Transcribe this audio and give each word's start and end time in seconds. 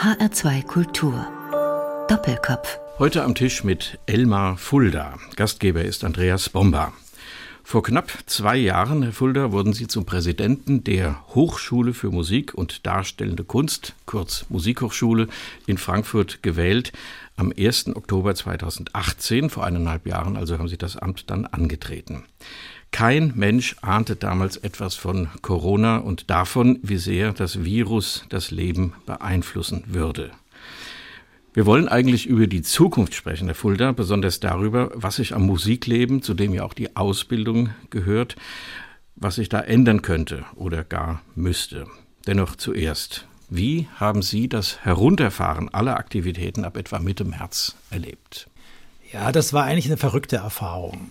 HR2 0.00 0.62
Kultur. 0.62 1.26
Doppelkopf. 2.08 2.78
Heute 2.98 3.22
am 3.22 3.34
Tisch 3.34 3.64
mit 3.64 3.98
Elmar 4.06 4.56
Fulda. 4.56 5.18
Gastgeber 5.36 5.84
ist 5.84 6.04
Andreas 6.04 6.48
Bomba. 6.48 6.94
Vor 7.64 7.82
knapp 7.82 8.10
zwei 8.24 8.56
Jahren, 8.56 9.02
Herr 9.02 9.12
Fulda, 9.12 9.52
wurden 9.52 9.74
Sie 9.74 9.88
zum 9.88 10.06
Präsidenten 10.06 10.84
der 10.84 11.22
Hochschule 11.34 11.92
für 11.92 12.10
Musik 12.10 12.54
und 12.54 12.86
Darstellende 12.86 13.44
Kunst, 13.44 13.92
kurz 14.06 14.46
Musikhochschule, 14.48 15.28
in 15.66 15.76
Frankfurt 15.76 16.42
gewählt. 16.42 16.92
Am 17.36 17.52
1. 17.54 17.94
Oktober 17.94 18.34
2018, 18.34 19.50
vor 19.50 19.66
eineinhalb 19.66 20.06
Jahren, 20.06 20.38
also 20.38 20.56
haben 20.56 20.68
Sie 20.68 20.78
das 20.78 20.96
Amt 20.96 21.28
dann 21.28 21.44
angetreten. 21.44 22.24
Kein 22.90 23.32
Mensch 23.36 23.76
ahnte 23.82 24.16
damals 24.16 24.56
etwas 24.56 24.94
von 24.94 25.28
Corona 25.42 25.98
und 25.98 26.28
davon, 26.30 26.78
wie 26.82 26.98
sehr 26.98 27.32
das 27.32 27.64
Virus 27.64 28.24
das 28.28 28.50
Leben 28.50 28.94
beeinflussen 29.06 29.84
würde. 29.86 30.32
Wir 31.52 31.66
wollen 31.66 31.88
eigentlich 31.88 32.26
über 32.26 32.46
die 32.46 32.62
Zukunft 32.62 33.14
sprechen, 33.14 33.46
Herr 33.46 33.56
Fulda, 33.56 33.92
besonders 33.92 34.38
darüber, 34.38 34.90
was 34.94 35.16
sich 35.16 35.34
am 35.34 35.46
Musikleben, 35.46 36.22
zu 36.22 36.34
dem 36.34 36.54
ja 36.54 36.62
auch 36.62 36.74
die 36.74 36.94
Ausbildung 36.96 37.70
gehört, 37.90 38.36
was 39.16 39.34
sich 39.34 39.48
da 39.48 39.60
ändern 39.60 40.02
könnte 40.02 40.44
oder 40.54 40.84
gar 40.84 41.22
müsste. 41.34 41.86
Dennoch 42.26 42.54
zuerst, 42.54 43.26
wie 43.48 43.88
haben 43.96 44.22
Sie 44.22 44.48
das 44.48 44.84
Herunterfahren 44.84 45.68
aller 45.68 45.96
Aktivitäten 45.96 46.64
ab 46.64 46.76
etwa 46.76 47.00
Mitte 47.00 47.24
März 47.24 47.74
erlebt? 47.90 48.48
Ja, 49.12 49.32
das 49.32 49.52
war 49.52 49.64
eigentlich 49.64 49.86
eine 49.86 49.96
verrückte 49.96 50.36
Erfahrung. 50.36 51.10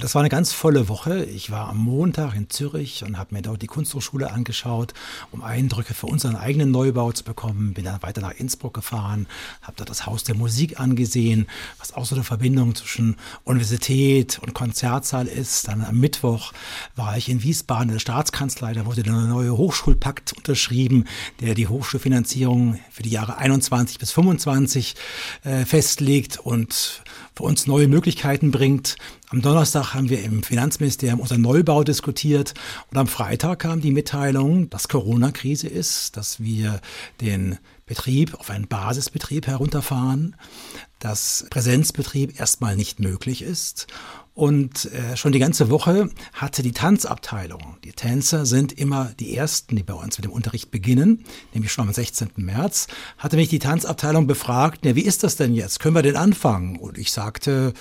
Das 0.00 0.16
war 0.16 0.22
eine 0.22 0.28
ganz 0.28 0.52
volle 0.52 0.88
Woche. 0.88 1.24
Ich 1.24 1.52
war 1.52 1.68
am 1.68 1.78
Montag 1.78 2.34
in 2.34 2.50
Zürich 2.50 3.04
und 3.04 3.16
habe 3.16 3.32
mir 3.32 3.42
dort 3.42 3.62
die 3.62 3.68
Kunsthochschule 3.68 4.32
angeschaut, 4.32 4.92
um 5.30 5.40
Eindrücke 5.40 5.94
für 5.94 6.06
unseren 6.06 6.34
eigenen 6.34 6.72
Neubau 6.72 7.12
zu 7.12 7.22
bekommen. 7.22 7.74
Bin 7.74 7.84
dann 7.84 8.02
weiter 8.02 8.20
nach 8.20 8.32
Innsbruck 8.32 8.74
gefahren, 8.74 9.28
habe 9.62 9.74
dort 9.76 9.90
das 9.90 10.04
Haus 10.04 10.24
der 10.24 10.34
Musik 10.34 10.80
angesehen, 10.80 11.46
was 11.78 11.94
auch 11.94 12.06
so 12.06 12.16
eine 12.16 12.24
Verbindung 12.24 12.74
zwischen 12.74 13.16
Universität 13.44 14.40
und 14.40 14.52
Konzertsaal 14.52 15.28
ist. 15.28 15.68
Dann 15.68 15.84
am 15.84 16.00
Mittwoch 16.00 16.52
war 16.96 17.16
ich 17.16 17.28
in 17.28 17.44
Wiesbaden 17.44 17.90
in 17.90 17.94
der 17.94 18.00
Staatskanzlei. 18.00 18.72
Da 18.72 18.86
wurde 18.86 19.04
der 19.04 19.12
neue 19.12 19.56
Hochschulpakt 19.56 20.32
unterschrieben, 20.32 21.04
der 21.40 21.54
die 21.54 21.68
Hochschulfinanzierung 21.68 22.80
für 22.90 23.04
die 23.04 23.10
Jahre 23.10 23.38
21 23.38 24.00
bis 24.00 24.10
25 24.10 24.96
äh, 25.44 25.64
festlegt 25.64 26.40
und 26.40 27.04
für 27.36 27.42
uns 27.42 27.66
neue 27.66 27.88
Möglichkeiten 27.88 28.50
bringt. 28.50 28.96
Am 29.30 29.42
Donnerstag 29.42 29.94
haben 29.94 30.08
wir 30.08 30.22
im 30.22 30.42
Finanzministerium 30.42 31.20
unseren 31.20 31.40
Neubau 31.40 31.82
diskutiert 31.82 32.54
und 32.90 32.98
am 32.98 33.08
Freitag 33.08 33.60
kam 33.60 33.80
die 33.80 33.90
Mitteilung, 33.90 34.70
dass 34.70 34.88
Corona-Krise 34.88 35.68
ist, 35.68 36.16
dass 36.16 36.40
wir 36.40 36.80
den 37.20 37.58
Betrieb 37.86 38.34
auf 38.34 38.50
einen 38.50 38.68
Basisbetrieb 38.68 39.46
herunterfahren, 39.46 40.36
dass 41.04 41.44
Präsenzbetrieb 41.50 42.40
erstmal 42.40 42.76
nicht 42.76 42.98
möglich 42.98 43.42
ist. 43.42 43.86
Und 44.32 44.86
äh, 44.86 45.16
schon 45.16 45.32
die 45.32 45.38
ganze 45.38 45.70
Woche 45.70 46.08
hatte 46.32 46.62
die 46.62 46.72
Tanzabteilung, 46.72 47.76
die 47.84 47.92
Tänzer 47.92 48.46
sind 48.46 48.72
immer 48.72 49.12
die 49.20 49.36
Ersten, 49.36 49.76
die 49.76 49.82
bei 49.82 49.94
uns 49.94 50.18
mit 50.18 50.24
dem 50.24 50.32
Unterricht 50.32 50.70
beginnen, 50.70 51.24
nämlich 51.52 51.72
schon 51.72 51.86
am 51.86 51.94
16. 51.94 52.30
März, 52.36 52.88
hatte 53.18 53.36
mich 53.36 53.48
die 53.48 53.60
Tanzabteilung 53.60 54.26
befragt, 54.26 54.84
ja, 54.86 54.96
wie 54.96 55.02
ist 55.02 55.22
das 55.22 55.36
denn 55.36 55.54
jetzt? 55.54 55.78
Können 55.78 55.94
wir 55.94 56.02
denn 56.02 56.16
anfangen? 56.16 56.78
Und 56.78 56.96
ich 56.96 57.12
sagte, 57.12 57.74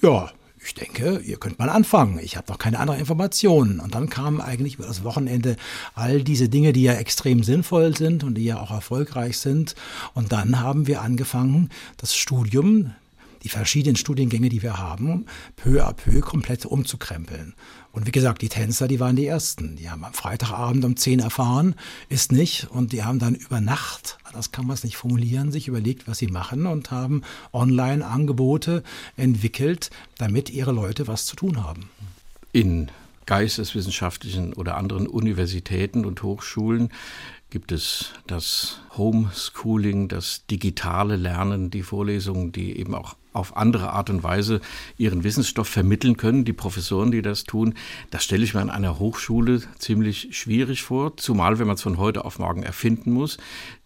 ja, 0.00 0.30
ich 0.64 0.74
denke, 0.74 1.20
ihr 1.24 1.38
könnt 1.38 1.58
mal 1.58 1.68
anfangen. 1.68 2.20
Ich 2.22 2.36
habe 2.36 2.50
noch 2.50 2.58
keine 2.58 2.78
anderen 2.78 3.00
Informationen. 3.00 3.80
Und 3.80 3.94
dann 3.94 4.08
kamen 4.08 4.40
eigentlich 4.40 4.74
über 4.74 4.86
das 4.86 5.02
Wochenende 5.02 5.56
all 5.94 6.22
diese 6.22 6.48
Dinge, 6.48 6.72
die 6.72 6.82
ja 6.82 6.94
extrem 6.94 7.42
sinnvoll 7.42 7.96
sind 7.96 8.22
und 8.22 8.34
die 8.34 8.44
ja 8.44 8.60
auch 8.60 8.70
erfolgreich 8.70 9.38
sind. 9.38 9.74
Und 10.14 10.32
dann 10.32 10.60
haben 10.60 10.86
wir 10.86 11.02
angefangen, 11.02 11.70
das 11.96 12.14
Studium, 12.14 12.92
die 13.42 13.48
verschiedenen 13.48 13.96
Studiengänge, 13.96 14.48
die 14.48 14.62
wir 14.62 14.78
haben, 14.78 15.26
peu 15.56 15.84
à 15.84 15.92
peu 15.92 16.20
komplett 16.20 16.64
umzukrempeln. 16.64 17.54
Und 17.92 18.06
wie 18.06 18.12
gesagt, 18.12 18.40
die 18.40 18.48
Tänzer, 18.48 18.88
die 18.88 19.00
waren 19.00 19.16
die 19.16 19.26
Ersten. 19.26 19.76
Die 19.76 19.90
haben 19.90 20.04
am 20.04 20.14
Freitagabend 20.14 20.84
um 20.84 20.96
10 20.96 21.20
erfahren, 21.20 21.74
ist 22.08 22.32
nicht. 22.32 22.68
Und 22.70 22.92
die 22.92 23.04
haben 23.04 23.18
dann 23.18 23.34
über 23.34 23.60
Nacht, 23.60 24.18
das 24.32 24.50
kann 24.50 24.66
man 24.66 24.74
es 24.74 24.84
nicht 24.84 24.96
formulieren, 24.96 25.52
sich 25.52 25.68
überlegt, 25.68 26.08
was 26.08 26.18
sie 26.18 26.28
machen 26.28 26.66
und 26.66 26.90
haben 26.90 27.22
Online-Angebote 27.52 28.82
entwickelt, 29.16 29.90
damit 30.16 30.48
ihre 30.48 30.72
Leute 30.72 31.06
was 31.06 31.26
zu 31.26 31.36
tun 31.36 31.62
haben. 31.62 31.90
In 32.52 32.90
geisteswissenschaftlichen 33.26 34.52
oder 34.54 34.76
anderen 34.76 35.06
Universitäten 35.06 36.04
und 36.04 36.22
Hochschulen 36.22 36.88
gibt 37.52 37.70
es 37.70 38.12
das 38.26 38.80
Homeschooling, 38.96 40.08
das 40.08 40.46
digitale 40.46 41.16
Lernen, 41.16 41.68
die 41.68 41.82
Vorlesungen, 41.82 42.50
die 42.50 42.78
eben 42.78 42.94
auch 42.94 43.14
auf 43.34 43.58
andere 43.58 43.90
Art 43.90 44.08
und 44.08 44.22
Weise 44.22 44.62
ihren 44.96 45.22
Wissensstoff 45.22 45.68
vermitteln 45.68 46.16
können, 46.16 46.46
die 46.46 46.54
Professoren, 46.54 47.10
die 47.10 47.20
das 47.20 47.44
tun. 47.44 47.74
Das 48.10 48.24
stelle 48.24 48.42
ich 48.42 48.54
mir 48.54 48.62
an 48.62 48.70
einer 48.70 48.98
Hochschule 48.98 49.60
ziemlich 49.78 50.34
schwierig 50.34 50.82
vor, 50.82 51.18
zumal 51.18 51.58
wenn 51.58 51.66
man 51.66 51.76
es 51.76 51.82
von 51.82 51.98
heute 51.98 52.24
auf 52.24 52.38
morgen 52.38 52.62
erfinden 52.62 53.12
muss, 53.12 53.36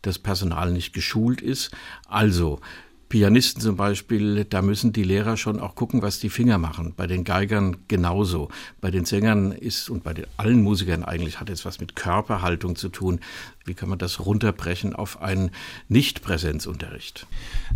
das 0.01 0.21
Personal 0.21 0.71
nicht 0.71 0.93
geschult 0.93 1.41
ist. 1.41 1.73
Also 2.09 2.61
Pianisten 3.09 3.63
zum 3.63 3.77
Beispiel, 3.77 4.45
da 4.45 4.63
müssen 4.63 4.93
die 4.93 5.05
Lehrer 5.05 5.37
schon 5.37 5.61
auch 5.61 5.77
gucken, 5.77 6.03
was 6.03 6.19
die 6.19 6.29
Finger 6.29 6.59
machen. 6.59 6.93
Bei 6.97 7.07
den 7.07 7.23
Geigern 7.23 7.77
genauso. 7.87 8.49
Bei 8.81 8.91
den 8.91 9.05
Sängern 9.05 9.53
ist 9.53 9.91
und 9.91 10.03
bei 10.03 10.13
den, 10.13 10.27
allen 10.37 10.63
Musikern 10.63 11.05
eigentlich 11.05 11.39
hat 11.39 11.49
es 11.49 11.65
was 11.65 11.79
mit 11.79 11.95
Körperhaltung 11.95 12.75
zu 12.75 12.89
tun. 12.89 13.21
Wie 13.67 13.75
kann 13.75 13.89
man 13.89 13.99
das 13.99 14.25
runterbrechen 14.25 14.95
auf 14.95 15.21
einen 15.21 15.51
Nicht-Präsenzunterricht? 15.89 17.27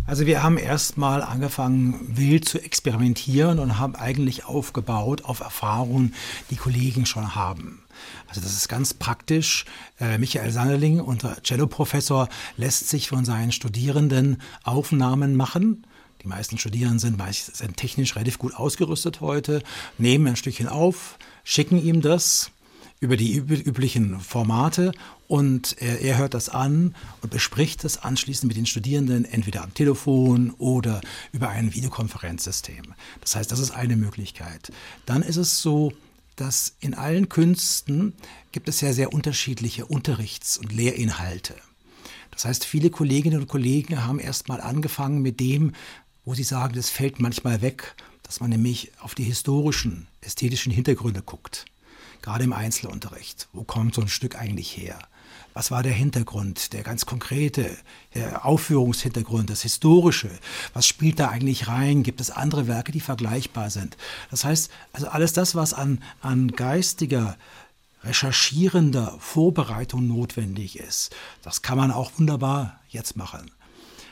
Also 0.07 0.25
wir 0.25 0.41
haben 0.41 0.57
erstmal 0.57 1.21
angefangen, 1.21 1.99
wild 2.07 2.47
zu 2.47 2.63
experimentieren 2.63 3.59
und 3.59 3.77
haben 3.77 3.97
eigentlich 3.97 4.45
aufgebaut 4.45 5.25
auf 5.25 5.41
Erfahrungen, 5.41 6.15
die 6.49 6.55
Kollegen 6.55 7.05
schon 7.05 7.35
haben. 7.35 7.83
Also 8.27 8.39
das 8.39 8.53
ist 8.53 8.69
ganz 8.69 8.93
praktisch. 8.93 9.65
Äh, 9.99 10.17
Michael 10.17 10.51
Sanderling, 10.51 11.01
unser 11.01 11.43
Cello-Professor, 11.43 12.29
lässt 12.55 12.87
sich 12.87 13.09
von 13.09 13.25
seinen 13.25 13.51
Studierenden 13.51 14.41
Aufnahmen 14.63 15.35
machen. 15.35 15.85
Die 16.23 16.27
meisten 16.27 16.57
Studierenden 16.57 16.99
sind, 16.99 17.21
sind 17.33 17.75
technisch 17.75 18.15
relativ 18.15 18.39
gut 18.39 18.55
ausgerüstet 18.55 19.19
heute, 19.19 19.61
nehmen 19.97 20.27
ein 20.27 20.35
Stückchen 20.37 20.69
auf, 20.69 21.17
schicken 21.43 21.83
ihm 21.83 22.01
das 22.01 22.51
über 23.01 23.17
die 23.17 23.35
üblichen 23.35 24.19
Formate 24.19 24.91
und 25.27 25.75
er, 25.79 26.01
er, 26.01 26.19
hört 26.19 26.35
das 26.35 26.49
an 26.49 26.95
und 27.21 27.31
bespricht 27.31 27.83
das 27.83 27.97
anschließend 27.97 28.47
mit 28.47 28.57
den 28.57 28.67
Studierenden 28.67 29.25
entweder 29.25 29.63
am 29.63 29.73
Telefon 29.73 30.51
oder 30.59 31.01
über 31.31 31.49
ein 31.49 31.73
Videokonferenzsystem. 31.73 32.93
Das 33.19 33.35
heißt, 33.35 33.51
das 33.51 33.57
ist 33.57 33.71
eine 33.71 33.95
Möglichkeit. 33.95 34.71
Dann 35.07 35.23
ist 35.23 35.37
es 35.37 35.63
so, 35.63 35.93
dass 36.35 36.75
in 36.79 36.93
allen 36.93 37.27
Künsten 37.27 38.13
gibt 38.51 38.69
es 38.69 38.81
ja 38.81 38.93
sehr 38.93 39.11
unterschiedliche 39.11 39.87
Unterrichts- 39.87 40.59
und 40.59 40.71
Lehrinhalte. 40.71 41.55
Das 42.29 42.45
heißt, 42.45 42.65
viele 42.65 42.91
Kolleginnen 42.91 43.41
und 43.41 43.47
Kollegen 43.47 44.05
haben 44.05 44.19
erst 44.19 44.47
mal 44.47 44.61
angefangen 44.61 45.23
mit 45.23 45.39
dem, 45.39 45.73
wo 46.23 46.35
sie 46.35 46.43
sagen, 46.43 46.75
das 46.75 46.91
fällt 46.91 47.19
manchmal 47.19 47.63
weg, 47.63 47.95
dass 48.21 48.41
man 48.41 48.51
nämlich 48.51 48.91
auf 48.99 49.15
die 49.15 49.23
historischen, 49.23 50.07
ästhetischen 50.21 50.71
Hintergründe 50.71 51.23
guckt. 51.23 51.65
Gerade 52.21 52.43
im 52.43 52.53
Einzelunterricht. 52.53 53.47
Wo 53.53 53.63
kommt 53.63 53.95
so 53.95 54.01
ein 54.01 54.07
Stück 54.07 54.35
eigentlich 54.35 54.75
her? 54.77 54.99
Was 55.53 55.69
war 55.69 55.83
der 55.83 55.91
Hintergrund, 55.91 56.71
der 56.71 56.83
ganz 56.83 57.05
konkrete 57.05 57.77
der 58.13 58.45
Aufführungshintergrund, 58.45 59.49
das 59.49 59.63
Historische? 59.63 60.29
Was 60.73 60.87
spielt 60.87 61.19
da 61.19 61.29
eigentlich 61.29 61.67
rein? 61.67 62.03
Gibt 62.03 62.21
es 62.21 62.31
andere 62.31 62.67
Werke, 62.67 62.91
die 62.91 63.01
vergleichbar 63.01 63.69
sind? 63.69 63.97
Das 64.29 64.45
heißt, 64.45 64.71
also 64.93 65.07
alles 65.09 65.33
das, 65.33 65.55
was 65.55 65.73
an, 65.73 66.01
an 66.21 66.51
geistiger, 66.51 67.37
recherchierender 68.03 69.17
Vorbereitung 69.19 70.07
notwendig 70.07 70.79
ist, 70.79 71.13
das 71.43 71.61
kann 71.61 71.77
man 71.77 71.91
auch 71.91 72.11
wunderbar 72.17 72.79
jetzt 72.89 73.17
machen. 73.17 73.51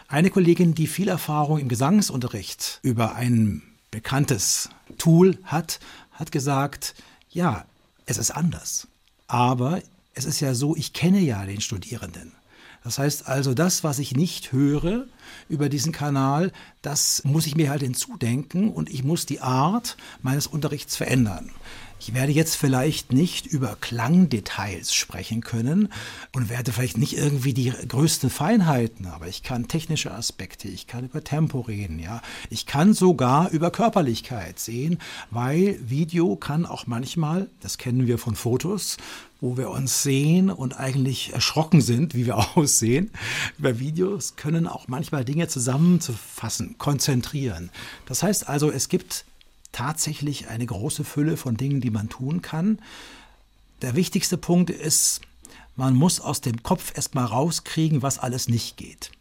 Eine 0.09 0.31
Kollegin, 0.31 0.75
die 0.75 0.87
viel 0.87 1.07
Erfahrung 1.07 1.59
im 1.59 1.69
Gesangsunterricht 1.69 2.79
über 2.81 3.15
ein 3.15 3.61
bekanntes 3.91 4.69
Tool 4.97 5.37
hat, 5.43 5.79
hat 6.11 6.31
gesagt, 6.31 6.95
ja, 7.29 7.65
es 8.09 8.17
ist 8.17 8.31
anders. 8.31 8.87
Aber 9.27 9.81
es 10.13 10.25
ist 10.25 10.39
ja 10.39 10.55
so, 10.55 10.75
ich 10.75 10.93
kenne 10.93 11.19
ja 11.19 11.45
den 11.45 11.61
Studierenden. 11.61 12.33
Das 12.83 12.97
heißt 12.97 13.27
also, 13.27 13.53
das, 13.53 13.83
was 13.83 13.99
ich 13.99 14.15
nicht 14.15 14.51
höre 14.51 15.05
über 15.47 15.69
diesen 15.69 15.91
Kanal, 15.91 16.51
das 16.81 17.23
muss 17.23 17.45
ich 17.45 17.55
mir 17.55 17.69
halt 17.69 17.83
hinzudenken 17.83 18.71
und 18.71 18.89
ich 18.89 19.03
muss 19.03 19.25
die 19.25 19.41
Art 19.41 19.95
meines 20.23 20.47
Unterrichts 20.47 20.95
verändern. 20.95 21.51
Ich 21.99 22.13
werde 22.13 22.31
jetzt 22.31 22.55
vielleicht 22.55 23.11
nicht 23.11 23.45
über 23.45 23.75
Klangdetails 23.79 24.93
sprechen 24.93 25.41
können 25.41 25.89
und 26.33 26.49
werde 26.49 26.71
vielleicht 26.71 26.97
nicht 26.97 27.17
irgendwie 27.17 27.53
die 27.53 27.71
größten 27.71 28.29
Feinheiten, 28.29 29.05
aber 29.07 29.27
ich 29.27 29.43
kann 29.43 29.67
technische 29.67 30.11
Aspekte, 30.11 30.69
ich 30.69 30.87
kann 30.87 31.05
über 31.05 31.23
Tempo 31.25 31.59
reden, 31.59 31.99
ja. 31.99 32.21
Ich 32.49 32.65
kann 32.65 32.93
sogar 32.93 33.49
über 33.49 33.69
Körperlichkeit 33.69 34.59
sehen, 34.59 34.97
weil 35.29 35.77
Video 35.81 36.37
kann 36.37 36.65
auch 36.65 36.87
manchmal, 36.87 37.49
das 37.61 37.77
kennen 37.77 38.07
wir 38.07 38.17
von 38.17 38.35
Fotos, 38.35 38.95
wo 39.41 39.57
wir 39.57 39.69
uns 39.69 40.01
sehen 40.01 40.49
und 40.49 40.79
eigentlich 40.79 41.33
erschrocken 41.33 41.81
sind, 41.81 42.15
wie 42.15 42.25
wir 42.25 42.37
aussehen. 42.57 43.11
Über 43.57 43.79
Videos 43.79 44.37
können 44.37 44.67
auch 44.67 44.87
manchmal 44.87 45.25
Dinge 45.25 45.49
zusammenzufassen, 45.49 46.77
konzentrieren. 46.77 47.71
Das 48.05 48.23
heißt 48.23 48.47
also, 48.47 48.71
es 48.71 48.87
gibt 48.87 49.25
tatsächlich 49.71 50.47
eine 50.47 50.65
große 50.65 51.03
Fülle 51.03 51.37
von 51.37 51.57
Dingen, 51.57 51.81
die 51.81 51.91
man 51.91 52.09
tun 52.09 52.41
kann. 52.41 52.79
Der 53.81 53.95
wichtigste 53.95 54.37
Punkt 54.37 54.69
ist, 54.69 55.21
man 55.75 55.95
muss 55.95 56.19
aus 56.19 56.41
dem 56.41 56.63
Kopf 56.63 56.91
erstmal 56.95 57.25
rauskriegen, 57.25 58.01
was 58.01 58.19
alles 58.19 58.49
nicht 58.49 58.77
geht. 58.77 59.11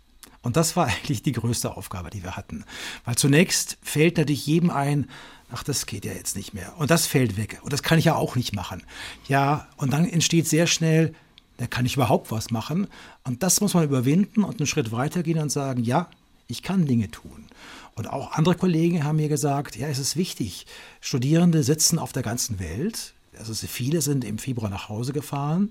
Und 0.43 0.57
das 0.57 0.77
war 0.77 0.87
eigentlich 0.89 1.23
die 1.23 1.33
größte 1.33 1.77
Aufgabe, 1.77 2.11
die 2.11 2.23
wir 2.23 2.37
hatten. 2.37 2.65
Weil 3.05 3.17
zunächst 3.17 3.79
fällt 3.83 4.17
natürlich 4.17 4.47
jedem 4.47 4.71
ein, 4.71 5.09
ach, 5.53 5.63
das 5.63 5.87
geht 5.87 6.05
ja 6.05 6.13
jetzt 6.13 6.37
nicht 6.37 6.55
mehr. 6.55 6.75
Und 6.79 6.91
das 6.91 7.07
fällt 7.07 7.37
weg. 7.37 7.61
Und 7.63 7.73
das 7.73 7.83
kann 7.83 7.99
ich 7.99 8.07
ja 8.07 8.15
auch 8.15 8.37
nicht 8.37 8.55
machen. 8.55 8.83
Ja, 9.29 9.69
und 9.77 9.93
dann 9.93 10.09
entsteht 10.09 10.49
sehr 10.49 10.67
schnell, 10.67 11.15
da 11.59 11.67
kann 11.67 11.87
ich 11.87 11.97
überhaupt 11.97 12.31
was 12.31 12.51
machen. 12.51 12.87
Und 13.25 13.43
das 13.43 13.61
muss 13.61 13.75
man 13.75 13.85
überwinden 13.85 14.45
und 14.45 14.61
einen 14.61 14.67
Schritt 14.67 14.93
weitergehen 14.93 15.39
und 15.39 15.51
sagen, 15.51 15.83
ja, 15.83 16.09
ich 16.47 16.63
kann 16.63 16.87
Dinge 16.87 17.11
tun. 17.11 17.48
Und 17.99 18.09
auch 18.09 18.33
andere 18.33 18.55
Kollegen 18.55 19.05
haben 19.05 19.17
mir 19.17 19.29
gesagt, 19.29 19.77
ja, 19.77 19.89
es 19.89 19.99
ist 19.99 20.17
wichtig. 20.17 20.67
Studierende 21.01 21.65
sitzen 21.65 21.99
auf 21.99 22.13
der 22.13 22.23
ganzen 22.23 22.61
Welt, 22.61 23.13
also 23.39 23.55
viele 23.67 24.03
sind 24.03 24.25
im 24.25 24.39
Februar 24.39 24.71
nach 24.71 24.89
Hause 24.89 25.13
gefahren 25.13 25.71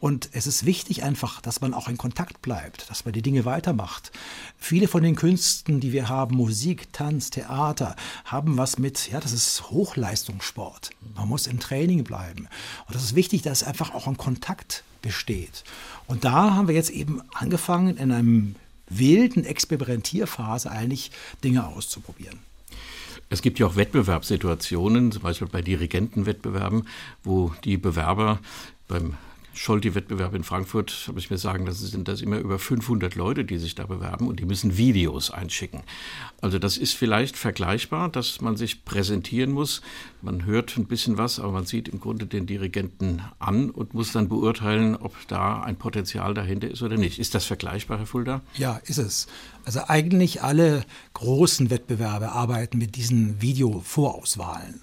und 0.00 0.28
es 0.32 0.46
ist 0.46 0.64
wichtig 0.64 1.02
einfach, 1.02 1.40
dass 1.40 1.60
man 1.60 1.74
auch 1.74 1.88
in 1.88 1.96
Kontakt 1.96 2.42
bleibt, 2.42 2.88
dass 2.90 3.04
man 3.04 3.12
die 3.12 3.22
Dinge 3.22 3.44
weitermacht. 3.44 4.12
Viele 4.56 4.88
von 4.88 5.02
den 5.02 5.16
Künsten, 5.16 5.80
die 5.80 5.92
wir 5.92 6.08
haben, 6.08 6.36
Musik, 6.36 6.92
Tanz, 6.92 7.30
Theater, 7.30 7.96
haben 8.24 8.56
was 8.56 8.78
mit, 8.78 9.10
ja, 9.10 9.20
das 9.20 9.32
ist 9.32 9.70
Hochleistungssport. 9.70 10.90
Man 11.16 11.28
muss 11.28 11.46
im 11.46 11.60
Training 11.60 12.04
bleiben. 12.04 12.48
Und 12.86 12.94
das 12.94 13.02
ist 13.02 13.14
wichtig, 13.14 13.42
dass 13.42 13.64
einfach 13.64 13.94
auch 13.94 14.06
ein 14.06 14.16
Kontakt 14.16 14.84
besteht. 15.02 15.64
Und 16.06 16.24
da 16.24 16.54
haben 16.54 16.68
wir 16.68 16.74
jetzt 16.74 16.90
eben 16.90 17.22
angefangen, 17.34 17.96
in 17.96 18.12
einem 18.12 18.54
wilden 18.88 19.44
Experimentierphase 19.44 20.70
eigentlich 20.70 21.10
Dinge 21.42 21.66
auszuprobieren. 21.66 22.38
Es 23.30 23.42
gibt 23.42 23.58
ja 23.58 23.66
auch 23.66 23.76
Wettbewerbssituationen, 23.76 25.12
zum 25.12 25.22
Beispiel 25.22 25.48
bei 25.48 25.60
Dirigentenwettbewerben, 25.60 26.86
wo 27.22 27.52
die 27.64 27.76
Bewerber 27.76 28.38
beim 28.86 29.14
Scholti-Wettbewerb 29.58 30.34
in 30.34 30.44
Frankfurt, 30.44 31.06
habe 31.08 31.18
ich 31.18 31.30
mir 31.30 31.36
sagen 31.36 31.66
lassen, 31.66 31.84
sind 31.86 32.06
das 32.06 32.20
immer 32.20 32.38
über 32.38 32.60
500 32.60 33.16
Leute, 33.16 33.44
die 33.44 33.58
sich 33.58 33.74
da 33.74 33.86
bewerben 33.86 34.28
und 34.28 34.38
die 34.38 34.44
müssen 34.44 34.76
Videos 34.76 35.32
einschicken. 35.32 35.82
Also 36.40 36.60
das 36.60 36.76
ist 36.76 36.94
vielleicht 36.94 37.36
vergleichbar, 37.36 38.08
dass 38.08 38.40
man 38.40 38.56
sich 38.56 38.84
präsentieren 38.84 39.50
muss. 39.50 39.82
Man 40.22 40.44
hört 40.44 40.76
ein 40.76 40.86
bisschen 40.86 41.18
was, 41.18 41.40
aber 41.40 41.50
man 41.50 41.66
sieht 41.66 41.88
im 41.88 41.98
Grunde 41.98 42.26
den 42.26 42.46
Dirigenten 42.46 43.20
an 43.40 43.70
und 43.70 43.94
muss 43.94 44.12
dann 44.12 44.28
beurteilen, 44.28 44.94
ob 44.94 45.14
da 45.26 45.60
ein 45.60 45.74
Potenzial 45.74 46.34
dahinter 46.34 46.70
ist 46.70 46.82
oder 46.82 46.96
nicht. 46.96 47.18
Ist 47.18 47.34
das 47.34 47.44
vergleichbar, 47.44 47.98
Herr 47.98 48.06
Fulda? 48.06 48.42
Ja, 48.54 48.80
ist 48.84 48.98
es. 48.98 49.26
Also 49.64 49.80
eigentlich 49.88 50.40
alle 50.40 50.84
großen 51.14 51.68
Wettbewerbe 51.68 52.30
arbeiten 52.30 52.78
mit 52.78 52.94
diesen 52.94 53.42
Video-Vorauswahlen. 53.42 54.82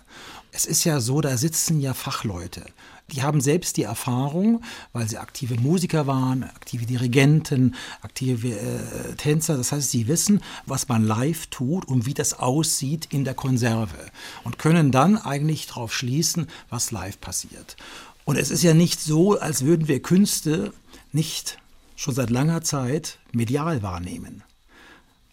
Es 0.51 0.66
ist 0.66 0.83
ja 0.83 1.00
so, 1.00 1.22
da 1.22 1.38
sitzen 1.38 1.80
ja 1.80 1.94
Fachleute. 1.94 2.66
Die 3.12 3.22
haben 3.22 3.40
selbst 3.40 3.78
die 3.78 3.84
Erfahrung, 3.84 4.63
weil 4.92 5.07
sie 5.07 5.18
aktive 5.18 5.56
Musiker 5.56 6.07
waren, 6.07 6.44
aktive 6.44 6.88
Dirigenten, 6.88 7.75
aktive 8.02 8.50
äh, 8.50 9.16
Tänzer. 9.16 9.57
Das 9.57 9.72
heißt, 9.72 9.92
sie 9.92 10.07
wissen, 10.07 10.42
was 10.66 10.88
man 10.88 11.06
live 11.06 11.46
tut 11.48 11.86
und 11.86 12.07
wie 12.07 12.16
das 12.16 12.34
aussieht 12.34 13.07
in 13.12 13.24
der 13.24 13.36
Konserve 13.36 13.98
und 14.44 14.57
können 14.57 14.92
dann 14.92 15.18
eigentlich 15.18 15.68
darauf 15.68 15.94
schließen, 15.94 16.48
was 16.69 16.90
live 16.90 17.22
passiert. 17.22 17.78
Und 18.25 18.38
es 18.38 18.50
ist 18.50 18.63
ja 18.63 18.74
nicht 18.74 19.00
so, 19.00 19.40
als 19.40 19.63
würden 19.63 19.88
wir 19.88 20.01
Künste 20.01 20.74
nicht 21.12 21.60
schon 21.96 22.16
seit 22.16 22.31
langer 22.31 22.63
Zeit 22.63 23.19
medial 23.31 23.84
wahrnehmen. 23.84 24.44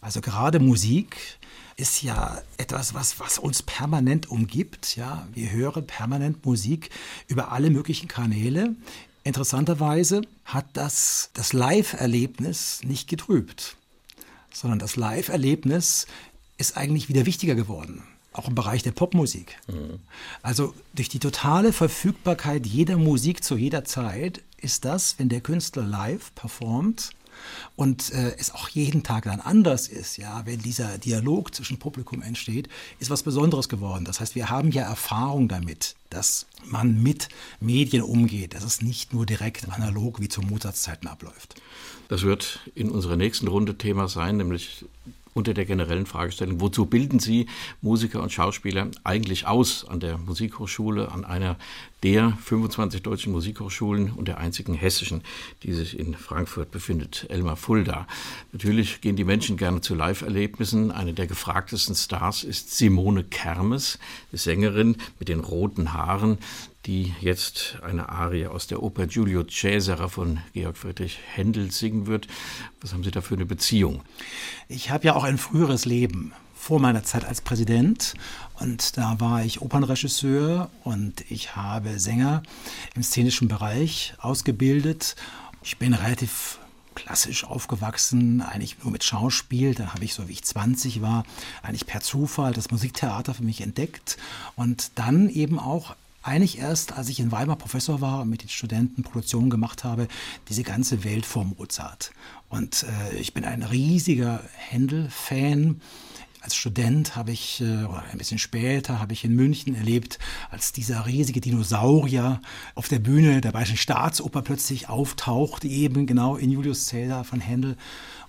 Also 0.03 0.21
gerade 0.21 0.61
Musik 0.61 1.39
ist 1.83 2.03
ja 2.03 2.41
etwas, 2.59 2.95
was, 2.95 3.19
was 3.19 3.39
uns 3.39 3.65
permanent 3.65 4.31
umgibt. 4.31 4.95
Ja, 4.95 5.27
wir 5.35 5.51
hören 5.51 5.85
permanent 5.85 6.47
Musik 6.47 6.91
über 7.27 7.51
alle 7.51 7.71
möglichen 7.71 8.07
Kanäle. 8.07 8.77
Interessanterweise 9.25 10.23
hat 10.45 10.67
das 10.75 11.31
das 11.35 11.53
Live-Erlebnis 11.53 12.83
nicht 12.85 13.09
getrübt, 13.09 13.77
sondern 14.53 14.79
das 14.79 14.95
Live-Erlebnis 14.95 16.07
ist 16.57 16.77
eigentlich 16.77 17.09
wieder 17.09 17.27
wichtiger 17.27 17.57
geworden 17.57 18.05
auch 18.35 18.49
im 18.49 18.55
Bereich 18.55 18.83
der 18.83 18.93
Popmusik. 18.93 19.59
Mhm. 19.67 19.99
Also 20.41 20.73
durch 20.95 21.11
die 21.11 21.19
totale 21.19 21.71
Verfügbarkeit 21.71 22.67
jeder 22.67 22.97
Musik 22.97 23.45
zu 23.45 23.59
jeder 23.59 23.85
Zeit 23.85 24.41
ist 24.57 24.87
das, 24.87 25.19
wenn 25.19 25.29
der 25.29 25.43
Künstler 25.43 25.83
live 25.83 26.35
performt, 26.35 27.11
und 27.77 28.13
äh, 28.13 28.35
es 28.39 28.55
auch 28.55 28.69
jeden 28.69 29.03
Tag 29.03 29.25
dann 29.25 29.41
anders 29.41 29.89
ist, 29.89 30.17
ja, 30.17 30.43
wenn 30.47 30.61
dieser 30.61 30.99
Dialog 30.99 31.55
zwischen 31.55 31.79
Publikum 31.79 32.23
entsteht, 32.23 32.69
ist 32.99 33.11
was 33.11 33.23
Besonderes 33.23 33.69
geworden. 33.69 34.05
Das 34.05 34.21
heißt, 34.21 34.35
wir 34.35 34.51
haben 34.51 34.71
ja 34.71 34.83
Erfahrung 34.83 35.49
damit, 35.49 35.97
dass 36.11 36.47
man 36.65 37.03
mit 37.03 37.29
Medien 37.61 38.03
umgeht, 38.03 38.55
dass 38.55 38.65
es 38.65 38.83
nicht 38.83 39.13
nur 39.13 39.27
direkt 39.27 39.69
analog 39.69 40.21
wie 40.21 40.29
zu 40.29 40.43
Mozarts-Zeiten 40.43 41.07
abläuft. 41.07 41.61
Das 42.09 42.23
wird 42.23 42.61
in 42.75 42.91
unserer 42.91 43.17
nächsten 43.17 43.49
Runde 43.49 43.79
Thema 43.79 44.09
sein, 44.09 44.37
nämlich 44.37 44.85
unter 45.35 45.55
der 45.55 45.65
generellen 45.65 46.07
Fragestellung, 46.07 46.61
wozu 46.61 46.87
bilden 46.87 47.19
Sie 47.19 47.47
Musiker 47.81 48.23
und 48.23 48.33
Schauspieler 48.33 48.89
eigentlich 49.05 49.47
aus 49.47 49.87
an 49.87 50.01
der 50.01 50.19
Musikhochschule, 50.19 51.11
an 51.11 51.25
einer 51.25 51.57
der 52.03 52.37
25 52.43 53.03
deutschen 53.03 53.33
Musikhochschulen 53.33 54.13
und 54.13 54.27
der 54.27 54.39
einzigen 54.39 54.75
hessischen, 54.75 55.23
die 55.63 55.73
sich 55.73 55.99
in 55.99 56.15
Frankfurt 56.15 56.71
befindet, 56.71 57.27
Elmar 57.29 57.57
Fulda. 57.57 58.07
Natürlich 58.53 59.01
gehen 59.01 59.17
die 59.17 59.25
Menschen 59.25 59.57
gerne 59.57 59.81
zu 59.81 59.95
Live-Erlebnissen. 59.95 60.91
Eine 60.91 61.15
der 61.15 61.27
gefragtesten 61.27 61.95
Stars 61.95 62.43
ist 62.43 62.77
Simone 62.77 63.25
Kermes, 63.25 63.99
Sängerin 64.33 64.97
mit 65.19 65.29
den 65.29 65.41
roten 65.41 65.93
Haaren, 65.93 66.39
die 66.87 67.15
jetzt 67.21 67.79
eine 67.83 68.09
Arie 68.09 68.47
aus 68.47 68.67
der 68.67 68.83
Oper 68.83 69.07
Giulio 69.07 69.45
Cesare 69.45 70.09
von 70.09 70.41
Georg 70.53 70.77
Friedrich 70.77 71.19
Händel 71.35 71.71
singen 71.71 72.07
wird. 72.07 72.27
Was 72.81 72.93
haben 72.93 73.05
Sie 73.05 73.11
da 73.11 73.21
für 73.21 73.35
eine 73.35 73.47
Beziehung? 73.47 74.03
Ich 74.69 74.91
habe 74.91 75.07
ja 75.07 75.15
auch 75.15 75.25
ein 75.25 75.39
früheres 75.39 75.85
Leben 75.85 76.33
vor 76.55 76.81
meiner 76.81 77.05
Zeit 77.05 77.25
als 77.25 77.41
Präsident 77.41 78.15
und 78.61 78.97
da 78.97 79.19
war 79.21 79.45
ich 79.45 79.61
Opernregisseur 79.61 80.71
und 80.85 81.29
ich 81.31 81.57
habe 81.57 81.99
Sänger 81.99 82.43
im 82.95 83.03
szenischen 83.03 83.49
Bereich 83.49 84.15
ausgebildet. 84.19 85.17
Ich 85.63 85.79
bin 85.79 85.95
relativ 85.95 86.59
klassisch 86.95 87.45
aufgewachsen, 87.45 88.43
eigentlich 88.43 88.77
nur 88.83 88.93
mit 88.93 89.05
Schauspiel. 89.05 89.75
Dann 89.75 89.95
habe 89.95 90.05
ich, 90.05 90.15
so 90.15 90.29
wie 90.29 90.33
ich 90.33 90.45
20 90.45 91.03
war, 91.03 91.25
eigentlich 91.63 91.87
per 91.87 92.01
Zufall 92.01 92.53
das 92.53 92.71
Musiktheater 92.71 93.35
für 93.35 93.45
mich 93.45 93.61
entdeckt 93.61 94.17
und 94.57 94.93
dann 94.97 95.29
eben 95.29 95.59
auch 95.59 95.97
eigentlich 96.23 96.59
erst, 96.59 96.93
als 96.93 97.09
ich 97.09 97.21
in 97.21 97.33
Weimar 97.33 97.57
Professor 97.57 98.01
war 98.01 98.21
und 98.21 98.31
mit 98.31 98.43
den 98.43 98.49
Studenten 98.49 99.03
Produktionen 99.03 99.51
gemacht 99.51 99.85
habe, 99.85 100.09
diese 100.49 100.63
ganze 100.63 101.05
Welt 101.05 101.27
vor 101.27 101.45
Mozart. 101.45 102.13
Und 102.49 102.85
äh, 102.85 103.17
ich 103.17 103.35
bin 103.35 103.45
ein 103.45 103.63
riesiger 103.63 104.43
Händel-Fan. 104.55 105.81
Als 106.41 106.57
Student 106.57 107.17
habe 107.17 107.33
ich, 107.33 107.61
äh, 107.61 107.85
oder 107.85 108.05
ein 108.11 108.19
bisschen 108.19 108.39
später, 108.39 109.01
habe 109.01 109.13
ich 109.13 109.25
in 109.25 109.35
München 109.35 109.75
erlebt, 109.75 110.19
als 110.51 110.73
dieser 110.73 111.07
riesige 111.07 111.41
Dinosaurier 111.41 112.41
auf 112.75 112.89
der 112.89 112.99
Bühne 112.99 113.41
der 113.41 113.53
Bayerischen 113.53 113.77
Staatsoper 113.77 114.43
plötzlich 114.43 114.89
auftaucht, 114.89 115.65
eben 115.65 116.07
genau 116.07 116.37
in 116.37 116.51
Julius 116.51 116.89
Caesar 116.89 117.25
von 117.25 117.41
Händel. 117.41 117.77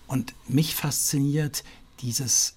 Und 0.08 0.34
mich 0.48 0.76
fasziniert 0.76 1.64
dieses 2.02 2.56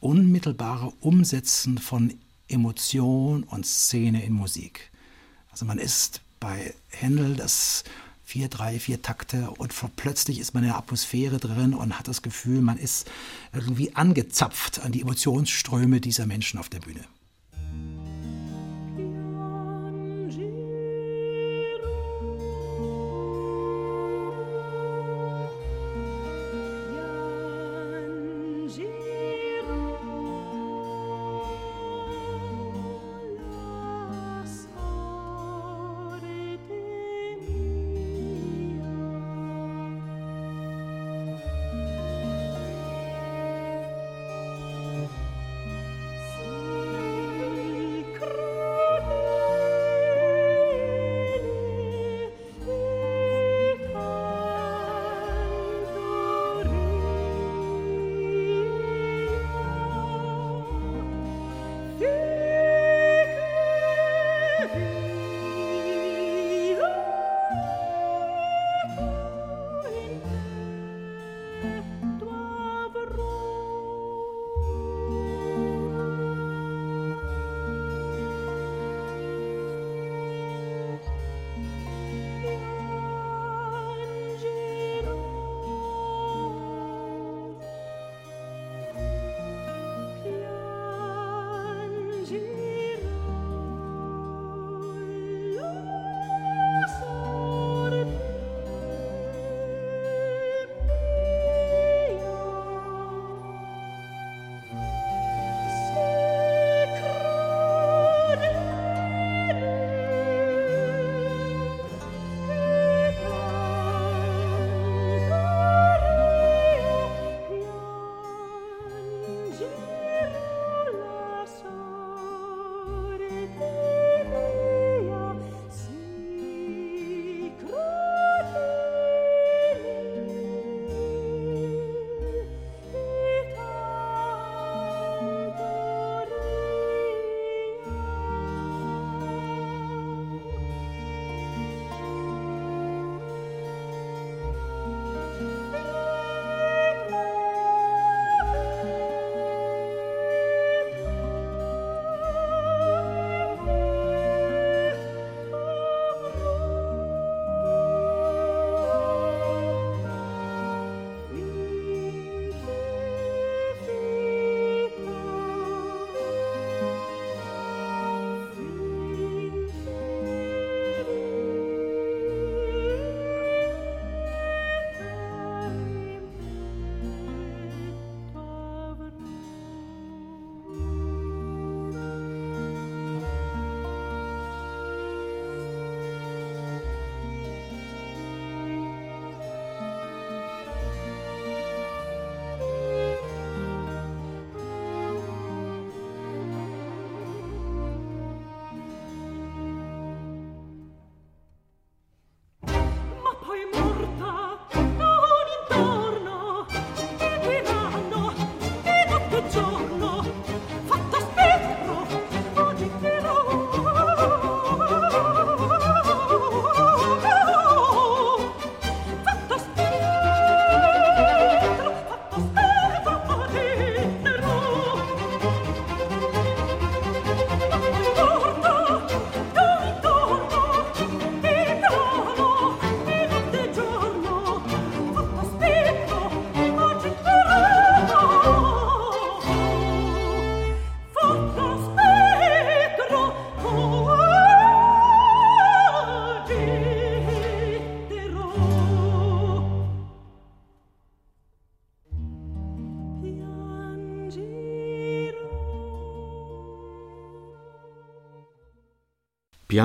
unmittelbare 0.00 0.92
Umsetzen 1.00 1.78
von 1.78 2.14
Emotion 2.48 3.44
und 3.44 3.66
Szene 3.66 4.24
in 4.24 4.32
Musik. 4.32 4.90
Also 5.50 5.64
man 5.64 5.78
ist 5.78 6.20
bei 6.40 6.74
Händel 6.90 7.36
das 7.36 7.84
vier, 8.24 8.48
drei, 8.48 8.78
vier 8.78 9.00
Takte 9.00 9.50
und 9.50 9.72
plötzlich 9.96 10.38
ist 10.38 10.52
man 10.52 10.62
in 10.62 10.68
der 10.68 10.78
Atmosphäre 10.78 11.38
drin 11.38 11.72
und 11.72 11.98
hat 11.98 12.08
das 12.08 12.22
Gefühl, 12.22 12.60
man 12.60 12.76
ist 12.76 13.10
irgendwie 13.52 13.96
angezapft 13.96 14.80
an 14.80 14.92
die 14.92 15.00
Emotionsströme 15.00 16.00
dieser 16.00 16.26
Menschen 16.26 16.60
auf 16.60 16.68
der 16.68 16.80
Bühne. 16.80 17.04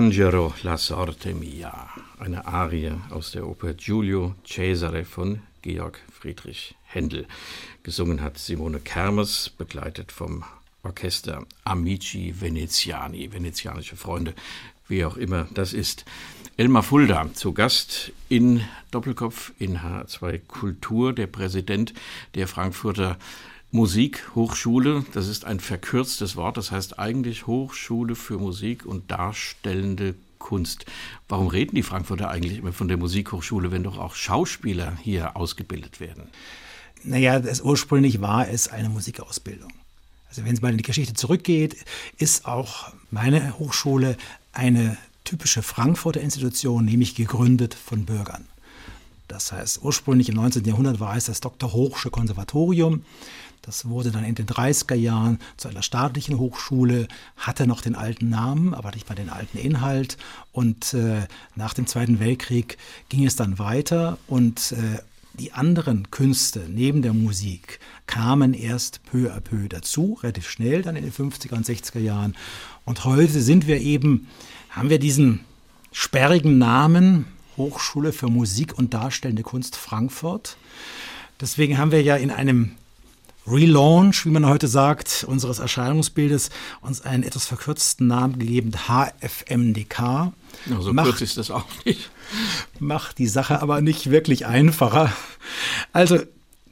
Piangero 0.04 0.54
la 0.64 0.76
sorte 0.76 1.34
mia, 1.34 1.88
eine 2.20 2.46
Arie 2.46 2.92
aus 3.10 3.32
der 3.32 3.48
Oper 3.48 3.74
Giulio 3.74 4.36
Cesare 4.46 5.06
von 5.06 5.40
Georg 5.62 5.98
Friedrich 6.12 6.76
Händel. 6.84 7.26
Gesungen 7.84 8.22
hat 8.22 8.38
Simone 8.38 8.82
Kermes, 8.82 9.50
begleitet 9.58 10.12
vom 10.12 10.44
Orchester 10.84 11.46
Amici 11.64 12.36
Veneziani, 12.38 13.32
venezianische 13.32 13.96
Freunde, 13.96 14.34
wie 14.90 15.06
auch 15.06 15.16
immer 15.16 15.48
das 15.54 15.72
ist. 15.72 16.04
Elmar 16.58 16.84
Fulda 16.84 17.34
zu 17.34 17.54
Gast 17.54 18.12
in 18.28 18.62
Doppelkopf 18.92 19.54
in 19.58 19.78
H2 19.78 20.42
Kultur, 20.50 21.14
der 21.14 21.28
Präsident 21.28 21.94
der 22.36 22.50
Frankfurter 22.50 23.18
Musikhochschule. 23.74 25.04
Das 25.14 25.28
ist 25.28 25.46
ein 25.46 25.60
verkürztes 25.60 26.36
Wort, 26.36 26.58
das 26.58 26.72
heißt 26.72 27.00
eigentlich 27.00 27.48
Hochschule 27.48 28.14
für 28.14 28.38
Musik 28.38 28.86
und 28.86 29.10
Darstellende 29.10 30.14
Kunst. 30.38 30.86
Warum 31.28 31.48
reden 31.48 31.76
die 31.76 31.82
Frankfurter 31.82 32.30
eigentlich 32.30 32.60
immer 32.60 32.72
von 32.72 32.88
der 32.88 32.98
Musikhochschule, 32.98 33.72
wenn 33.72 33.82
doch 33.82 33.98
auch 33.98 34.14
Schauspieler 34.14 34.96
hier 35.02 35.36
ausgebildet 35.36 36.00
werden? 36.00 36.26
Naja, 37.04 37.40
das 37.40 37.62
ursprünglich 37.62 38.22
war 38.22 38.48
es 38.48 38.68
eine 38.68 38.90
Musikausbildung. 38.90 39.72
Also 40.30 40.46
wenn 40.46 40.54
es 40.54 40.62
mal 40.62 40.70
in 40.70 40.78
die 40.78 40.84
Geschichte 40.84 41.16
zurückgeht, 41.16 41.76
ist 42.18 42.46
auch 42.46 42.94
meine 43.10 43.58
Hochschule 43.58 44.18
eine 44.52 44.98
typische 45.24 45.64
Frankfurter 45.64 46.22
Institution, 46.22 46.86
nämlich 46.86 47.16
gegründet 47.16 47.74
von 47.74 48.06
Bürgern. 48.06 48.46
Das 49.28 49.52
heißt, 49.52 49.80
ursprünglich 49.82 50.30
im 50.30 50.36
19. 50.36 50.64
Jahrhundert 50.66 51.00
war 51.00 51.18
es 51.18 51.26
das 51.26 51.42
Dr. 51.42 51.74
Hochsche 51.74 52.12
Konservatorium. 52.12 53.04
Das 53.64 53.86
wurde 53.86 54.12
dann 54.12 54.26
in 54.26 54.36
den 54.36 54.46
30er 54.46 54.94
Jahren 54.94 55.40
zu 55.56 55.70
einer 55.70 55.82
staatlichen 55.82 56.38
Hochschule, 56.38 57.08
hatte 57.38 57.66
noch 57.66 57.80
den 57.80 57.96
alten 57.96 58.30
Namen, 58.30 58.74
aber 58.74 58.92
nicht 58.92 59.08
mal 59.08 59.16
den 59.16 59.30
alten 59.30 59.58
Inhalt. 59.58 60.18
Und 60.52 60.94
äh, 60.94 61.28
nach 61.56 61.74
dem 61.74 61.88
Zweiten 61.88 62.20
Weltkrieg 62.20 62.78
ging 63.08 63.26
es 63.26 63.38
dann 63.38 63.60
weiter 63.60 64.18
und 64.28 64.74
äh, 64.74 65.00
die 65.36 65.54
anderen 65.54 66.12
Künste 66.12 66.68
neben 66.70 67.02
der 67.02 67.14
Musik 67.14 67.80
kamen 68.06 68.54
erst 68.54 69.02
peu 69.06 69.32
à 69.32 69.40
peu 69.40 69.70
dazu, 69.70 70.20
relativ 70.22 70.50
schnell 70.50 70.82
dann 70.82 70.98
in 70.98 71.04
den 71.04 71.14
50er 71.14 71.54
und 71.54 71.66
60er 71.66 72.00
Jahren. 72.00 72.36
Und 72.84 73.06
heute 73.06 73.42
sind 73.42 73.66
wir 73.66 73.80
eben, 73.80 74.28
haben 74.72 74.90
wir 74.90 75.00
diesen 75.00 75.40
sperrigen 75.94 76.58
Namen 76.58 77.28
Hochschule 77.56 78.12
für 78.12 78.28
Musik 78.28 78.78
und 78.78 78.94
Darstellende 78.94 79.44
Kunst 79.44 79.78
Frankfurt. 79.78 80.58
Deswegen 81.40 81.78
haben 81.78 81.92
wir 81.92 82.02
ja 82.02 82.18
in 82.18 82.30
einem 82.30 82.74
Relaunch, 83.46 84.26
wie 84.26 84.30
man 84.30 84.46
heute 84.46 84.68
sagt, 84.68 85.26
unseres 85.28 85.60
Erscheinungsbildes 85.60 86.50
uns 86.82 87.02
einen 87.02 87.24
etwas 87.24 87.46
verkürzten 87.46 88.08
Namen 88.08 88.40
gegeben, 88.40 88.72
HFMDK. 88.88 90.32
Ja, 90.66 90.82
so 90.82 90.94
macht, 90.94 91.08
kurz 91.08 91.22
ist 91.22 91.38
das 91.38 91.52
auch 91.52 91.66
nicht. 91.86 92.10
Macht 92.80 93.18
die 93.18 93.28
Sache 93.28 93.62
aber 93.62 93.82
nicht 93.82 94.10
wirklich 94.10 94.46
einfacher. 94.46 95.14
Also, 95.92 96.20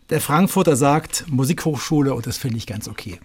der 0.09 0.21
Frankfurter 0.21 0.75
sagt 0.75 1.25
Musikhochschule 1.29 2.13
und 2.13 2.25
das 2.27 2.37
finde 2.37 2.57
ich 2.57 2.67
ganz 2.67 2.87
okay. 2.87 3.19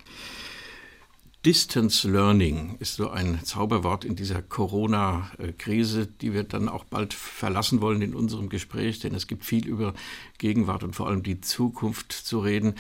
Distance 1.46 2.10
Learning 2.10 2.74
ist 2.80 2.96
so 2.96 3.08
ein 3.08 3.38
Zauberwort 3.44 4.04
in 4.04 4.16
dieser 4.16 4.42
Corona-Krise, 4.42 6.08
die 6.08 6.32
wir 6.32 6.42
dann 6.42 6.68
auch 6.68 6.82
bald 6.82 7.14
verlassen 7.14 7.80
wollen 7.80 8.02
in 8.02 8.14
unserem 8.14 8.48
Gespräch, 8.48 8.98
denn 8.98 9.14
es 9.14 9.28
gibt 9.28 9.44
viel 9.44 9.64
über 9.64 9.94
Gegenwart 10.38 10.82
und 10.82 10.96
vor 10.96 11.06
allem 11.06 11.22
die 11.22 11.40
Zukunft 11.40 12.10
zu 12.10 12.40
reden. 12.40 12.74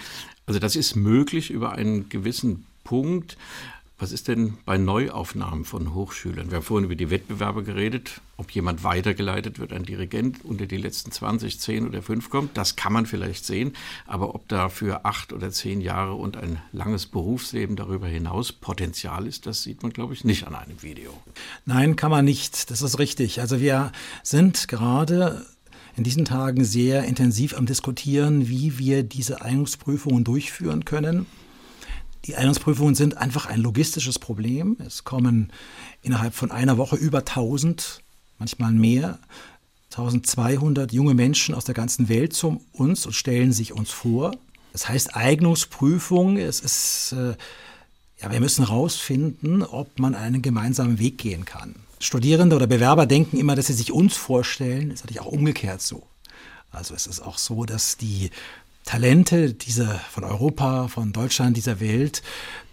Also 0.46 0.60
das 0.60 0.76
ist 0.76 0.94
möglich 0.94 1.50
über 1.50 1.72
einen 1.72 2.08
gewissen 2.08 2.64
Punkt. 2.84 3.36
Was 3.98 4.12
ist 4.12 4.28
denn 4.28 4.58
bei 4.66 4.76
Neuaufnahmen 4.76 5.64
von 5.64 5.94
Hochschülern? 5.94 6.50
Wir 6.50 6.56
haben 6.56 6.64
vorhin 6.64 6.84
über 6.84 6.94
die 6.94 7.08
Wettbewerbe 7.08 7.64
geredet, 7.64 8.20
ob 8.36 8.50
jemand 8.50 8.84
weitergeleitet 8.84 9.58
wird, 9.58 9.72
ein 9.72 9.84
Dirigent 9.84 10.44
unter 10.44 10.66
die 10.66 10.76
letzten 10.76 11.10
20, 11.10 11.58
10 11.58 11.88
oder 11.88 12.02
5 12.02 12.28
kommt. 12.28 12.56
Das 12.58 12.76
kann 12.76 12.92
man 12.92 13.06
vielleicht 13.06 13.46
sehen, 13.46 13.72
aber 14.06 14.34
ob 14.34 14.46
da 14.48 14.68
für 14.68 15.06
acht 15.06 15.32
oder 15.32 15.50
zehn 15.50 15.80
Jahre 15.80 16.12
und 16.12 16.36
ein 16.36 16.60
langes 16.72 17.06
Berufsleben 17.06 17.74
darüber 17.74 18.06
hinaus 18.06 18.52
Potenzial 18.52 19.26
ist, 19.26 19.46
das 19.46 19.62
sieht 19.62 19.82
man, 19.82 19.94
glaube 19.94 20.12
ich, 20.12 20.24
nicht 20.24 20.46
an 20.46 20.54
einem 20.54 20.82
Video. 20.82 21.10
Nein, 21.64 21.96
kann 21.96 22.10
man 22.10 22.26
nicht. 22.26 22.70
Das 22.70 22.82
ist 22.82 22.98
richtig. 22.98 23.40
Also 23.40 23.60
wir 23.60 23.92
sind 24.22 24.68
gerade 24.68 25.46
in 25.96 26.04
diesen 26.04 26.24
Tagen 26.24 26.64
sehr 26.64 27.04
intensiv 27.04 27.56
am 27.56 27.66
Diskutieren, 27.66 28.48
wie 28.48 28.78
wir 28.78 29.02
diese 29.02 29.40
Eignungsprüfungen 29.40 30.24
durchführen 30.24 30.84
können. 30.84 31.26
Die 32.26 32.36
Eignungsprüfungen 32.36 32.94
sind 32.94 33.16
einfach 33.16 33.46
ein 33.46 33.60
logistisches 33.60 34.18
Problem. 34.18 34.76
Es 34.84 35.04
kommen 35.04 35.52
innerhalb 36.02 36.34
von 36.34 36.50
einer 36.50 36.76
Woche 36.76 36.96
über 36.96 37.18
1000, 37.18 38.02
manchmal 38.38 38.72
mehr, 38.72 39.18
1200 39.90 40.92
junge 40.92 41.14
Menschen 41.14 41.54
aus 41.54 41.64
der 41.64 41.74
ganzen 41.74 42.08
Welt 42.08 42.34
zu 42.34 42.60
uns 42.72 43.06
und 43.06 43.12
stellen 43.12 43.52
sich 43.52 43.72
uns 43.72 43.90
vor. 43.90 44.32
Das 44.72 44.88
heißt 44.88 45.16
Eignungsprüfung, 45.16 46.36
es 46.36 46.60
ist, 46.60 47.12
äh, 47.12 47.34
ja, 48.20 48.30
wir 48.30 48.40
müssen 48.40 48.66
herausfinden, 48.66 49.62
ob 49.62 49.98
man 49.98 50.14
einen 50.14 50.42
gemeinsamen 50.42 50.98
Weg 50.98 51.16
gehen 51.16 51.46
kann. 51.46 51.76
Studierende 52.06 52.54
oder 52.54 52.68
Bewerber 52.68 53.04
denken 53.04 53.36
immer, 53.36 53.56
dass 53.56 53.66
sie 53.66 53.72
sich 53.72 53.90
uns 53.90 54.16
vorstellen. 54.16 54.90
Das 54.90 55.00
ist 55.00 55.04
natürlich 55.04 55.22
auch 55.22 55.32
umgekehrt 55.32 55.82
so. 55.82 56.06
Also 56.70 56.94
es 56.94 57.08
ist 57.08 57.20
auch 57.20 57.36
so, 57.36 57.64
dass 57.64 57.96
die 57.96 58.30
Talente 58.84 59.52
dieser 59.52 59.98
von 60.10 60.22
Europa, 60.22 60.86
von 60.86 61.12
Deutschland, 61.12 61.56
dieser 61.56 61.80
Welt, 61.80 62.22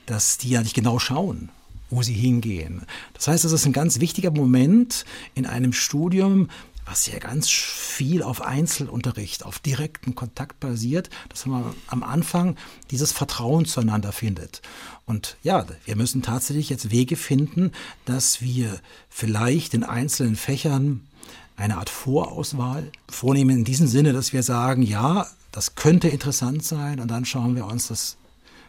dass 0.06 0.38
die 0.38 0.50
ja 0.50 0.62
nicht 0.62 0.75
genau 0.75 1.00
schauen, 1.00 1.50
wo 1.90 2.04
sie 2.04 2.13
hingehen. 2.13 2.84
Das 3.16 3.28
heißt, 3.28 3.44
es 3.44 3.52
ist 3.52 3.66
ein 3.66 3.74
ganz 3.74 4.00
wichtiger 4.00 4.30
Moment 4.30 5.04
in 5.34 5.48
einem 5.48 5.74
Studium, 5.74 6.50
was 6.86 7.08
ja 7.08 7.20
ganz 7.20 7.50
viel 7.50 8.24
auf 8.24 8.42
Einzelunterricht, 8.42 9.46
auf 9.46 9.60
direkten 9.60 10.16
Kontakt 10.16 10.60
basiert, 10.60 11.10
dass 11.30 11.46
man 11.46 11.74
am 11.88 12.04
Anfang 12.04 12.56
dieses 12.92 13.12
Vertrauen 13.12 13.66
zueinander 13.66 14.12
findet. 14.12 14.62
Und 15.06 15.38
ja, 15.44 15.66
wir 15.86 15.96
müssen 15.96 16.22
tatsächlich 16.22 16.70
jetzt 16.70 16.92
Wege 16.92 17.16
finden, 17.16 17.72
dass 18.06 18.42
wir 18.42 18.80
vielleicht 19.10 19.74
in 19.74 19.84
einzelnen 19.84 20.36
Fächern 20.36 21.08
eine 21.56 21.78
Art 21.78 21.90
Vorauswahl 21.90 22.92
vornehmen, 23.10 23.58
in 23.58 23.63
diesem 23.63 23.88
Sinne, 23.88 24.13
dass 24.13 24.34
wir 24.34 24.44
sagen, 24.44 24.82
ja, 24.82 25.28
das 25.52 25.75
könnte 25.75 26.08
interessant 26.08 26.63
sein 26.63 27.00
und 27.00 27.10
dann 27.10 27.25
schauen 27.25 27.56
wir 27.56 27.66
uns 27.66 27.88
das 27.88 28.18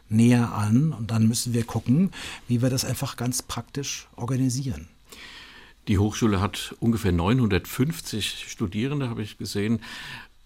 näher 0.09 0.52
an 0.52 0.92
und 0.92 1.11
dann 1.11 1.26
müssen 1.26 1.54
wir 1.54 1.64
gucken, 1.64 2.11
wie 2.47 2.61
wir 2.61 2.71
das 2.71 2.85
einfach 2.85 3.16
ganz 3.16 3.42
praktisch 3.42 4.06
organisieren. 4.16 4.88
Die 5.87 5.99
Hochschule 5.99 6.41
hat 6.41 6.75
ungefähr 6.81 7.12
950 7.12 8.47
Studierende, 8.49 9.11
habe 9.11 9.23
ich 9.23 9.37
gesehen. 9.37 9.81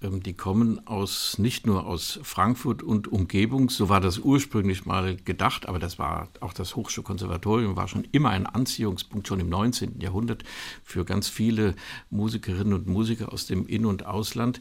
Ähm, 0.02 0.23
die 0.23 0.33
kommen 0.33 0.85
aus 0.87 1.38
nicht 1.38 1.64
nur 1.64 1.87
aus 1.87 2.18
Frankfurt 2.23 2.83
und 2.83 3.07
Umgebung, 3.07 3.71
so 3.71 3.88
war 3.88 4.00
das 4.00 4.18
ursprünglich 4.18 4.85
mal 4.85 5.16
gedacht, 5.16 5.68
aber 5.68 5.79
das 5.79 5.98
war 5.98 6.29
auch 6.40 6.53
das 6.53 6.74
Hochschulkonservatorium 6.74 7.77
war 7.77 7.87
schon 7.88 8.07
immer 8.11 8.31
ein 8.31 8.46
Anziehungspunkt 8.46 9.29
schon 9.29 9.40
im 9.40 9.48
19. 9.48 10.01
Jahrhundert 10.01 10.42
für 10.83 11.05
ganz 11.05 11.29
viele 11.29 11.74
Musikerinnen 12.11 12.72
und 12.72 12.87
Musiker 12.87 13.33
aus 13.33 13.46
dem 13.46 13.66
In- 13.66 13.87
und 13.87 14.07
Ausland. 14.07 14.61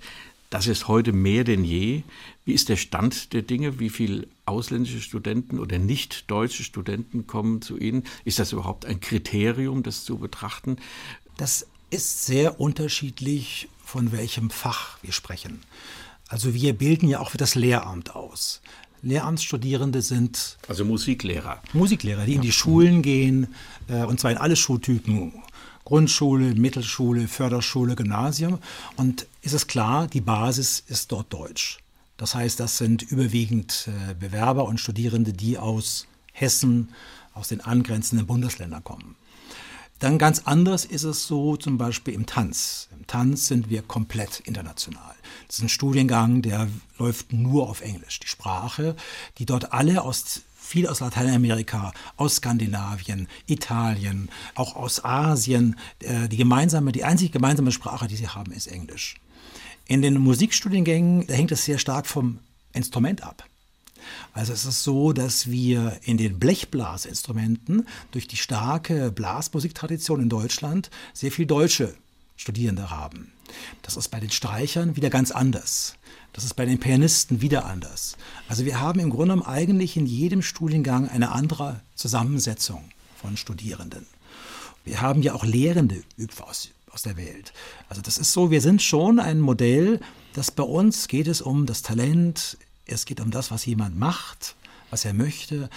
Das 0.49 0.67
ist 0.67 0.87
heute 0.87 1.11
mehr 1.11 1.43
denn 1.43 1.65
je. 1.65 2.03
Wie 2.45 2.53
ist 2.53 2.69
der 2.69 2.77
Stand 2.77 3.33
der 3.33 3.41
Dinge? 3.41 3.79
Wie 3.79 3.89
viele 3.89 4.27
ausländische 4.45 5.01
Studenten 5.01 5.59
oder 5.59 5.77
nicht 5.77 6.31
deutsche 6.31 6.63
Studenten 6.63 7.27
kommen 7.27 7.61
zu 7.61 7.77
Ihnen? 7.77 8.03
Ist 8.23 8.39
das 8.39 8.53
überhaupt 8.53 8.85
ein 8.85 9.01
Kriterium, 9.01 9.83
das 9.83 10.05
zu 10.05 10.17
betrachten? 10.17 10.77
Das 11.35 11.67
ist 11.89 12.25
sehr 12.25 12.61
unterschiedlich, 12.61 13.67
von 13.83 14.13
welchem 14.13 14.49
Fach 14.49 14.97
wir 15.01 15.11
sprechen. 15.11 15.59
Also 16.29 16.53
wir 16.53 16.73
bilden 16.73 17.09
ja 17.09 17.19
auch 17.19 17.31
für 17.31 17.37
das 17.37 17.55
Lehramt 17.55 18.15
aus. 18.15 18.61
Lehramtsstudierende 19.01 20.01
sind 20.01 20.57
also 20.67 20.83
Musiklehrer. 20.83 21.61
Musiklehrer, 21.73 22.25
die 22.25 22.35
in 22.35 22.41
die 22.41 22.51
Schulen 22.51 23.01
gehen, 23.01 23.47
äh, 23.87 24.03
und 24.03 24.19
zwar 24.19 24.31
in 24.31 24.37
alle 24.37 24.55
Schultypen. 24.55 25.33
Grundschule, 25.87 26.53
Mittelschule, 26.53 27.29
Förderschule, 27.29 27.95
Gymnasium. 27.95 28.59
Und 28.97 29.25
ist 29.41 29.53
es 29.53 29.67
klar, 29.67 30.07
die 30.07 30.19
Basis 30.19 30.83
ist 30.85 31.13
dort 31.13 31.31
Deutsch. 31.31 31.77
Das 32.17 32.35
heißt, 32.35 32.59
das 32.59 32.77
sind 32.77 33.03
überwiegend 33.03 33.87
äh, 33.87 34.13
Bewerber 34.13 34.65
und 34.65 34.81
Studierende, 34.81 35.31
die 35.31 35.57
aus 35.57 36.05
Hessen, 36.33 36.89
aus 37.33 37.47
den 37.47 37.61
angrenzenden 37.61 38.27
Bundesländern 38.27 38.83
kommen. 38.83 39.15
Dann 39.99 40.17
ganz 40.17 40.41
anders 40.43 40.83
ist 40.83 41.05
es 41.05 41.25
so 41.25 41.55
zum 41.55 41.77
Beispiel 41.77 42.13
im 42.15 42.25
Tanz. 42.25 42.89
Im 42.91 43.07
Tanz 43.07 43.47
sind 43.47 43.69
wir 43.69 43.81
komplett 43.81 44.41
international. 44.41 45.15
Das 45.47 45.55
ist 45.55 45.63
ein 45.63 45.69
Studiengang, 45.69 46.41
der 46.41 46.67
läuft 46.99 47.31
nur 47.31 47.69
auf 47.69 47.79
Englisch. 47.79 48.19
Die 48.19 48.27
Sprache, 48.27 48.97
die 49.37 49.45
dort 49.45 49.71
alle 49.71 50.01
aus 50.01 50.41
viel 50.67 50.87
aus 50.87 50.99
Lateinamerika, 50.99 51.93
aus 52.17 52.35
Skandinavien, 52.35 53.27
Italien, 53.47 54.29
auch 54.53 54.75
aus 54.75 55.03
Asien. 55.03 55.77
Äh, 55.99 56.27
die 56.27 56.37
gemeinsame, 56.37 56.91
die 56.91 57.05
einzige 57.05 57.31
gemeinsame 57.31 57.71
Sprache, 57.71 58.07
die 58.07 58.17
sie 58.17 58.27
haben, 58.27 58.51
ist 58.51 58.67
Englisch. 58.67 59.15
In 59.87 60.01
den 60.01 60.17
Musikstudiengängen 60.19 61.27
hängt 61.29 61.51
es 61.53 61.63
sehr 61.63 61.77
stark 61.77 62.05
vom 62.05 62.39
Instrument 62.73 63.23
ab. 63.23 63.45
Also 64.33 64.53
es 64.53 64.65
ist 64.65 64.83
so, 64.83 65.13
dass 65.13 65.49
wir 65.49 65.99
in 66.03 66.17
den 66.17 66.37
Blechblasinstrumenten 66.37 67.87
durch 68.11 68.27
die 68.27 68.37
starke 68.37 69.11
Blasmusiktradition 69.11 70.21
in 70.21 70.29
Deutschland 70.29 70.91
sehr 71.13 71.31
viel 71.31 71.45
deutsche 71.45 71.95
Studierende 72.35 72.89
haben. 72.89 73.31
Das 73.81 73.95
ist 73.95 74.09
bei 74.09 74.19
den 74.19 74.31
Streichern 74.31 74.95
wieder 74.95 75.09
ganz 75.09 75.31
anders. 75.31 75.95
Das 76.33 76.43
ist 76.43 76.55
bei 76.55 76.65
den 76.65 76.79
Pianisten 76.79 77.41
wieder 77.41 77.65
anders. 77.65 78.15
Also 78.47 78.65
wir 78.65 78.79
haben 78.79 78.99
im 78.99 79.09
Grunde 79.09 79.33
genommen 79.33 79.47
eigentlich 79.47 79.97
in 79.97 80.05
jedem 80.05 80.41
Studiengang 80.41 81.09
eine 81.09 81.31
andere 81.31 81.81
Zusammensetzung 81.95 82.89
von 83.19 83.37
Studierenden. 83.37 84.05
Wir 84.85 85.01
haben 85.01 85.21
ja 85.21 85.33
auch 85.33 85.43
Lehrende 85.43 86.03
aus, 86.39 86.69
aus 86.91 87.01
der 87.01 87.17
Welt. 87.17 87.53
Also 87.89 88.01
das 88.01 88.17
ist 88.17 88.33
so, 88.33 88.51
wir 88.51 88.61
sind 88.61 88.81
schon 88.81 89.19
ein 89.19 89.39
Modell, 89.39 89.99
das 90.33 90.51
bei 90.51 90.63
uns 90.63 91.07
geht 91.07 91.27
es 91.27 91.41
um 91.41 91.65
das 91.65 91.81
Talent, 91.81 92.57
es 92.85 93.05
geht 93.05 93.19
um 93.19 93.31
das, 93.31 93.51
was 93.51 93.65
jemand 93.65 93.97
macht, 93.97 94.55
was 94.89 95.03
er 95.05 95.13
möchte. 95.13 95.69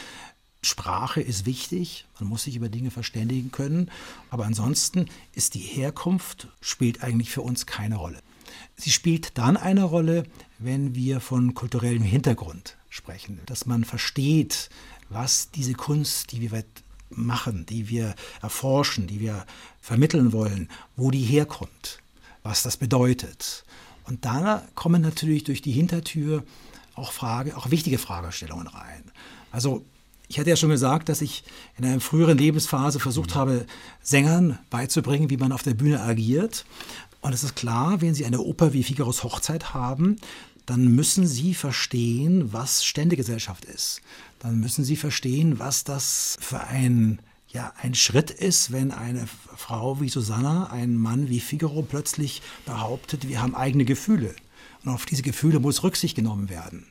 Sprache 0.62 1.22
ist 1.22 1.46
wichtig, 1.46 2.06
man 2.18 2.28
muss 2.28 2.44
sich 2.44 2.54
über 2.54 2.68
Dinge 2.68 2.90
verständigen 2.90 3.50
können, 3.50 3.90
aber 4.28 4.44
ansonsten 4.44 5.06
ist 5.32 5.54
die 5.54 5.60
Herkunft, 5.60 6.48
spielt 6.60 7.02
eigentlich 7.02 7.30
für 7.30 7.40
uns 7.40 7.66
keine 7.66 7.96
Rolle. 7.96 8.20
Sie 8.76 8.90
spielt 8.90 9.38
dann 9.38 9.56
eine 9.56 9.84
Rolle, 9.84 10.24
wenn 10.58 10.94
wir 10.94 11.20
von 11.20 11.54
kulturellem 11.54 12.02
Hintergrund 12.02 12.76
sprechen, 12.88 13.40
dass 13.46 13.66
man 13.66 13.84
versteht, 13.84 14.70
was 15.08 15.50
diese 15.50 15.74
Kunst, 15.74 16.32
die 16.32 16.40
wir 16.40 16.64
machen, 17.10 17.66
die 17.66 17.88
wir 17.88 18.14
erforschen, 18.42 19.06
die 19.06 19.20
wir 19.20 19.44
vermitteln 19.80 20.32
wollen, 20.32 20.68
wo 20.96 21.10
die 21.10 21.24
herkommt, 21.24 21.98
was 22.42 22.62
das 22.62 22.76
bedeutet. 22.76 23.64
Und 24.04 24.24
da 24.24 24.66
kommen 24.74 25.02
natürlich 25.02 25.44
durch 25.44 25.62
die 25.62 25.72
Hintertür 25.72 26.44
auch, 26.94 27.12
Frage, 27.12 27.56
auch 27.56 27.70
wichtige 27.70 27.98
Fragestellungen 27.98 28.66
rein. 28.66 29.04
Also 29.50 29.84
ich 30.28 30.38
hatte 30.38 30.50
ja 30.50 30.56
schon 30.56 30.70
gesagt, 30.70 31.08
dass 31.08 31.22
ich 31.22 31.42
in 31.76 31.84
einer 31.84 32.00
früheren 32.00 32.38
Lebensphase 32.38 33.00
versucht 33.00 33.34
habe, 33.34 33.66
Sängern 34.00 34.60
beizubringen, 34.70 35.28
wie 35.28 35.36
man 35.36 35.50
auf 35.50 35.64
der 35.64 35.74
Bühne 35.74 36.00
agiert. 36.00 36.64
Und 37.20 37.32
es 37.32 37.44
ist 37.44 37.56
klar, 37.56 38.00
wenn 38.00 38.14
Sie 38.14 38.24
eine 38.24 38.40
Oper 38.40 38.72
wie 38.72 38.82
Figaros 38.82 39.24
Hochzeit 39.24 39.74
haben, 39.74 40.16
dann 40.66 40.88
müssen 40.88 41.26
Sie 41.26 41.54
verstehen, 41.54 42.52
was 42.52 42.84
Ständegesellschaft 42.84 43.64
ist. 43.64 44.00
Dann 44.38 44.60
müssen 44.60 44.84
Sie 44.84 44.96
verstehen, 44.96 45.58
was 45.58 45.84
das 45.84 46.36
für 46.40 46.60
ein, 46.60 47.18
ja, 47.48 47.72
ein 47.82 47.94
Schritt 47.94 48.30
ist, 48.30 48.72
wenn 48.72 48.90
eine 48.90 49.26
Frau 49.56 50.00
wie 50.00 50.08
Susanna, 50.08 50.70
ein 50.70 50.96
Mann 50.96 51.28
wie 51.28 51.40
Figaro 51.40 51.82
plötzlich 51.82 52.40
behauptet, 52.64 53.28
wir 53.28 53.42
haben 53.42 53.54
eigene 53.54 53.84
Gefühle. 53.84 54.34
Und 54.84 54.92
auf 54.92 55.04
diese 55.04 55.22
Gefühle 55.22 55.60
muss 55.60 55.82
Rücksicht 55.82 56.16
genommen 56.16 56.48
werden 56.48 56.86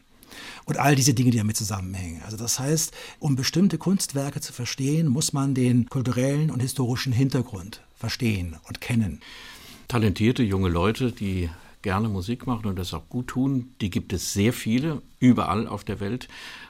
und 0.65 0.77
all 0.77 0.95
diese 0.95 1.13
Dinge, 1.13 1.31
die 1.31 1.37
damit 1.37 1.57
zusammenhängen. 1.57 2.21
Also 2.23 2.37
das 2.37 2.59
heißt, 2.59 2.93
um 3.19 3.35
bestimmte 3.35 3.77
Kunstwerke 3.77 4.41
zu 4.41 4.53
verstehen, 4.53 5.07
muss 5.07 5.33
man 5.33 5.55
den 5.55 5.89
kulturellen 5.89 6.51
und 6.51 6.59
historischen 6.59 7.11
Hintergrund 7.11 7.81
verstehen 7.97 8.55
und 8.67 8.79
kennen. 8.79 9.21
Talentierte 9.89 10.43
junge 10.43 10.69
Leute, 10.69 11.11
die 11.11 11.49
gerne 11.81 12.09
Musik 12.09 12.45
machen 12.45 12.67
und 12.67 12.77
das 12.77 12.93
auch 12.93 13.09
gut 13.09 13.25
tun. 13.27 13.73
Die 13.81 13.89
gibt 13.89 14.13
es 14.13 14.33
sehr 14.33 14.53
viele, 14.53 15.01
überall 15.19 15.67
auf 15.67 15.83
der 15.83 15.99
Welt. 15.99 16.27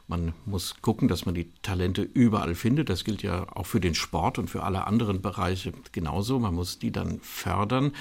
Man 0.08 0.34
muss 0.45 0.75
gucken, 0.82 1.10
dass 1.10 1.25
man 1.25 1.36
die 1.36 1.51
Talente 1.62 2.01
überall 2.01 2.55
findet. 2.55 2.89
Das 2.89 3.03
gilt 3.03 3.21
ja 3.21 3.45
auch 3.53 3.65
für 3.65 3.82
den 3.82 3.93
Sport 3.93 4.39
und 4.39 4.49
für 4.49 4.63
alle 4.63 4.88
anderen 4.88 5.21
Bereiche 5.21 5.73
genauso. 5.91 6.39
Man 6.39 6.55
muss 6.55 6.79
die 6.79 6.91
dann 6.91 7.19
fördern, 7.19 7.91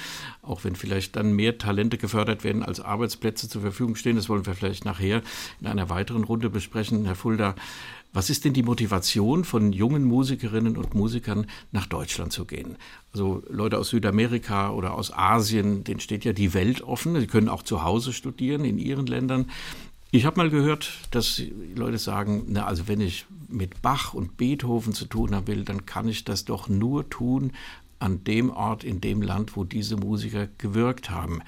auch 0.43 0.63
wenn 0.63 0.77
vielleicht 0.77 1.17
dann 1.17 1.33
mehr 1.33 1.59
Talente 1.59 1.99
gefördert 1.99 2.45
werden, 2.45 2.63
als 2.63 2.79
Arbeitsplätze 2.79 3.49
zur 3.49 3.63
Verfügung 3.63 3.97
stehen. 3.97 4.15
Das 4.15 4.29
wollen 4.29 4.47
wir 4.47 4.55
vielleicht 4.55 4.85
nachher 4.85 5.23
in 5.61 5.67
einer 5.67 5.91
weiteren 5.91 6.23
Runde 6.23 6.49
besprechen. 6.49 7.07
Herr 7.07 7.17
Fulda, 7.17 7.57
was 8.13 8.31
ist 8.31 8.45
denn 8.45 8.55
die 8.55 8.63
Motivation 8.63 9.45
von 9.45 9.73
jungen 9.73 10.05
Musikerinnen 10.05 10.77
und 10.77 10.95
Musikern 10.95 11.47
nach 11.73 11.87
Deutschland 11.87 12.33
zu 12.33 12.47
gehen? 12.47 12.77
Also 13.13 13.43
Leute 13.49 13.79
aus 13.79 13.91
Südamerika 13.91 14.71
oder 14.71 14.95
aus 14.95 15.13
Asien, 15.13 15.85
denen 15.85 16.01
steht 16.01 16.25
ja 16.25 16.33
die 16.33 16.55
Welt 16.55 16.83
offen. 16.83 17.19
Sie 17.21 17.27
können 17.27 17.49
auch 17.49 17.63
zu 17.63 17.83
Hause 17.83 18.13
studieren 18.13 18.65
in 18.65 18.79
ihren 18.79 19.07
Ländern. 19.07 19.51
Ich 20.11 20.25
habe 20.25 20.39
mal 20.39 20.49
gehört, 20.49 20.91
dass 21.11 21.43
Leute 21.75 21.99
sagen, 21.99 22.45
na, 22.49 22.65
also 22.65 22.89
wenn 22.89 23.01
ich 23.03 23.27
mit 23.49 23.83
Bach 23.83 24.15
und 24.15 24.39
Beethoven 24.39 24.95
zu 24.95 25.05
tun 25.05 25.35
haben 25.35 25.47
will, 25.47 25.65
dann 25.65 25.85
kann 25.85 26.09
ich 26.09 26.25
das 26.25 26.47
doch 26.47 26.69
nur 26.69 27.11
tun 27.11 27.53
an 27.99 28.25
dem 28.25 28.51
Ort, 28.51 28.85
in 28.85 29.03
dem 29.03 29.21
Land, 29.21 29.55
wo 29.55 29.65
diese 29.65 29.97
Musiker 29.97 30.49
gewirkt 30.57 31.11
haben. 31.11 31.43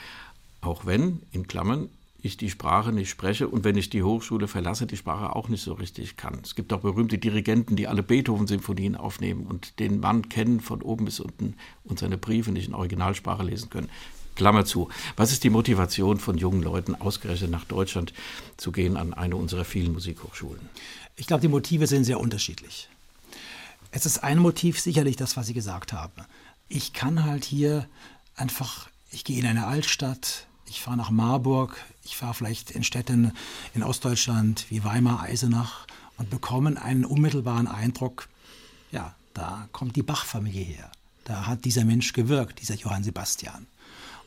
Auch 0.61 0.85
wenn, 0.85 1.23
in 1.33 1.46
Klammern, 1.46 1.88
ich 2.22 2.37
die 2.37 2.50
Sprache 2.50 2.92
nicht 2.92 3.11
spreche 3.11 3.48
und 3.48 3.64
wenn 3.64 3.76
ich 3.76 3.90
die 3.90 4.02
Hochschule 4.02 4.48
verlasse, 4.48 4.87
die 4.87 4.96
Sprache 4.96 5.35
auch 5.35 5.48
nicht 5.48 5.62
so 5.62 5.72
richtig 5.72 6.16
kann. 6.16 6.38
Es 6.42 6.54
gibt 6.54 6.72
auch 6.72 6.80
berühmte 6.80 7.18
Dirigenten, 7.18 7.76
die 7.76 7.88
alle 7.88 8.02
Beethoven-Symphonien 8.02 8.96
aufnehmen 8.96 9.46
und 9.46 9.78
den 9.78 10.00
Mann 10.00 10.28
kennen 10.28 10.61
von 10.61 10.83
oben 10.83 11.04
bis 11.04 11.20
unten 11.20 11.54
und 11.85 11.98
seine 11.98 12.18
Briefe 12.18 12.52
nicht 12.52 12.68
in 12.68 12.74
Originalsprache 12.74 13.42
lesen 13.42 13.70
können. 13.70 13.88
Klammer 14.35 14.64
zu. 14.64 14.88
Was 15.16 15.33
ist 15.33 15.44
die 15.44 15.50
Motivation 15.50 16.18
von 16.18 16.38
jungen 16.38 16.62
Leuten, 16.62 16.94
ausgerechnet 16.94 17.50
nach 17.50 17.64
Deutschland 17.64 18.12
zu 18.56 18.72
gehen 18.72 18.96
an 18.96 19.12
eine 19.12 19.37
unserer 19.37 19.64
vielen 19.64 19.92
Musikhochschulen? 19.92 20.61
Ich 21.16 21.26
glaube, 21.26 21.42
die 21.42 21.48
Motive 21.48 21.87
sind 21.87 22.04
sehr 22.04 22.20
unterschiedlich. 22.20 22.88
Es 23.90 24.06
ist 24.06 24.18
ein 24.18 24.38
Motiv 24.38 24.80
sicherlich 24.80 25.16
das, 25.16 25.37
was 25.37 25.46
Sie 25.46 25.54
gesagt 25.54 25.92
haben. 25.92 26.22
Ich 26.68 26.92
kann 26.92 27.24
halt 27.24 27.44
hier 27.44 27.87
einfach, 28.37 28.88
ich 29.11 29.24
gehe 29.24 29.38
in 29.38 29.46
eine 29.46 29.66
Altstadt, 29.66 30.46
ich 30.66 30.80
fahre 30.80 30.96
nach 30.96 31.11
Marburg, 31.11 31.76
ich 32.11 32.16
fahre 32.16 32.35
vielleicht 32.35 32.73
in 32.73 32.83
Städten 32.83 33.33
in 33.73 33.85
Ostdeutschland 33.85 34.66
wie 34.68 34.83
Weimar, 34.83 35.23
Eisenach 35.23 35.87
und 36.18 36.29
bekomme 36.29 36.83
einen 36.83 37.05
unmittelbaren 37.05 37.68
Eindruck, 37.68 38.29
ja, 38.90 39.14
da 39.33 39.68
kommt 39.70 39.94
die 39.94 40.03
Bach-Familie 40.03 40.64
her. 40.64 40.90
Da 41.25 41.46
hat 41.46 41.64
dieser 41.64 41.85
Mensch 41.85 42.12
gewirkt, 42.12 42.61
dieser 42.61 42.75
Johann 42.75 43.05
Sebastian. 43.05 43.68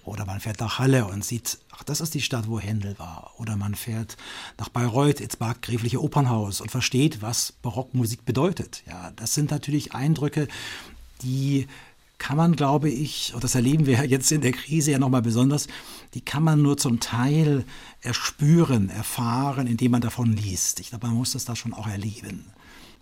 Oder 0.06 0.26
man 0.26 0.39
fährt 0.39 0.62
nach 0.62 0.80
Halle 0.80 1.06
und 1.06 1.26
sieht, 1.26 1.60
ach, 1.72 1.84
das 1.84 2.00
ist 2.00 2.13
die 2.13 2.22
Stadt, 2.22 2.48
wo 2.48 2.58
Händel 2.58 2.98
war. 3.00 3.34
Oder 3.38 3.58
man 3.58 3.76
fährt 3.76 4.15
nach 4.58 4.69
Bayreuth 4.69 5.19
ins 5.19 5.39
markgräfliche 5.41 6.02
Opernhaus 6.02 6.62
und 6.62 6.72
versteht, 6.72 7.22
was 7.22 7.52
Barockmusik 7.52 8.24
bedeutet. 8.24 8.84
Ja, 8.88 9.12
das 9.17 9.34
sind 9.34 9.52
natürlich 9.52 9.93
Eindrücke, 9.93 10.48
die 11.22 11.67
kann 12.17 12.38
man, 12.38 12.56
glaube 12.56 12.89
ich, 12.89 13.34
und 13.34 13.43
das 13.43 13.56
erleben 13.56 13.86
wir 13.86 14.06
jetzt 14.06 14.32
in 14.32 14.41
der 14.41 14.54
Krise 14.54 14.91
ja 14.91 14.99
nochmal 14.99 15.21
besonders, 15.21 15.67
die 16.13 16.21
kann 16.21 16.43
man 16.43 16.62
nur 16.62 16.78
zum 16.78 16.99
Teil 16.99 17.65
erspüren, 18.02 18.89
erfahren, 18.89 19.67
indem 19.67 19.91
man 19.91 20.02
davon 20.02 20.32
liest. 20.34 20.80
Ich 20.80 20.89
glaube, 20.89 21.08
man 21.08 21.15
muss 21.15 21.32
das 21.32 21.45
da 21.45 21.56
schon 21.56 21.73
auch 21.73 21.88
erleben. 21.88 22.45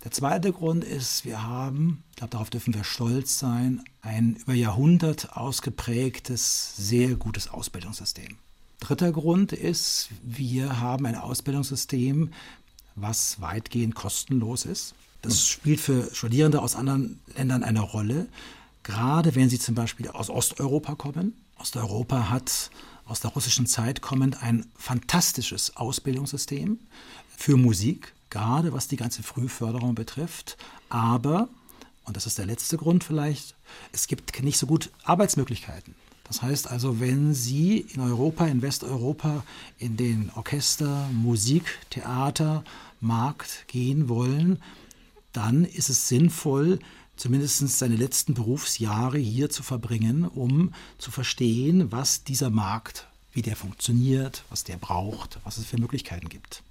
Der 0.04 0.10
zweite 0.12 0.52
Grund 0.52 0.84
ist, 0.84 1.26
wir 1.26 1.44
haben, 1.44 2.04
ich 2.10 2.16
glaube, 2.16 2.32
darauf 2.32 2.50
dürfen 2.50 2.74
wir 2.74 2.84
stolz 2.84 3.38
sein, 3.38 3.84
ein 4.02 4.36
über 4.38 4.54
Jahrhundert 4.54 5.38
ausgeprägtes, 5.38 6.74
sehr 6.76 7.16
gutes 7.16 7.50
Ausbildungssystem. 7.50 8.38
Dritter 8.80 9.12
Grund 9.12 9.54
ist, 9.54 10.10
wir 10.24 10.80
haben 10.80 11.06
ein 11.06 11.16
Ausbildungssystem, 11.16 12.32
was 12.96 13.40
weitgehend 13.42 13.94
kostenlos 13.94 14.66
ist. 14.66 14.96
Das 15.22 15.48
spielt 15.48 15.80
für 15.80 16.10
Studierende 16.16 16.64
aus 16.64 16.76
anderen 16.76 17.20
Ländern 17.36 17.64
eine 17.64 17.82
Rolle 17.82 18.28
gerade 18.84 19.36
wenn 19.36 19.50
sie 19.50 19.60
zum 19.60 19.76
Beispiel 19.76 20.08
aus 20.08 20.30
Osteuropa 20.30 20.96
kommen. 20.96 21.36
Osteuropa 21.58 22.30
hat 22.30 22.72
aus 23.06 23.20
der 23.20 23.32
russischen 23.32 23.68
Zeit 23.68 24.02
kommend 24.02 24.42
ein 24.42 24.66
fantastisches 24.78 25.76
Ausbildungssystem 25.78 26.80
für 27.38 27.58
Musik, 27.58 28.14
gerade 28.30 28.74
was 28.74 28.88
die 28.88 28.96
ganze 28.96 29.24
Frühförderung 29.24 29.96
betrifft. 29.96 30.58
Aber, 30.90 31.50
und 32.06 32.18
das 32.18 32.26
ist 32.26 32.38
der 32.38 32.46
letzte 32.46 32.78
Grund 32.78 33.04
vielleicht, 33.04 33.56
es 33.92 34.08
gibt 34.08 34.42
nicht 34.42 34.58
so 34.58 34.68
gut 34.68 34.90
Arbeitsmöglichkeiten. 35.04 35.96
Das 36.24 36.42
heißt 36.42 36.72
also, 36.72 37.02
wenn 37.02 37.34
Sie 37.34 37.80
in 37.80 38.00
Europa, 38.00 38.48
in 38.48 38.62
Westeuropa, 38.62 39.44
in 39.78 39.98
den 39.98 40.32
Orchester, 40.36 41.10
Musik, 41.12 41.66
Theater, 41.90 42.64
Markt 43.02 43.66
gehen 43.68 44.08
wollen, 44.08 44.62
dann 45.34 45.66
ist 45.66 45.90
es 45.90 46.08
sinnvoll, 46.08 46.80
zumindest 47.22 47.68
seine 47.78 47.96
letzten 47.96 48.34
Berufsjahre 48.34 49.20
hier 49.20 49.52
zu 49.52 49.62
verbringen, 49.62 50.26
um 50.26 50.74
zu 50.98 51.12
verstehen, 51.12 51.92
was 51.92 52.24
dieser 52.24 52.50
Markt, 52.50 53.08
wie 53.32 53.44
der 53.44 53.56
funktioniert, 53.56 54.44
was 54.50 54.64
der 54.64 54.78
braucht, 54.78 55.40
was 55.44 55.58
es 55.58 55.66
für 55.66 55.80
Möglichkeiten 55.80 56.30
gibt. 56.30 56.64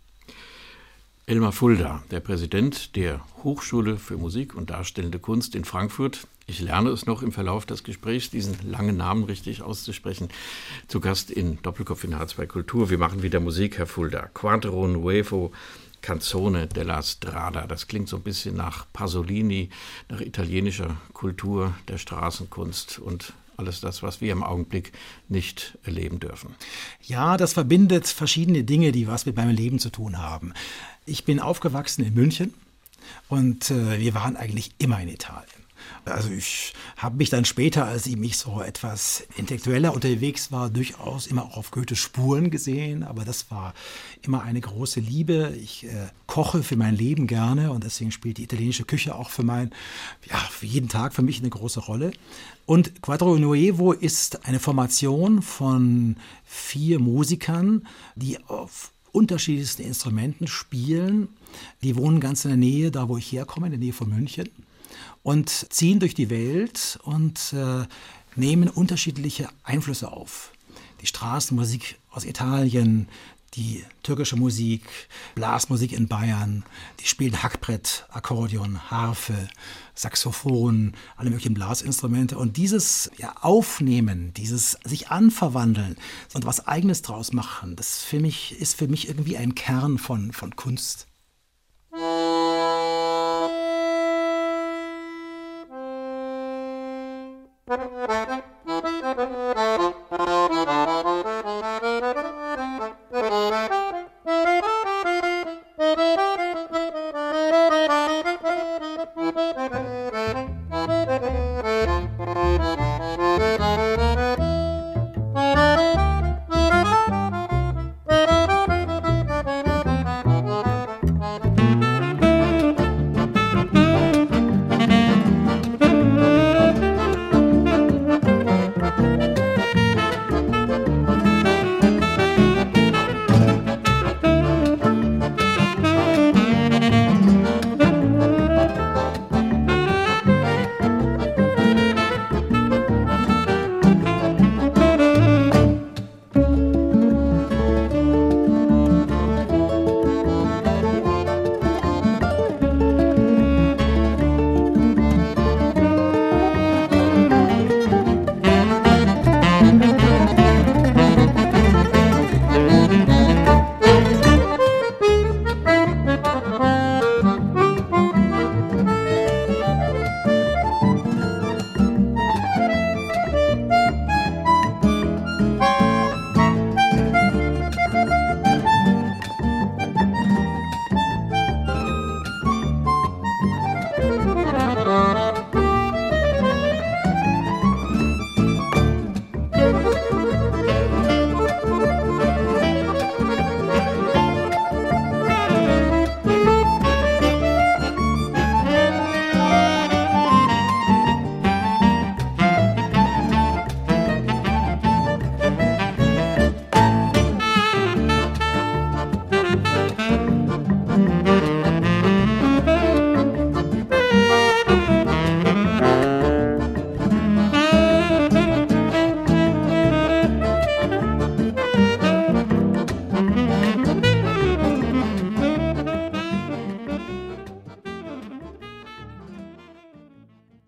Elmar 1.26 1.52
Fulda, 1.52 2.02
der 2.10 2.18
Präsident 2.18 2.96
der 2.96 3.24
Hochschule 3.44 3.96
für 3.96 4.16
Musik 4.16 4.56
und 4.56 4.70
Darstellende 4.70 5.20
Kunst 5.20 5.54
in 5.54 5.64
Frankfurt. 5.64 6.26
Ich 6.48 6.58
lerne 6.58 6.90
es 6.90 7.06
noch 7.06 7.22
im 7.22 7.30
Verlauf 7.30 7.64
des 7.64 7.84
Gesprächs, 7.84 8.30
diesen 8.30 8.56
langen 8.68 8.96
Namen 8.96 9.22
richtig 9.22 9.62
auszusprechen. 9.62 10.30
Zu 10.88 10.98
Gast 10.98 11.30
in 11.30 11.62
Doppelkopf 11.62 12.02
in 12.02 12.16
H2 12.16 12.46
Kultur. 12.46 12.90
Wir 12.90 12.98
machen 12.98 13.22
wieder 13.22 13.38
Musik, 13.38 13.78
Herr 13.78 13.86
Fulda. 13.86 14.28
Quattro 14.34 14.88
Nuevo 14.88 15.52
Canzone 16.02 16.66
della 16.66 17.02
Strada. 17.02 17.66
Das 17.66 17.86
klingt 17.86 18.08
so 18.08 18.16
ein 18.16 18.22
bisschen 18.22 18.56
nach 18.56 18.86
Pasolini, 18.92 19.70
nach 20.08 20.20
italienischer 20.20 20.96
Kultur 21.12 21.74
der 21.88 21.98
Straßenkunst 21.98 22.98
und 22.98 23.32
alles 23.56 23.80
das, 23.80 24.02
was 24.02 24.20
wir 24.20 24.32
im 24.32 24.42
Augenblick 24.42 24.92
nicht 25.28 25.78
erleben 25.84 26.18
dürfen. 26.18 26.54
Ja, 27.02 27.36
das 27.36 27.52
verbindet 27.52 28.06
verschiedene 28.06 28.64
Dinge, 28.64 28.90
die 28.90 29.06
was 29.06 29.26
mit 29.26 29.36
meinem 29.36 29.54
Leben 29.54 29.78
zu 29.78 29.90
tun 29.90 30.18
haben. 30.18 30.54
Ich 31.04 31.24
bin 31.24 31.40
aufgewachsen 31.40 32.04
in 32.04 32.14
München 32.14 32.54
und 33.28 33.70
äh, 33.70 33.98
wir 34.00 34.14
waren 34.14 34.36
eigentlich 34.36 34.72
immer 34.78 35.00
in 35.00 35.08
Italien. 35.08 35.60
Also 36.04 36.30
ich 36.30 36.72
habe 36.96 37.16
mich 37.16 37.30
dann 37.30 37.44
später, 37.44 37.86
als 37.86 38.06
ich 38.06 38.16
mich 38.16 38.36
so 38.36 38.60
etwas 38.60 39.24
intellektueller 39.36 39.94
unterwegs 39.94 40.50
war, 40.50 40.70
durchaus 40.70 41.26
immer 41.26 41.44
auch 41.44 41.56
auf 41.56 41.70
Goethes 41.70 41.98
Spuren 41.98 42.50
gesehen. 42.50 43.02
Aber 43.02 43.24
das 43.24 43.50
war 43.50 43.74
immer 44.22 44.42
eine 44.42 44.60
große 44.60 45.00
Liebe. 45.00 45.54
Ich 45.60 45.84
äh, 45.84 46.08
koche 46.26 46.62
für 46.62 46.76
mein 46.76 46.96
Leben 46.96 47.26
gerne 47.26 47.70
und 47.70 47.84
deswegen 47.84 48.12
spielt 48.12 48.38
die 48.38 48.44
italienische 48.44 48.84
Küche 48.84 49.14
auch 49.14 49.30
für 49.30 49.42
mein, 49.42 49.70
ja, 50.28 50.36
für 50.36 50.66
jeden 50.66 50.88
Tag 50.88 51.14
für 51.14 51.22
mich 51.22 51.40
eine 51.40 51.50
große 51.50 51.80
Rolle. 51.80 52.12
Und 52.66 53.02
Quadro 53.02 53.36
Nuevo 53.36 53.92
ist 53.92 54.46
eine 54.46 54.60
Formation 54.60 55.42
von 55.42 56.16
vier 56.44 56.98
Musikern, 56.98 57.86
die 58.14 58.42
auf 58.44 58.92
unterschiedlichsten 59.12 59.82
Instrumenten 59.82 60.46
spielen. 60.46 61.28
Die 61.82 61.96
wohnen 61.96 62.20
ganz 62.20 62.44
in 62.44 62.50
der 62.50 62.58
Nähe, 62.58 62.90
da 62.90 63.08
wo 63.08 63.16
ich 63.16 63.32
herkomme, 63.32 63.66
in 63.66 63.72
der 63.72 63.80
Nähe 63.80 63.92
von 63.92 64.08
München 64.08 64.48
und 65.22 65.48
ziehen 65.48 66.00
durch 66.00 66.14
die 66.14 66.30
Welt 66.30 66.98
und 67.02 67.52
äh, 67.52 67.86
nehmen 68.36 68.68
unterschiedliche 68.68 69.48
Einflüsse 69.62 70.10
auf. 70.12 70.52
Die 71.00 71.06
Straßenmusik 71.06 71.98
aus 72.10 72.24
Italien, 72.24 73.08
die 73.54 73.84
türkische 74.02 74.36
Musik, 74.36 74.82
Blasmusik 75.34 75.92
in 75.92 76.06
Bayern, 76.06 76.64
die 77.00 77.06
spielen 77.06 77.42
Hackbrett, 77.42 78.06
Akkordeon, 78.10 78.90
Harfe, 78.90 79.48
Saxophon, 79.94 80.94
alle 81.16 81.30
möglichen 81.30 81.54
Blasinstrumente. 81.54 82.38
Und 82.38 82.56
dieses 82.56 83.10
ja, 83.16 83.34
Aufnehmen, 83.40 84.32
dieses 84.34 84.78
sich 84.84 85.08
anverwandeln 85.08 85.96
und 86.34 86.46
was 86.46 86.66
Eigenes 86.66 87.02
draus 87.02 87.32
machen, 87.32 87.76
das 87.76 87.98
für 87.98 88.20
mich, 88.20 88.58
ist 88.60 88.76
für 88.76 88.88
mich 88.88 89.08
irgendwie 89.08 89.36
ein 89.36 89.54
Kern 89.54 89.98
von, 89.98 90.32
von 90.32 90.54
Kunst. 90.54 91.10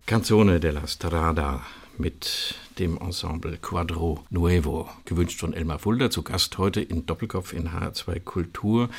Canzone 0.05 0.59
della 0.59 0.85
Strada 0.85 1.61
mit 1.97 2.55
dem 2.77 2.97
Ensemble 2.97 3.57
Quadro 3.57 4.25
Nuevo, 4.29 4.89
gewünscht 5.05 5.39
von 5.39 5.53
Elmar 5.53 5.79
Fulda, 5.79 6.09
zu 6.09 6.23
Gast 6.23 6.57
heute 6.57 6.81
in 6.81 7.05
Doppelkopf 7.05 7.53
in 7.53 7.69
H2 7.69 8.19
Kultur. 8.19 8.89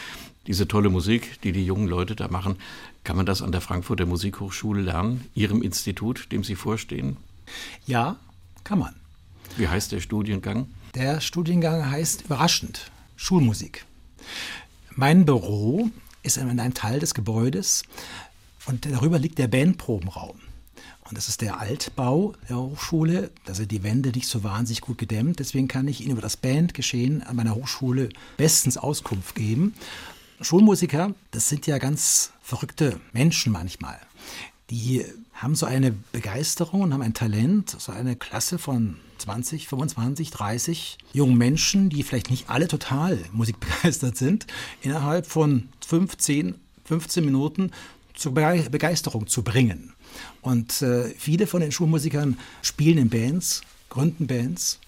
Diese 0.47 0.67
tolle 0.67 0.89
Musik, 0.89 1.43
die 1.43 1.53
die 1.53 1.67
jungen 1.67 1.89
Leute 1.89 2.17
da 2.17 2.29
machen, 2.29 2.57
kann 3.05 3.17
man 3.19 3.27
das 3.27 3.43
an 3.43 3.53
der 3.53 3.61
Frankfurter 3.61 4.07
Musikhochschule 4.07 4.81
lernen, 4.81 5.29
Ihrem 5.35 5.61
Institut, 5.61 6.33
dem 6.33 6.43
Sie 6.43 6.55
vorstehen? 6.55 7.19
Ja, 7.85 8.17
kann 8.65 8.79
man. 8.79 8.95
Wie 9.59 9.69
heißt 9.69 9.93
der 9.93 10.01
Studiengang? 10.01 10.69
Der 10.95 11.21
Studiengang 11.21 11.91
heißt 11.91 12.23
überraschend 12.23 12.91
Schulmusik. 13.17 13.85
Mein 14.97 15.27
Büro 15.27 15.91
ist 16.23 16.39
in 16.39 16.49
einem 16.49 16.73
Teil 16.73 16.99
des 16.99 17.13
Gebäudes 17.13 17.83
und 18.65 18.87
darüber 18.87 19.19
liegt 19.19 19.37
der 19.37 19.49
Bandprobenraum. 19.49 20.41
Und 21.09 21.19
das 21.19 21.29
ist 21.29 21.43
der 21.43 21.61
Altbau 21.61 22.33
der 22.49 22.57
Hochschule. 22.57 23.31
Da 23.45 23.55
sind 23.55 23.71
die 23.71 23.83
Wände 23.83 24.11
nicht 24.11 24.27
so 24.27 24.43
wahnsinnig 24.43 24.81
gut 24.81 24.97
gedämmt. 24.97 25.39
Deswegen 25.39 25.69
kann 25.69 25.87
ich 25.87 26.01
Ihnen 26.01 26.13
über 26.13 26.23
das 26.23 26.37
Bandgeschehen 26.37 27.23
an 27.23 27.37
meiner 27.37 27.55
Hochschule 27.55 28.09
bestens 28.37 28.79
Auskunft 28.79 29.35
geben. 29.35 29.75
Schulmusiker, 30.41 31.15
das 31.31 31.49
sind 31.49 31.67
ja 31.67 31.79
ganz 31.79 32.33
verrückte 32.43 33.01
Menschen 33.13 33.53
manchmal. 33.53 33.99
Die 34.71 35.05
haben 35.35 35.55
so 35.55 35.67
eine 35.67 35.93
Begeisterung 36.13 36.81
und 36.81 36.95
haben 36.95 37.03
ein 37.03 37.15
Talent, 37.15 37.77
so 37.79 37.93
eine 37.93 38.17
Klasse 38.17 38.59
von 38.59 38.97
20, 39.19 39.69
25, 39.69 40.31
30 40.31 40.99
jungen 41.13 41.37
Menschen, 41.37 41.91
die 41.91 42.03
vielleicht 42.03 42.31
nicht 42.31 42.49
alle 42.49 42.67
total 42.67 43.19
musikbegeistert 43.33 44.17
sind, 44.17 44.47
innerhalb 44.81 45.27
von 45.27 45.69
15, 45.87 46.55
15 46.85 47.25
Minuten 47.25 47.73
zur 48.15 48.33
Begeisterung 48.33 49.27
zu 49.27 49.43
bringen. 49.43 49.93
Und 50.41 50.83
äh, 50.83 51.15
viele 51.19 51.47
von 51.47 51.61
den 51.61 51.73
Schulmusikern 51.73 52.39
spielen 52.63 52.99
in 52.99 53.09
Bands, 53.09 53.63
gründen 53.89 54.27
Bands. 54.27 54.79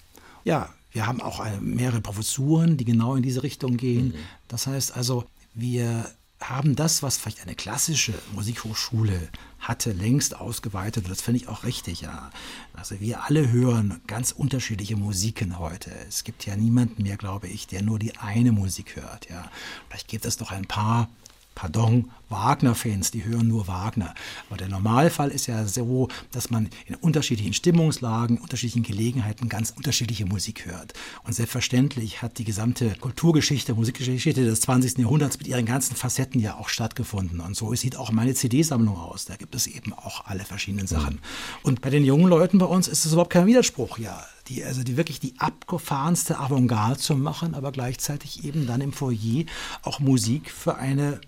Ja, 0.44 0.72
wir 0.92 1.06
haben 1.06 1.20
auch 1.20 1.40
eine, 1.40 1.60
mehrere 1.60 2.00
Professuren, 2.00 2.76
die 2.76 2.84
genau 2.84 3.16
in 3.16 3.22
diese 3.22 3.42
Richtung 3.42 3.76
gehen. 3.76 4.08
Mhm. 4.08 4.14
Das 4.48 4.66
heißt 4.66 4.96
also, 4.96 5.24
wir 5.54 6.10
haben 6.40 6.76
das, 6.76 7.02
was 7.02 7.16
vielleicht 7.16 7.42
eine 7.42 7.54
klassische 7.54 8.14
Musikhochschule 8.34 9.28
hatte, 9.58 9.92
längst 9.92 10.36
ausgeweitet. 10.36 11.04
Und 11.04 11.10
das 11.10 11.22
finde 11.22 11.40
ich 11.40 11.48
auch 11.48 11.64
richtig, 11.64 12.02
ja. 12.02 12.30
Also 12.74 13.00
wir 13.00 13.24
alle 13.24 13.50
hören 13.50 14.00
ganz 14.06 14.32
unterschiedliche 14.32 14.96
Musiken 14.96 15.58
heute. 15.58 15.90
Es 16.08 16.24
gibt 16.24 16.46
ja 16.46 16.56
niemanden 16.56 17.02
mehr, 17.02 17.16
glaube 17.16 17.48
ich, 17.48 17.66
der 17.66 17.82
nur 17.82 17.98
die 17.98 18.16
eine 18.16 18.52
Musik 18.52 18.96
hört, 18.96 19.28
ja. 19.30 19.50
Vielleicht 19.88 20.08
gibt 20.08 20.24
es 20.24 20.38
noch 20.40 20.50
ein 20.50 20.66
paar 20.66 21.08
pardon, 21.56 22.10
Wagner-Fans, 22.28 23.10
die 23.10 23.24
hören 23.24 23.48
nur 23.48 23.66
Wagner. 23.66 24.14
Aber 24.48 24.56
der 24.58 24.68
Normalfall 24.68 25.30
ist 25.30 25.46
ja 25.46 25.66
so, 25.66 26.08
dass 26.30 26.50
man 26.50 26.68
in 26.86 26.94
unterschiedlichen 26.96 27.54
Stimmungslagen, 27.54 28.38
unterschiedlichen 28.38 28.82
Gelegenheiten 28.82 29.48
ganz 29.48 29.70
unterschiedliche 29.70 30.26
Musik 30.26 30.66
hört. 30.66 30.92
Und 31.24 31.32
selbstverständlich 31.32 32.22
hat 32.22 32.38
die 32.38 32.44
gesamte 32.44 32.90
Kulturgeschichte, 32.96 33.74
Musikgeschichte 33.74 34.44
des 34.44 34.60
20. 34.60 34.98
Jahrhunderts 34.98 35.38
mit 35.38 35.46
ihren 35.48 35.66
ganzen 35.66 35.96
Facetten 35.96 36.40
ja 36.40 36.56
auch 36.56 36.68
stattgefunden. 36.68 37.40
Und 37.40 37.56
so 37.56 37.74
sieht 37.74 37.96
auch 37.96 38.12
meine 38.12 38.34
CD-Sammlung 38.34 38.96
aus. 38.96 39.24
Da 39.24 39.36
gibt 39.36 39.54
es 39.54 39.66
eben 39.66 39.94
auch 39.94 40.26
alle 40.26 40.44
verschiedenen 40.44 40.86
Sachen. 40.86 41.20
Und 41.62 41.80
bei 41.80 41.90
den 41.90 42.04
jungen 42.04 42.28
Leuten 42.28 42.58
bei 42.58 42.66
uns 42.66 42.86
ist 42.86 43.06
es 43.06 43.12
überhaupt 43.12 43.32
kein 43.32 43.46
Widerspruch, 43.46 43.98
ja. 43.98 44.22
Die, 44.48 44.62
also 44.62 44.84
die 44.84 44.96
wirklich 44.96 45.18
die 45.18 45.34
abgefahrenste 45.38 46.38
Avantgarde 46.38 46.98
zu 46.98 47.16
machen, 47.16 47.54
aber 47.54 47.72
gleichzeitig 47.72 48.44
eben 48.44 48.66
dann 48.68 48.80
im 48.80 48.92
Foyer 48.92 49.44
auch 49.82 49.98
Musik 49.98 50.52
für 50.52 50.76
eine 50.76 51.20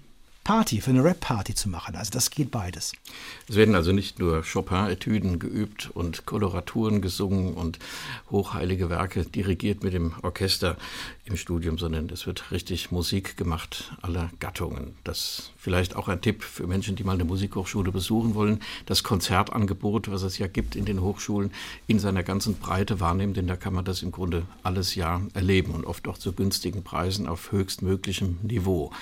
Party, 0.49 0.81
für 0.81 0.93
eine 0.93 1.05
Rap-Party 1.05 1.55
zu 1.55 1.69
machen. 1.69 1.95
Also 1.95 2.11
das 2.11 2.31
geht 2.31 2.51
beides. 2.51 2.95
Es 3.51 3.57
werden 3.57 3.75
also 3.75 3.93
nicht 3.93 4.19
nur 4.19 4.43
Chopin-Etüden 4.43 5.39
geübt 5.39 5.91
und 5.93 6.25
Koloraturen 6.25 7.03
gesungen 7.03 7.53
und 7.53 7.79
hochheilige 8.31 8.89
Werke 8.89 9.27
dirigiert 9.27 9.85
mit 9.85 9.93
dem 9.93 10.15
Orchester 10.23 10.79
im 11.27 11.37
Studium, 11.37 11.77
sondern 11.77 12.09
es 12.09 12.27
wird 12.27 12.51
richtig 12.51 12.91
Musik 12.91 13.37
gemacht 13.37 13.93
aller 14.01 14.31
Gattungen. 14.41 14.97
Das 15.05 15.51
vielleicht 15.59 15.97
auch 15.97 16.09
ein 16.09 16.23
Tipp 16.23 16.43
für 16.43 16.67
Menschen, 16.67 16.97
die 16.97 17.05
mal 17.05 17.13
eine 17.13 17.25
Musikhochschule 17.25 17.93
besuchen 17.93 18.35
wollen. 18.35 18.63
Das 18.87 19.03
Konzertangebot, 19.03 20.11
was 20.11 20.23
es 20.23 20.39
ja 20.39 20.47
gibt 20.47 20.77
in 20.77 20.87
den 20.87 21.03
Hochschulen, 21.03 21.51
in 21.89 21.99
seiner 21.99 22.23
ganzen 22.23 22.55
Breite 22.55 23.01
wahrnehmen, 23.01 23.35
denn 23.35 23.49
da 23.49 23.57
kann 23.57 23.75
man 23.75 23.85
das 23.85 24.03
im 24.03 24.13
Grunde 24.13 24.45
alles 24.63 24.95
Jahr 24.95 25.21
erleben 25.35 25.73
und 25.73 25.85
oft 25.85 26.09
auch 26.09 26.17
zu 26.17 26.33
günstigen 26.33 26.85
Preisen 26.85 27.29
auf 27.29 27.53
höchstmöglichem 27.53 28.39
Niveau. 28.45 28.93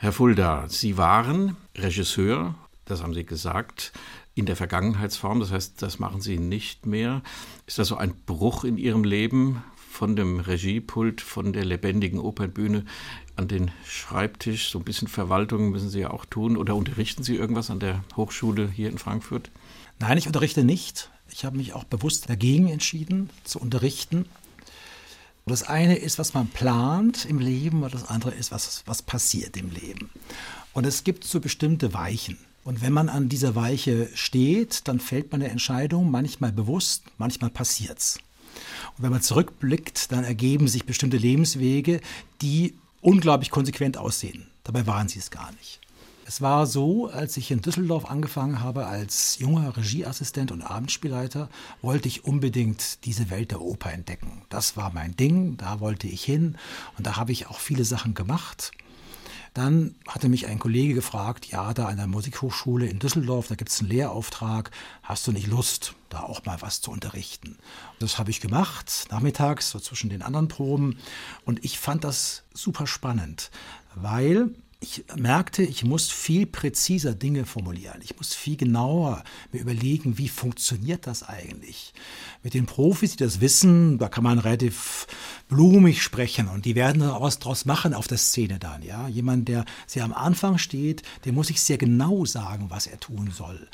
Herr 0.00 0.12
Fulda, 0.12 0.68
Sie 0.68 0.96
waren 0.96 1.56
Regisseur, 1.76 2.54
das 2.84 3.02
haben 3.02 3.14
Sie 3.14 3.26
gesagt, 3.26 3.92
in 4.36 4.46
der 4.46 4.54
Vergangenheitsform, 4.54 5.40
das 5.40 5.50
heißt, 5.50 5.82
das 5.82 5.98
machen 5.98 6.20
Sie 6.20 6.38
nicht 6.38 6.86
mehr. 6.86 7.20
Ist 7.66 7.80
das 7.80 7.88
so 7.88 7.96
ein 7.96 8.14
Bruch 8.14 8.62
in 8.62 8.78
Ihrem 8.78 9.02
Leben 9.02 9.60
von 9.90 10.14
dem 10.14 10.38
Regiepult, 10.38 11.20
von 11.20 11.52
der 11.52 11.64
lebendigen 11.64 12.20
Opernbühne 12.20 12.84
an 13.34 13.48
den 13.48 13.72
Schreibtisch? 13.84 14.70
So 14.70 14.78
ein 14.78 14.84
bisschen 14.84 15.08
Verwaltung 15.08 15.70
müssen 15.70 15.90
Sie 15.90 15.98
ja 15.98 16.10
auch 16.12 16.26
tun. 16.26 16.56
Oder 16.56 16.76
unterrichten 16.76 17.24
Sie 17.24 17.34
irgendwas 17.34 17.68
an 17.68 17.80
der 17.80 18.04
Hochschule 18.14 18.70
hier 18.70 18.90
in 18.90 18.98
Frankfurt? 18.98 19.50
Nein, 19.98 20.16
ich 20.16 20.28
unterrichte 20.28 20.62
nicht. 20.62 21.10
Ich 21.28 21.44
habe 21.44 21.56
mich 21.56 21.72
auch 21.72 21.82
bewusst 21.82 22.30
dagegen 22.30 22.68
entschieden, 22.68 23.30
zu 23.42 23.58
unterrichten. 23.58 24.26
Das 25.48 25.64
eine 25.64 25.96
ist, 25.96 26.18
was 26.18 26.34
man 26.34 26.48
plant 26.48 27.24
im 27.24 27.38
Leben 27.38 27.82
und 27.82 27.92
das 27.92 28.08
andere 28.08 28.32
ist, 28.32 28.52
was, 28.52 28.82
was 28.86 29.02
passiert 29.02 29.56
im 29.56 29.70
Leben. 29.70 30.10
Und 30.72 30.86
es 30.86 31.04
gibt 31.04 31.24
so 31.24 31.40
bestimmte 31.40 31.92
Weichen. 31.92 32.38
Und 32.64 32.82
wenn 32.82 32.92
man 32.92 33.08
an 33.08 33.28
dieser 33.28 33.54
Weiche 33.54 34.10
steht, 34.14 34.86
dann 34.88 35.00
fällt 35.00 35.32
man 35.32 35.40
eine 35.40 35.50
Entscheidung, 35.50 36.10
manchmal 36.10 36.52
bewusst, 36.52 37.02
manchmal 37.16 37.50
passiert's. 37.50 38.18
Und 38.96 39.04
wenn 39.04 39.10
man 39.10 39.22
zurückblickt, 39.22 40.12
dann 40.12 40.24
ergeben 40.24 40.68
sich 40.68 40.84
bestimmte 40.84 41.16
Lebenswege, 41.16 42.00
die 42.42 42.74
unglaublich 43.00 43.50
konsequent 43.50 43.96
aussehen. 43.96 44.46
Dabei 44.64 44.86
waren 44.86 45.08
sie 45.08 45.18
es 45.18 45.30
gar 45.30 45.50
nicht. 45.52 45.80
Es 46.28 46.42
war 46.42 46.66
so, 46.66 47.08
als 47.08 47.38
ich 47.38 47.50
in 47.50 47.62
Düsseldorf 47.62 48.04
angefangen 48.04 48.60
habe 48.60 48.86
als 48.86 49.38
junger 49.38 49.74
Regieassistent 49.78 50.52
und 50.52 50.60
Abendspielleiter, 50.60 51.48
wollte 51.80 52.06
ich 52.06 52.26
unbedingt 52.26 53.06
diese 53.06 53.30
Welt 53.30 53.50
der 53.50 53.62
Oper 53.62 53.94
entdecken. 53.94 54.42
Das 54.50 54.76
war 54.76 54.92
mein 54.92 55.16
Ding, 55.16 55.56
da 55.56 55.80
wollte 55.80 56.06
ich 56.06 56.22
hin 56.22 56.58
und 56.98 57.06
da 57.06 57.16
habe 57.16 57.32
ich 57.32 57.46
auch 57.46 57.58
viele 57.58 57.86
Sachen 57.86 58.12
gemacht. 58.12 58.72
Dann 59.54 59.94
hatte 60.06 60.28
mich 60.28 60.46
ein 60.46 60.58
Kollege 60.58 60.92
gefragt, 60.92 61.46
ja, 61.46 61.72
da 61.72 61.86
an 61.86 61.96
der 61.96 62.06
Musikhochschule 62.06 62.84
in 62.84 62.98
Düsseldorf, 62.98 63.48
da 63.48 63.54
gibt 63.54 63.70
es 63.70 63.80
einen 63.80 63.88
Lehrauftrag, 63.88 64.70
hast 65.02 65.26
du 65.26 65.32
nicht 65.32 65.46
Lust, 65.46 65.94
da 66.10 66.20
auch 66.20 66.44
mal 66.44 66.60
was 66.60 66.82
zu 66.82 66.90
unterrichten? 66.90 67.56
Das 68.00 68.18
habe 68.18 68.30
ich 68.30 68.42
gemacht, 68.42 69.06
nachmittags, 69.10 69.70
so 69.70 69.80
zwischen 69.80 70.10
den 70.10 70.20
anderen 70.20 70.48
Proben. 70.48 70.98
Und 71.46 71.64
ich 71.64 71.78
fand 71.78 72.04
das 72.04 72.42
super 72.52 72.86
spannend, 72.86 73.50
weil 73.94 74.50
ich 74.80 75.04
merkte, 75.16 75.64
ich 75.64 75.82
muss 75.84 76.08
viel 76.08 76.46
präziser 76.46 77.14
Dinge 77.14 77.46
formulieren. 77.46 78.00
Ich 78.02 78.16
muss 78.16 78.34
viel 78.34 78.56
genauer 78.56 79.24
mir 79.50 79.60
überlegen, 79.60 80.18
wie 80.18 80.28
funktioniert 80.28 81.08
das 81.08 81.24
eigentlich. 81.24 81.92
Mit 82.44 82.54
den 82.54 82.66
Profis, 82.66 83.16
die 83.16 83.24
das 83.24 83.40
wissen, 83.40 83.98
da 83.98 84.08
kann 84.08 84.22
man 84.22 84.38
relativ 84.38 85.08
blumig 85.48 86.00
sprechen 86.00 86.46
und 86.46 86.64
die 86.64 86.76
werden 86.76 87.00
da 87.00 87.20
was 87.20 87.40
draus 87.40 87.64
machen 87.64 87.92
auf 87.92 88.06
der 88.06 88.18
Szene 88.18 88.60
dann. 88.60 88.82
Ja, 88.82 89.08
jemand, 89.08 89.48
der 89.48 89.64
sehr 89.88 90.04
am 90.04 90.12
Anfang 90.12 90.58
steht, 90.58 91.02
der 91.24 91.32
muss 91.32 91.50
ich 91.50 91.60
sehr 91.60 91.78
genau 91.78 92.24
sagen, 92.24 92.70
was 92.70 92.86
er 92.86 93.00
tun 93.00 93.32
soll. 93.32 93.68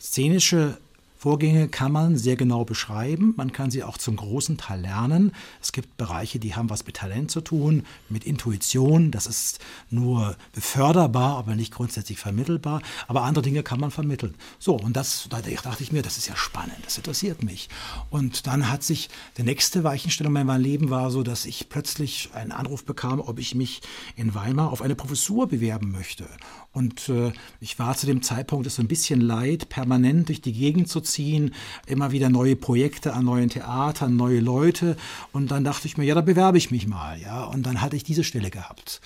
Szenische 0.00 0.78
Vorgänge 1.24 1.68
kann 1.68 1.90
man 1.90 2.18
sehr 2.18 2.36
genau 2.36 2.66
beschreiben. 2.66 3.32
Man 3.38 3.50
kann 3.50 3.70
sie 3.70 3.82
auch 3.82 3.96
zum 3.96 4.16
großen 4.16 4.58
Teil 4.58 4.82
lernen. 4.82 5.32
Es 5.62 5.72
gibt 5.72 5.96
Bereiche, 5.96 6.38
die 6.38 6.54
haben 6.54 6.68
was 6.68 6.84
mit 6.84 6.96
Talent 6.96 7.30
zu 7.30 7.40
tun, 7.40 7.84
mit 8.10 8.24
Intuition. 8.24 9.10
Das 9.10 9.26
ist 9.26 9.58
nur 9.88 10.36
beförderbar, 10.52 11.38
aber 11.38 11.54
nicht 11.54 11.72
grundsätzlich 11.72 12.18
vermittelbar. 12.18 12.82
Aber 13.08 13.22
andere 13.22 13.42
Dinge 13.42 13.62
kann 13.62 13.80
man 13.80 13.90
vermitteln. 13.90 14.34
So, 14.58 14.76
und 14.76 14.98
das, 14.98 15.26
da 15.30 15.40
dachte 15.40 15.82
ich 15.82 15.92
mir, 15.92 16.02
das 16.02 16.18
ist 16.18 16.28
ja 16.28 16.36
spannend, 16.36 16.76
das 16.84 16.98
interessiert 16.98 17.42
mich. 17.42 17.70
Und 18.10 18.46
dann 18.46 18.70
hat 18.70 18.82
sich, 18.82 19.08
die 19.38 19.44
nächste 19.44 19.82
Weichenstellung 19.82 20.36
in 20.36 20.46
meinem 20.46 20.60
Leben 20.60 20.90
war 20.90 21.10
so, 21.10 21.22
dass 21.22 21.46
ich 21.46 21.70
plötzlich 21.70 22.32
einen 22.34 22.52
Anruf 22.52 22.84
bekam, 22.84 23.18
ob 23.20 23.38
ich 23.38 23.54
mich 23.54 23.80
in 24.14 24.34
Weimar 24.34 24.70
auf 24.70 24.82
eine 24.82 24.94
Professur 24.94 25.48
bewerben 25.48 25.90
möchte. 25.90 26.26
Und 26.74 27.08
äh, 27.08 27.32
ich 27.60 27.78
war 27.78 27.96
zu 27.96 28.04
dem 28.04 28.20
Zeitpunkt 28.20 28.66
es 28.66 28.74
so 28.74 28.82
ein 28.82 28.88
bisschen 28.88 29.20
leid, 29.20 29.68
permanent 29.68 30.28
durch 30.28 30.42
die 30.42 30.52
Gegend 30.52 30.88
zu 30.88 31.00
ziehen, 31.00 31.54
immer 31.86 32.10
wieder 32.10 32.28
neue 32.28 32.56
Projekte 32.56 33.14
an 33.14 33.24
neuen 33.24 33.48
Theatern, 33.48 34.16
neue 34.16 34.40
Leute. 34.40 34.96
Und 35.32 35.52
dann 35.52 35.62
dachte 35.62 35.86
ich 35.86 35.96
mir, 35.96 36.04
ja, 36.04 36.16
da 36.16 36.20
bewerbe 36.20 36.58
ich 36.58 36.72
mich 36.72 36.88
mal, 36.88 37.18
ja. 37.20 37.44
Und 37.44 37.64
dann 37.64 37.80
hatte 37.80 37.94
ich 37.94 38.02
diese 38.02 38.24
Stelle 38.24 38.50
gehabt. 38.50 39.00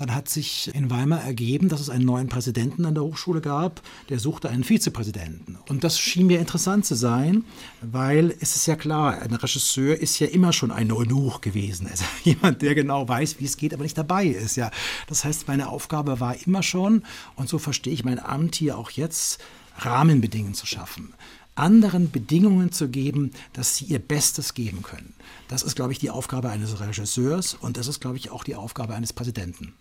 Dann 0.00 0.14
hat 0.14 0.30
sich 0.30 0.74
in 0.74 0.88
Weimar 0.88 1.22
ergeben, 1.22 1.68
dass 1.68 1.78
es 1.78 1.90
einen 1.90 2.06
neuen 2.06 2.28
Präsidenten 2.28 2.86
an 2.86 2.94
der 2.94 3.04
Hochschule 3.04 3.42
gab, 3.42 3.82
der 4.08 4.18
suchte 4.18 4.48
einen 4.48 4.64
Vizepräsidenten. 4.64 5.58
Und 5.68 5.84
das 5.84 6.00
schien 6.00 6.26
mir 6.26 6.38
interessant 6.38 6.86
zu 6.86 6.94
sein, 6.94 7.44
weil 7.82 8.34
es 8.40 8.56
ist 8.56 8.64
ja 8.64 8.76
klar, 8.76 9.20
ein 9.20 9.34
Regisseur 9.34 10.00
ist 10.00 10.18
ja 10.18 10.26
immer 10.28 10.54
schon 10.54 10.70
ein 10.70 10.90
Eunuch 10.90 11.42
gewesen. 11.42 11.86
Also 11.86 12.04
jemand, 12.24 12.62
der 12.62 12.74
genau 12.74 13.06
weiß, 13.06 13.40
wie 13.40 13.44
es 13.44 13.58
geht, 13.58 13.74
aber 13.74 13.82
nicht 13.82 13.98
dabei 13.98 14.24
ist. 14.24 14.56
Ja. 14.56 14.70
Das 15.06 15.26
heißt, 15.26 15.48
meine 15.48 15.68
Aufgabe 15.68 16.18
war 16.18 16.34
immer 16.46 16.62
schon, 16.62 17.02
und 17.36 17.50
so 17.50 17.58
verstehe 17.58 17.92
ich 17.92 18.02
mein 18.02 18.18
Amt 18.18 18.54
hier 18.54 18.78
auch 18.78 18.90
jetzt, 18.90 19.38
Rahmenbedingungen 19.76 20.54
zu 20.54 20.64
schaffen 20.64 21.12
anderen 21.60 22.10
Bedingungen 22.10 22.72
zu 22.72 22.88
geben, 22.88 23.32
dass 23.52 23.76
sie 23.76 23.84
ihr 23.84 23.98
Bestes 23.98 24.54
geben 24.54 24.82
können. 24.82 25.14
Das 25.48 25.62
ist, 25.62 25.76
glaube 25.76 25.92
ich, 25.92 25.98
die 25.98 26.10
Aufgabe 26.10 26.48
eines 26.48 26.80
Regisseurs 26.80 27.54
und 27.54 27.76
das 27.76 27.86
ist, 27.86 28.00
glaube 28.00 28.16
ich, 28.16 28.30
auch 28.30 28.44
die 28.44 28.56
Aufgabe 28.56 28.94
eines 28.94 29.12
Präsidenten. 29.12 29.74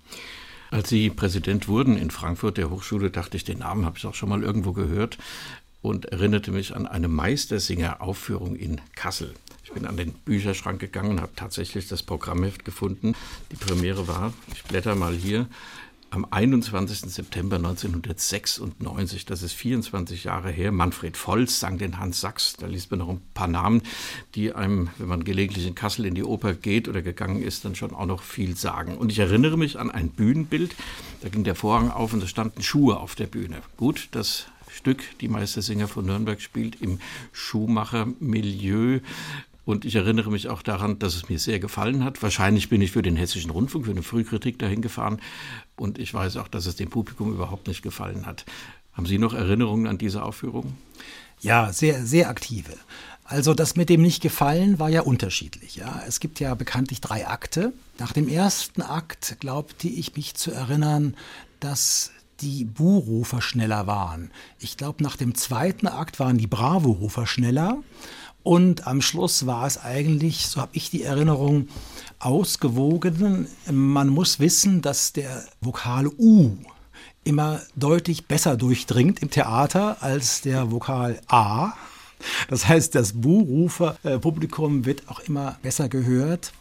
Als 0.72 0.90
Sie 0.90 1.10
Präsident 1.10 1.68
wurden 1.68 1.98
in 1.98 2.12
Frankfurt 2.12 2.58
der 2.58 2.70
Hochschule, 2.70 3.10
dachte 3.10 3.38
ich, 3.38 3.44
den 3.44 3.60
Namen 3.60 3.86
habe 3.86 3.98
ich 3.98 4.06
auch 4.06 4.14
schon 4.14 4.30
mal 4.30 4.44
irgendwo 4.44 4.74
gehört 4.74 5.18
und 5.82 6.06
erinnerte 6.06 6.52
mich 6.52 6.76
an 6.76 6.86
eine 6.86 7.08
Meistersinger-Aufführung 7.08 8.56
in 8.56 8.80
Kassel. 8.96 9.34
Ich 9.64 9.72
bin 9.72 9.86
an 9.86 9.98
den 9.98 10.14
Bücherschrank 10.14 10.80
gegangen 10.80 11.12
und 11.12 11.22
habe 11.22 11.32
tatsächlich 11.36 11.88
das 11.88 12.04
Programmheft 12.04 12.66
gefunden. 12.66 13.16
Die 13.52 13.56
Premiere 13.56 14.08
war, 14.08 14.34
ich 14.54 14.64
blätter 14.64 14.96
mal 14.96 15.14
hier, 15.14 15.48
am 16.12 16.26
21. 16.30 17.12
September 17.12 17.58
1996, 17.58 19.26
das 19.26 19.44
ist 19.44 19.54
24 19.54 20.24
Jahre 20.24 20.52
her, 20.52 20.72
Manfred 20.72 21.18
Volz 21.18 21.60
sang 21.60 21.78
den 21.78 22.00
Hans 22.00 22.22
Sachs. 22.22 22.56
Da 22.58 22.68
liest 22.68 22.92
man 22.92 23.00
noch 23.00 23.10
ein 23.10 23.22
paar 23.34 23.48
Namen, 23.48 23.82
die 24.36 24.54
einem, 24.54 24.90
wenn 24.98 25.08
man 25.08 25.24
gelegentlich 25.24 25.68
in 25.68 25.76
Kassel 25.76 26.06
in 26.06 26.16
die 26.16 26.24
Oper 26.24 26.54
geht 26.54 26.88
oder 26.88 27.02
gegangen 27.02 27.42
ist, 27.42 27.66
dann 27.66 27.76
schon 27.76 27.94
auch 27.94 28.06
noch 28.06 28.24
viel 28.24 28.56
sagen. 28.56 28.98
Und 28.98 29.12
ich 29.12 29.20
erinnere 29.20 29.58
mich 29.58 29.78
an 29.78 29.92
ein 29.92 30.10
Bühnenbild, 30.10 30.76
da 31.22 31.30
ging 31.30 31.44
der 31.44 31.56
Vorhang 31.56 31.92
auf 31.92 32.14
und 32.14 32.24
da 32.24 32.28
standen 32.28 32.62
Schuhe 32.62 32.98
auf 32.98 33.16
der 33.16 33.28
Bühne. 33.28 33.62
Gut, 33.78 34.10
das 34.12 34.48
Stück, 34.72 35.04
die 35.20 35.28
Meistersinger 35.28 35.88
von 35.88 36.06
Nürnberg 36.06 36.42
spielt 36.42 36.82
im 36.82 37.00
Schuhmacher-Milieu. 37.34 39.00
Und 39.70 39.86
ich 39.86 39.94
erinnere 39.94 40.32
mich 40.32 40.48
auch 40.48 40.64
daran, 40.64 40.98
dass 40.98 41.16
es 41.16 41.30
mir 41.30 41.38
sehr 41.38 41.60
gefallen 41.60 42.04
hat. 42.04 42.24
Wahrscheinlich 42.24 42.70
bin 42.70 42.82
ich 42.82 42.90
für 42.90 43.04
den 43.04 43.16
Hessischen 43.16 43.52
Rundfunk, 43.52 43.86
für 43.86 43.92
eine 43.92 44.02
Frühkritik 44.02 44.58
dahin 44.58 44.82
gefahren. 44.82 45.22
Und 45.76 46.00
ich 46.00 46.12
weiß 46.12 46.38
auch, 46.38 46.48
dass 46.48 46.66
es 46.66 46.76
dem 46.76 46.90
Publikum 46.90 47.32
überhaupt 47.32 47.68
nicht 47.68 47.84
gefallen 47.84 48.26
hat. 48.26 48.46
Haben 48.94 49.06
Sie 49.06 49.20
noch 49.20 49.36
Erinnerungen 49.36 49.86
an 49.86 50.00
diese 50.00 50.24
Aufführung? 50.24 50.74
Ja, 51.40 51.72
sehr, 51.72 52.04
sehr 52.04 52.30
aktive. 52.30 52.74
Also 53.24 53.54
das 53.54 53.76
mit 53.76 53.90
dem 53.90 54.02
nicht 54.02 54.24
gefallen 54.24 54.80
war 54.80 54.90
ja 54.90 55.02
unterschiedlich. 55.02 55.76
Ja. 55.76 56.02
Es 56.08 56.20
gibt 56.20 56.40
ja 56.40 56.56
bekanntlich 56.56 57.00
drei 57.00 57.28
Akte. 57.28 57.72
Nach 58.00 58.12
dem 58.12 58.28
ersten 58.28 58.82
Akt 58.82 59.38
glaubte 59.40 59.88
ich 59.88 60.16
mich 60.16 60.34
zu 60.34 60.50
erinnern, 60.50 61.16
dass 61.60 62.10
die 62.42 62.66
Buhrufer 62.66 63.40
schneller 63.40 63.86
waren. 63.86 64.32
Ich 64.58 64.78
glaube, 64.78 65.04
nach 65.04 65.16
dem 65.16 65.36
zweiten 65.36 65.86
Akt 65.86 66.20
waren 66.20 66.40
die 66.40 66.48
Bravo-Rufer 66.48 67.28
schneller. 67.28 67.78
Und 68.44 68.88
am 68.88 69.02
Schluss 69.02 69.46
war 69.46 69.68
es 69.68 69.78
eigentlich, 69.78 70.48
so 70.48 70.62
habe 70.62 70.72
ich 70.74 70.90
die 70.90 71.04
Erinnerung, 71.04 71.68
ausgewogen. 72.20 73.48
Man 73.70 74.10
muss 74.10 74.40
wissen, 74.40 74.82
dass 74.82 75.14
der 75.14 75.46
Vokal 75.62 76.08
U 76.08 76.58
immer 77.24 77.62
deutlich 77.76 78.28
besser 78.28 78.58
durchdringt 78.58 79.22
im 79.22 79.30
Theater 79.30 79.98
als 80.02 80.42
der 80.42 80.72
Vokal 80.72 81.22
A. 81.28 81.74
Das 82.50 82.68
heißt, 82.68 82.96
das 82.96 83.14
Buhrufer-Publikum 83.14 84.86
wird 84.86 85.08
auch 85.08 85.20
immer 85.22 85.58
besser 85.62 85.88
gehört. 85.90 86.52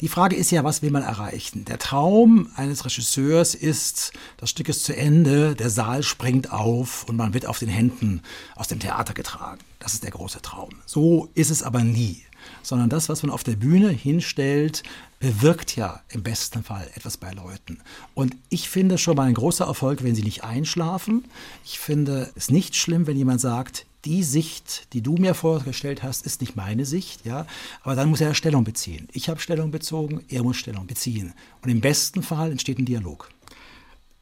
Die 0.00 0.08
Frage 0.08 0.36
ist 0.36 0.50
ja, 0.50 0.64
was 0.64 0.80
will 0.80 0.90
man 0.90 1.02
erreichen? 1.02 1.66
Der 1.66 1.78
Traum 1.78 2.48
eines 2.56 2.86
Regisseurs 2.86 3.54
ist, 3.54 4.12
das 4.38 4.48
Stück 4.48 4.70
ist 4.70 4.84
zu 4.84 4.96
Ende, 4.96 5.54
der 5.54 5.68
Saal 5.68 6.02
springt 6.02 6.50
auf 6.50 7.04
und 7.06 7.16
man 7.16 7.34
wird 7.34 7.44
auf 7.44 7.58
den 7.58 7.68
Händen 7.68 8.22
aus 8.56 8.68
dem 8.68 8.80
Theater 8.80 9.12
getragen. 9.12 9.60
Das 9.80 9.94
ist 9.94 10.04
der 10.04 10.12
große 10.12 10.42
Traum. 10.42 10.70
So 10.86 11.28
ist 11.34 11.50
es 11.50 11.64
aber 11.64 11.82
nie. 11.82 12.22
Sondern 12.62 12.88
das, 12.88 13.08
was 13.08 13.22
man 13.22 13.32
auf 13.32 13.42
der 13.42 13.56
Bühne 13.56 13.90
hinstellt, 13.90 14.82
bewirkt 15.18 15.76
ja 15.76 16.00
im 16.08 16.22
besten 16.22 16.62
Fall 16.62 16.88
etwas 16.94 17.16
bei 17.16 17.32
Leuten. 17.32 17.80
Und 18.14 18.36
ich 18.48 18.68
finde 18.68 18.98
schon 18.98 19.16
mal 19.16 19.26
ein 19.26 19.34
großer 19.34 19.66
Erfolg, 19.66 20.04
wenn 20.04 20.14
sie 20.14 20.22
nicht 20.22 20.44
einschlafen. 20.44 21.24
Ich 21.64 21.78
finde 21.78 22.30
es 22.36 22.50
nicht 22.50 22.76
schlimm, 22.76 23.06
wenn 23.06 23.16
jemand 23.16 23.40
sagt, 23.40 23.86
die 24.04 24.22
Sicht, 24.22 24.92
die 24.92 25.02
du 25.02 25.16
mir 25.16 25.34
vorgestellt 25.34 26.02
hast, 26.02 26.24
ist 26.24 26.40
nicht 26.40 26.56
meine 26.56 26.86
Sicht, 26.86 27.26
ja. 27.26 27.46
Aber 27.82 27.94
dann 27.96 28.08
muss 28.08 28.20
er 28.20 28.34
Stellung 28.34 28.64
beziehen. 28.64 29.08
Ich 29.12 29.28
habe 29.28 29.40
Stellung 29.40 29.70
bezogen, 29.70 30.24
er 30.28 30.42
muss 30.42 30.56
Stellung 30.56 30.86
beziehen. 30.86 31.34
Und 31.62 31.70
im 31.70 31.80
besten 31.80 32.22
Fall 32.22 32.50
entsteht 32.50 32.78
ein 32.78 32.86
Dialog. 32.86 33.28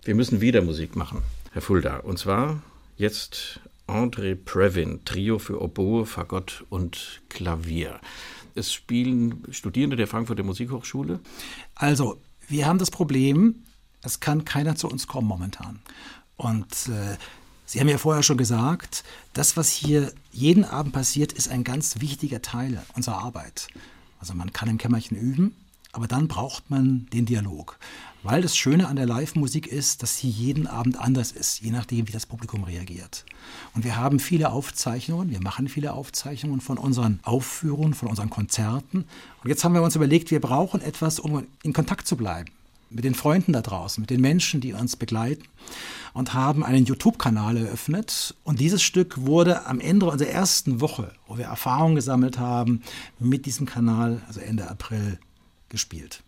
Wir 0.03 0.15
müssen 0.15 0.41
wieder 0.41 0.63
Musik 0.63 0.97
machen, 0.97 1.23
Herr 1.53 1.63
Fulda. 1.63 1.99
Und 1.99 2.19
zwar 2.19 2.63
jetzt 2.97 3.61
André 3.89 4.37
Previn, 4.37 5.05
Trio 5.05 5.39
für 5.39 5.61
Oboe, 5.61 6.07
Fagott 6.07 6.65
und 6.69 7.23
Klavier. 7.29 8.01
Es 8.55 8.73
spielen 8.73 9.43
Studierende 9.51 9.97
der 9.97 10.07
Frankfurter 10.07 10.43
Musikhochschule. 10.43 11.21
Also, 11.75 12.21
wir 12.49 12.67
haben 12.67 12.79
das 12.79 12.91
Problem, 12.91 13.65
es 14.03 14.21
kann 14.21 14.45
keiner 14.45 14.77
zu 14.77 14.89
uns 14.89 15.07
kommen 15.07 15.27
momentan. 15.27 15.81
Und 16.37 16.89
äh, 16.89 17.17
Sie 17.69 17.81
haben 17.81 17.89
ja 17.89 17.99
vorher 17.99 18.23
schon 18.23 18.39
gesagt, 18.39 19.05
das, 19.35 19.59
was 19.59 19.71
hier 19.71 20.11
jeden 20.33 20.65
Abend 20.65 20.95
passiert, 20.95 21.35
ist 21.35 21.51
ein 21.51 21.65
ganz 21.65 22.01
wichtiger 22.01 22.41
Teil 22.41 22.83
unserer 22.95 23.19
Arbeit. 23.19 23.69
Also 24.19 24.33
man 24.33 24.55
kann 24.55 24.71
im 24.71 24.79
Kämmerchen 24.79 25.19
üben, 25.19 25.55
aber 25.93 26.07
dann 26.07 26.29
braucht 26.29 26.71
man 26.71 27.07
den 27.13 27.27
Dialog. 27.27 27.79
Weil 28.23 28.43
das 28.43 28.57
Schöne 28.57 28.89
an 28.89 28.97
der 28.97 29.07
Live-Musik 29.07 29.67
ist, 29.67 30.03
dass 30.03 30.19
sie 30.19 30.29
jeden 30.29 30.67
Abend 30.67 30.99
anders 30.99 31.31
ist, 31.31 31.61
je 31.61 31.71
nachdem, 31.71 32.09
wie 32.09 32.13
das 32.13 32.27
Publikum 32.27 32.65
reagiert. 32.65 33.25
Und 33.75 33.85
wir 33.85 33.97
haben 33.97 34.19
viele 34.19 34.51
Aufzeichnungen, 34.51 35.31
wir 35.31 35.41
machen 35.41 35.69
viele 35.69 35.93
Aufzeichnungen 35.93 36.61
von 36.61 36.79
unseren 36.79 37.21
Aufführungen, 37.23 37.95
von 37.95 38.09
unseren 38.09 38.31
Konzerten. 38.31 39.05
Und 39.43 39.51
jetzt 39.51 39.63
haben 39.63 39.75
wir 39.75 39.83
uns 39.83 39.95
überlegt, 39.95 40.31
wir 40.31 40.41
brauchen 40.41 40.81
etwas, 40.81 41.21
um 41.21 41.47
in 41.63 41.73
Kontakt 41.73 42.09
zu 42.09 42.17
bleiben 42.17 42.51
mit 42.91 43.05
den 43.05 43.15
Freunden 43.15 43.53
da 43.53 43.61
draußen, 43.61 44.01
mit 44.01 44.11
den 44.11 44.21
Menschen, 44.21 44.61
die 44.61 44.73
uns 44.73 44.97
begleiten 44.97 45.45
und 46.15 46.35
haben 46.35 46.65
einen 46.65 46.87
YouTube-Kanal 46.87 47.57
eröffnet. 47.57 48.35
Und 48.45 48.61
dieses 48.61 48.83
Stück 48.83 49.27
wurde 49.27 49.67
am 49.67 49.81
Ende 49.81 50.07
unserer 50.07 50.31
ersten 50.31 50.81
Woche, 50.81 51.13
wo 51.27 51.39
wir 51.39 51.47
Erfahrungen 51.47 51.97
gesammelt 51.97 52.39
haben, 52.39 52.83
mit 53.19 53.47
diesem 53.47 53.67
Kanal, 53.67 54.23
also 54.27 54.41
Ende 54.41 54.69
April, 54.69 55.19
gespielt. 55.69 56.23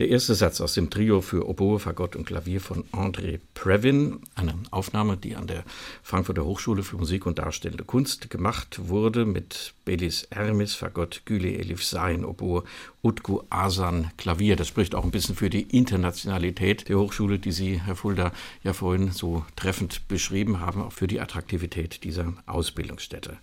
Der 0.00 0.08
erste 0.08 0.34
Satz 0.34 0.62
aus 0.62 0.72
dem 0.72 0.88
Trio 0.88 1.20
für 1.20 1.46
Oboe, 1.46 1.78
Fagott 1.78 2.16
und 2.16 2.24
Klavier 2.24 2.62
von 2.62 2.84
André 2.84 3.38
Previn, 3.52 4.20
eine 4.34 4.54
Aufnahme, 4.70 5.18
die 5.18 5.36
an 5.36 5.46
der 5.46 5.62
Frankfurter 6.02 6.46
Hochschule 6.46 6.82
für 6.82 6.96
Musik 6.96 7.26
und 7.26 7.38
Darstellende 7.38 7.84
Kunst 7.84 8.30
gemacht 8.30 8.88
wurde, 8.88 9.26
mit 9.26 9.74
Belis 9.84 10.26
Hermes, 10.30 10.74
Fagott, 10.74 11.20
Güle 11.26 11.52
Elif 11.52 11.84
Sain, 11.84 12.24
Oboe, 12.24 12.64
Utku 13.02 13.42
Asan, 13.50 14.10
Klavier. 14.16 14.56
Das 14.56 14.68
spricht 14.68 14.94
auch 14.94 15.04
ein 15.04 15.10
bisschen 15.10 15.34
für 15.34 15.50
die 15.50 15.64
Internationalität 15.76 16.88
der 16.88 16.98
Hochschule, 16.98 17.38
die 17.38 17.52
Sie, 17.52 17.82
Herr 17.82 17.94
Fulda, 17.94 18.32
ja 18.64 18.72
vorhin 18.72 19.10
so 19.10 19.44
treffend 19.54 20.08
beschrieben 20.08 20.60
haben, 20.60 20.80
auch 20.80 20.94
für 20.94 21.08
die 21.08 21.20
Attraktivität 21.20 22.04
dieser 22.04 22.32
Ausbildungsstätte. 22.46 23.36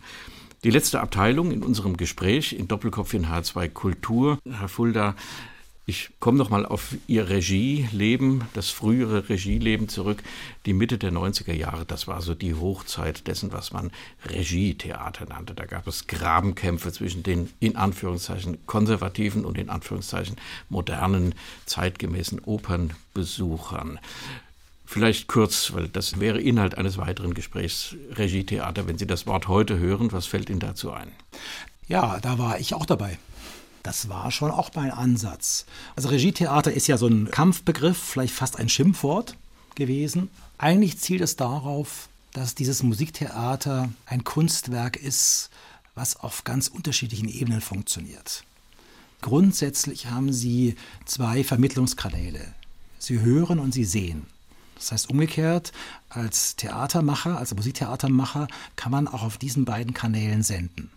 Die 0.63 0.71
letzte 0.71 1.01
Abteilung 1.01 1.51
in 1.51 1.61
unserem 1.61 1.97
Gespräch 1.97 2.53
in 2.53 2.67
Doppelkopf 2.67 3.13
in 3.13 3.27
H2 3.27 3.69
Kultur, 3.69 4.39
Herr 4.49 4.67
Fulda, 4.67 5.13
ich 5.89 6.09
komme 6.19 6.37
noch 6.37 6.49
mal 6.49 6.65
auf 6.65 6.95
Ihr 7.07 7.29
Regieleben, 7.29 8.43
das 8.53 8.69
frühere 8.69 9.29
Regieleben 9.29 9.87
zurück. 9.87 10.21
Die 10.65 10.73
Mitte 10.73 10.97
der 10.97 11.13
90er 11.13 11.53
Jahre, 11.53 11.85
das 11.85 12.07
war 12.07 12.21
so 12.21 12.35
die 12.35 12.55
Hochzeit 12.55 13.25
dessen, 13.25 13.53
was 13.53 13.71
man 13.71 13.91
Regietheater 14.25 15.25
nannte. 15.27 15.55
Da 15.55 15.65
gab 15.65 15.87
es 15.87 16.05
Grabenkämpfe 16.07 16.91
zwischen 16.91 17.23
den 17.23 17.49
in 17.61 17.77
Anführungszeichen 17.77 18.57
konservativen 18.65 19.45
und 19.45 19.57
in 19.57 19.69
Anführungszeichen 19.69 20.35
modernen, 20.67 21.33
zeitgemäßen 21.65 22.41
Opernbesuchern. 22.41 23.99
Vielleicht 24.85 25.29
kurz, 25.29 25.71
weil 25.71 25.87
das 25.87 26.19
wäre 26.19 26.41
Inhalt 26.41 26.77
eines 26.77 26.97
weiteren 26.97 27.33
Gesprächs, 27.33 27.95
Regietheater. 28.11 28.89
Wenn 28.89 28.97
Sie 28.97 29.07
das 29.07 29.25
Wort 29.25 29.47
heute 29.47 29.79
hören, 29.79 30.11
was 30.11 30.25
fällt 30.25 30.49
Ihnen 30.49 30.59
dazu 30.59 30.91
ein? 30.91 31.13
Ja, 31.87 32.19
da 32.19 32.37
war 32.37 32.59
ich 32.59 32.73
auch 32.73 32.85
dabei. 32.85 33.17
Das 33.87 34.09
war 34.09 34.31
schon 34.31 34.51
auch 34.51 34.71
mein 34.75 34.91
Ansatz. 34.91 35.65
Also 35.95 36.09
Regietheater 36.09 36.73
ist 36.73 36.87
ja 36.87 36.97
so 36.97 37.07
ein 37.07 37.31
Kampfbegriff, 37.31 37.97
vielleicht 37.97 38.33
fast 38.33 38.59
ein 38.59 38.67
Schimpfwort 38.67 39.37
gewesen. 39.75 40.29
Eigentlich 40.57 40.99
zielt 40.99 41.21
es 41.21 41.37
darauf, 41.37 42.09
dass 42.33 42.53
dieses 42.53 42.83
Musiktheater 42.83 43.87
ein 44.05 44.25
Kunstwerk 44.25 44.97
ist, 44.97 45.51
was 45.95 46.17
auf 46.17 46.43
ganz 46.43 46.67
unterschiedlichen 46.67 47.29
Ebenen 47.29 47.61
funktioniert. 47.61 48.43
Grundsätzlich 49.21 50.07
haben 50.07 50.33
sie 50.33 50.75
zwei 51.05 51.45
Vermittlungskanäle. 51.45 52.53
Sie 52.99 53.21
hören 53.21 53.57
und 53.57 53.73
sie 53.73 53.85
sehen. 53.85 54.25
Das 54.75 54.91
heißt 54.91 55.09
umgekehrt, 55.09 55.71
als 56.09 56.57
Theatermacher, 56.57 57.37
als 57.37 57.55
Musiktheatermacher 57.55 58.49
kann 58.75 58.91
man 58.91 59.07
auch 59.07 59.23
auf 59.23 59.37
diesen 59.37 59.63
beiden 59.63 59.93
Kanälen 59.93 60.43
senden. 60.43 60.91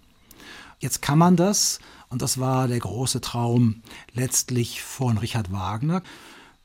Jetzt 0.81 1.03
kann 1.03 1.19
man 1.19 1.37
das, 1.37 1.79
und 2.11 2.23
das 2.23 2.39
war 2.39 2.69
der 2.69 2.81
große 2.81 3.21
Traum 3.21 3.83
letztlich 4.13 4.83
von 4.83 5.17
Richard 5.19 5.53
Wagner, 5.53 6.03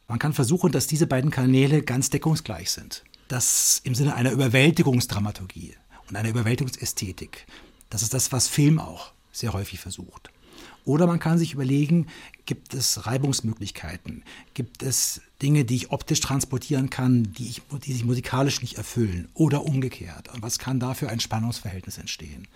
man 0.07 0.19
kann 0.19 0.33
versuchen, 0.33 0.71
dass 0.71 0.87
diese 0.87 1.07
beiden 1.07 1.31
Kanäle 1.31 1.81
ganz 1.81 2.09
deckungsgleich 2.09 2.69
sind. 2.71 3.03
Das 3.27 3.81
im 3.83 3.95
Sinne 3.95 4.15
einer 4.15 4.31
Überwältigungsdramaturgie 4.31 5.75
und 6.07 6.15
einer 6.15 6.29
Überwältigungsästhetik. 6.29 7.47
Das 7.89 8.01
ist 8.01 8.13
das, 8.13 8.31
was 8.31 8.47
Film 8.47 8.79
auch 8.79 9.13
sehr 9.31 9.53
häufig 9.53 9.79
versucht. 9.79 10.31
Oder 10.83 11.07
man 11.07 11.19
kann 11.19 11.39
sich 11.39 11.53
überlegen, 11.53 12.07
gibt 12.45 12.75
es 12.75 13.07
Reibungsmöglichkeiten? 13.07 14.23
Gibt 14.53 14.83
es 14.83 15.21
Dinge, 15.41 15.65
die 15.65 15.75
ich 15.75 15.91
optisch 15.91 16.19
transportieren 16.19 16.91
kann, 16.91 17.33
die, 17.33 17.47
ich, 17.47 17.61
die 17.83 17.93
sich 17.93 18.05
musikalisch 18.05 18.61
nicht 18.61 18.77
erfüllen? 18.77 19.27
Oder 19.33 19.63
umgekehrt? 19.63 20.31
Und 20.33 20.43
was 20.43 20.59
kann 20.59 20.79
da 20.79 20.93
für 20.93 21.09
ein 21.09 21.19
Spannungsverhältnis 21.19 21.97
entstehen? 21.97 22.47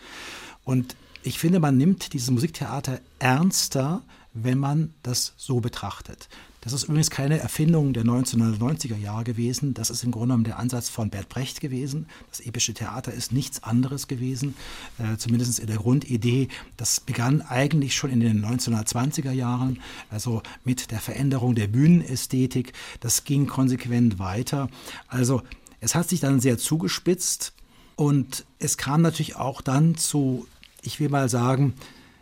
Und 0.63 0.95
ich 1.23 1.39
finde, 1.39 1.59
man 1.59 1.77
nimmt 1.77 2.13
dieses 2.13 2.31
Musiktheater 2.31 2.99
ernster, 3.19 4.01
wenn 4.33 4.57
man 4.57 4.93
das 5.03 5.33
so 5.37 5.59
betrachtet. 5.59 6.29
Das 6.61 6.73
ist 6.73 6.83
übrigens 6.83 7.09
keine 7.09 7.39
Erfindung 7.39 7.93
der 7.93 8.03
1990er 8.03 8.97
Jahre 8.97 9.23
gewesen. 9.23 9.73
Das 9.73 9.89
ist 9.89 10.03
im 10.03 10.11
Grunde 10.11 10.27
genommen 10.27 10.43
der 10.43 10.59
Ansatz 10.59 10.89
von 10.89 11.09
Bert 11.09 11.29
Brecht 11.29 11.61
gewesen. 11.61 12.07
Das 12.29 12.41
epische 12.41 12.73
Theater 12.73 13.13
ist 13.13 13.31
nichts 13.31 13.63
anderes 13.63 14.07
gewesen, 14.07 14.55
äh, 14.97 15.15
zumindest 15.17 15.59
in 15.59 15.67
der 15.67 15.77
Grundidee. 15.77 16.49
Das 16.75 16.99
begann 16.99 17.41
eigentlich 17.41 17.95
schon 17.95 18.11
in 18.11 18.19
den 18.19 18.45
1920er 18.45 19.31
Jahren, 19.31 19.79
also 20.09 20.41
mit 20.65 20.91
der 20.91 20.99
Veränderung 20.99 21.55
der 21.55 21.67
Bühnenästhetik. 21.67 22.73
Das 22.99 23.23
ging 23.23 23.47
konsequent 23.47 24.19
weiter. 24.19 24.69
Also 25.07 25.43
es 25.79 25.95
hat 25.95 26.09
sich 26.09 26.19
dann 26.19 26.41
sehr 26.41 26.57
zugespitzt 26.57 27.53
und 27.95 28.45
es 28.59 28.77
kam 28.77 29.01
natürlich 29.01 29.37
auch 29.37 29.61
dann 29.61 29.95
zu, 29.95 30.45
ich 30.81 30.99
will 30.99 31.09
mal 31.09 31.29
sagen, 31.29 31.73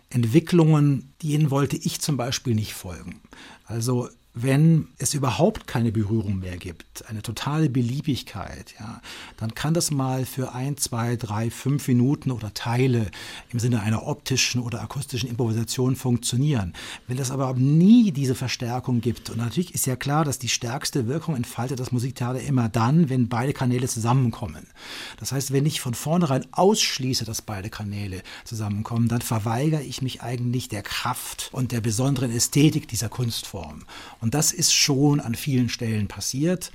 Entwicklungen, 0.10 1.14
denen 1.22 1.52
wollte 1.52 1.76
ich 1.76 2.00
zum 2.02 2.18
Beispiel 2.18 2.56
nicht 2.56 2.74
folgen. 2.74 3.22
Also 3.66 4.10
wenn 4.42 4.88
es 4.98 5.14
überhaupt 5.14 5.68
keine 5.68 5.92
Berührung 5.92 6.40
mehr 6.40 6.58
gibt, 6.58 7.08
eine 7.10 7.22
totale 7.22 7.70
Beliebigkeit, 7.70 8.76
ja, 8.80 9.02
dann 9.38 9.56
kann 9.56 9.74
das 9.74 9.92
mal 9.92 10.26
für 10.26 10.54
ein, 10.54 10.78
zwei, 10.78 11.16
drei, 11.16 11.50
fünf 11.50 11.88
Minuten 11.88 12.32
oder 12.32 12.54
Teile 12.54 13.10
im 13.52 13.60
Sinne 13.60 13.82
einer 13.82 14.06
optischen 14.06 14.62
oder 14.62 14.82
akustischen 14.82 15.30
Improvisation 15.30 15.96
funktionieren. 15.96 16.74
Wenn 17.08 17.18
es 17.18 17.32
aber 17.32 17.54
nie 17.54 18.12
diese 18.12 18.36
Verstärkung 18.36 19.02
gibt, 19.02 19.30
und 19.30 19.38
natürlich 19.38 19.74
ist 19.74 19.88
ja 19.88 19.96
klar, 19.96 20.24
dass 20.24 20.40
die 20.40 20.50
stärkste 20.50 21.08
Wirkung 21.08 21.36
entfaltet 21.36 21.80
das 21.80 21.92
Musiktheater 21.92 22.42
immer 22.42 22.70
dann, 22.70 23.10
wenn 23.10 23.30
beide 23.30 23.54
Kanäle 23.54 23.88
zusammenkommen. 23.88 24.68
Das 25.20 25.32
heißt, 25.32 25.52
wenn 25.52 25.66
ich 25.66 25.82
von 25.82 25.94
vornherein 25.94 26.46
ausschließe, 26.52 27.26
dass 27.26 27.42
beide 27.42 27.70
Kanäle 27.70 28.22
zusammenkommen, 28.46 29.08
dann 29.08 29.22
verweigere 29.22 29.82
ich 29.82 30.02
mich 30.02 30.22
eigentlich 30.22 30.70
der 30.70 30.84
Kraft 30.84 31.50
und 31.52 31.72
der 31.72 31.82
besonderen 31.82 32.32
Ästhetik 32.32 32.88
dieser 32.88 33.10
Kunstform. 33.10 33.86
Und 34.22 34.27
und 34.28 34.34
das 34.34 34.52
ist 34.52 34.74
schon 34.74 35.22
an 35.22 35.36
vielen 35.36 35.70
Stellen 35.70 36.10
passiert. 36.10 36.74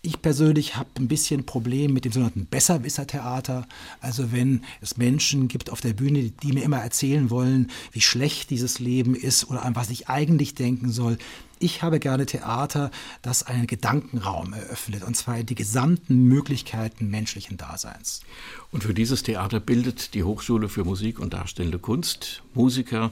Ich 0.00 0.22
persönlich 0.22 0.76
habe 0.76 0.88
ein 0.96 1.08
bisschen 1.08 1.44
Problem 1.44 1.92
mit 1.92 2.06
dem 2.06 2.12
sogenannten 2.12 2.46
Besserwisser-Theater. 2.46 3.68
Also 4.00 4.32
wenn 4.32 4.62
es 4.80 4.96
Menschen 4.96 5.48
gibt 5.48 5.68
auf 5.68 5.82
der 5.82 5.92
Bühne, 5.92 6.30
die 6.30 6.52
mir 6.52 6.62
immer 6.62 6.78
erzählen 6.78 7.28
wollen, 7.28 7.70
wie 7.92 8.00
schlecht 8.00 8.48
dieses 8.48 8.78
Leben 8.78 9.14
ist 9.14 9.50
oder 9.50 9.62
an 9.62 9.76
was 9.76 9.90
ich 9.90 10.08
eigentlich 10.08 10.54
denken 10.54 10.90
soll. 10.90 11.18
Ich 11.58 11.82
habe 11.82 12.00
gerne 12.00 12.24
Theater, 12.24 12.90
das 13.20 13.42
einen 13.42 13.66
Gedankenraum 13.66 14.54
eröffnet, 14.54 15.02
und 15.02 15.18
zwar 15.18 15.42
die 15.42 15.54
gesamten 15.54 16.24
Möglichkeiten 16.24 17.10
menschlichen 17.10 17.58
Daseins. 17.58 18.22
Und 18.70 18.84
für 18.84 18.94
dieses 18.94 19.22
Theater 19.22 19.60
bildet 19.60 20.14
die 20.14 20.24
Hochschule 20.24 20.70
für 20.70 20.84
Musik 20.84 21.18
und 21.18 21.34
Darstellende 21.34 21.78
Kunst 21.78 22.42
Musiker, 22.54 23.10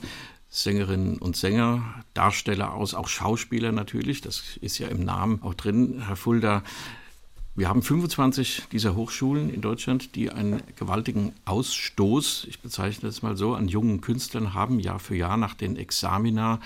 Sängerinnen 0.54 1.18
und 1.18 1.36
Sänger, 1.36 1.82
Darsteller 2.14 2.74
aus, 2.74 2.94
auch 2.94 3.08
Schauspieler 3.08 3.72
natürlich, 3.72 4.20
das 4.20 4.56
ist 4.60 4.78
ja 4.78 4.86
im 4.86 5.04
Namen 5.04 5.42
auch 5.42 5.54
drin, 5.54 6.04
Herr 6.06 6.14
Fulda. 6.14 6.62
Wir 7.56 7.68
haben 7.68 7.82
25 7.82 8.68
dieser 8.70 8.94
Hochschulen 8.94 9.52
in 9.52 9.62
Deutschland, 9.62 10.14
die 10.14 10.30
einen 10.30 10.62
gewaltigen 10.76 11.32
Ausstoß, 11.44 12.46
ich 12.48 12.60
bezeichne 12.60 13.08
das 13.08 13.20
mal 13.20 13.36
so, 13.36 13.54
an 13.54 13.66
jungen 13.66 14.00
Künstlern 14.00 14.54
haben, 14.54 14.78
Jahr 14.78 15.00
für 15.00 15.16
Jahr 15.16 15.36
nach 15.36 15.54
den 15.54 15.74
Examina. 15.74 16.60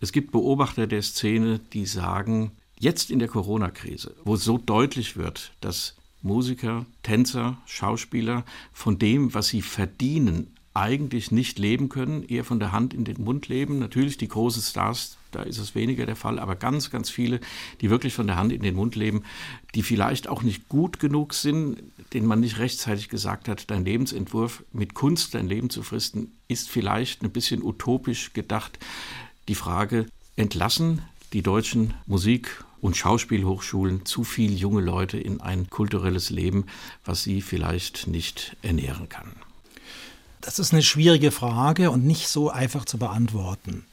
Es 0.00 0.12
gibt 0.12 0.32
Beobachter 0.32 0.86
der 0.86 1.02
Szene, 1.02 1.60
die 1.74 1.84
sagen, 1.84 2.52
jetzt 2.78 3.10
in 3.10 3.18
der 3.18 3.28
Corona-Krise, 3.28 4.14
wo 4.24 4.36
so 4.36 4.56
deutlich 4.56 5.18
wird, 5.18 5.52
dass 5.60 5.94
Musiker, 6.22 6.86
Tänzer, 7.02 7.58
Schauspieler 7.66 8.46
von 8.72 8.98
dem, 8.98 9.34
was 9.34 9.48
sie 9.48 9.60
verdienen, 9.60 10.56
eigentlich 10.72 11.32
nicht 11.32 11.58
leben 11.58 11.88
können, 11.88 12.22
eher 12.22 12.44
von 12.44 12.60
der 12.60 12.70
Hand 12.72 12.94
in 12.94 13.04
den 13.04 13.22
Mund 13.22 13.48
leben. 13.48 13.78
Natürlich 13.78 14.18
die 14.18 14.28
großen 14.28 14.62
Stars, 14.62 15.18
da 15.32 15.42
ist 15.42 15.58
es 15.58 15.74
weniger 15.74 16.06
der 16.06 16.16
Fall, 16.16 16.38
aber 16.38 16.54
ganz, 16.54 16.90
ganz 16.90 17.10
viele, 17.10 17.40
die 17.80 17.90
wirklich 17.90 18.14
von 18.14 18.26
der 18.26 18.36
Hand 18.36 18.52
in 18.52 18.62
den 18.62 18.76
Mund 18.76 18.94
leben, 18.94 19.24
die 19.74 19.82
vielleicht 19.82 20.28
auch 20.28 20.42
nicht 20.42 20.68
gut 20.68 21.00
genug 21.00 21.34
sind, 21.34 21.82
denen 22.12 22.26
man 22.26 22.40
nicht 22.40 22.58
rechtzeitig 22.58 23.08
gesagt 23.08 23.48
hat, 23.48 23.70
dein 23.70 23.84
Lebensentwurf 23.84 24.64
mit 24.72 24.94
Kunst 24.94 25.34
dein 25.34 25.48
Leben 25.48 25.70
zu 25.70 25.82
fristen, 25.82 26.32
ist 26.46 26.68
vielleicht 26.68 27.22
ein 27.22 27.30
bisschen 27.30 27.62
utopisch 27.62 28.32
gedacht. 28.32 28.78
Die 29.48 29.54
Frage, 29.56 30.06
entlassen 30.36 31.02
die 31.32 31.42
deutschen 31.42 31.94
Musik- 32.06 32.64
und 32.80 32.96
Schauspielhochschulen 32.96 34.06
zu 34.06 34.24
viel 34.24 34.56
junge 34.56 34.80
Leute 34.80 35.18
in 35.18 35.40
ein 35.40 35.68
kulturelles 35.68 36.30
Leben, 36.30 36.66
was 37.04 37.22
sie 37.22 37.42
vielleicht 37.42 38.06
nicht 38.06 38.56
ernähren 38.62 39.08
kann? 39.08 39.32
Das 40.40 40.58
ist 40.58 40.72
eine 40.72 40.82
schwierige 40.82 41.30
Frage 41.30 41.90
und 41.90 42.04
nicht 42.04 42.28
so 42.28 42.50
einfach 42.50 42.84
zu 42.84 42.98
beantworten. 42.98 43.84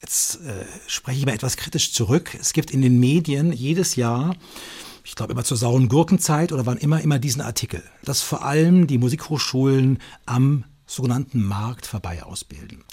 Jetzt 0.00 0.36
äh, 0.42 0.66
spreche 0.86 1.18
ich 1.18 1.26
mal 1.26 1.34
etwas 1.34 1.56
kritisch 1.56 1.92
zurück. 1.92 2.36
Es 2.38 2.52
gibt 2.52 2.70
in 2.70 2.82
den 2.82 3.00
Medien 3.00 3.52
jedes 3.52 3.96
Jahr, 3.96 4.36
ich 5.02 5.14
glaube 5.14 5.32
immer 5.32 5.44
zur 5.44 5.56
sauren 5.56 5.88
Gurkenzeit 5.88 6.52
oder 6.52 6.66
wann 6.66 6.76
immer, 6.76 7.00
immer 7.00 7.18
diesen 7.18 7.40
Artikel, 7.40 7.82
dass 8.02 8.20
vor 8.20 8.44
allem 8.44 8.86
die 8.86 8.98
Musikhochschulen 8.98 9.98
am 10.26 10.64
sogenannten 10.86 11.42
Markt 11.42 11.86
vorbei 11.86 12.22
ausbilden. 12.22 12.84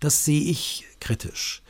Das 0.00 0.24
sehe 0.24 0.42
ich 0.42 0.86
kritisch. 1.00 1.62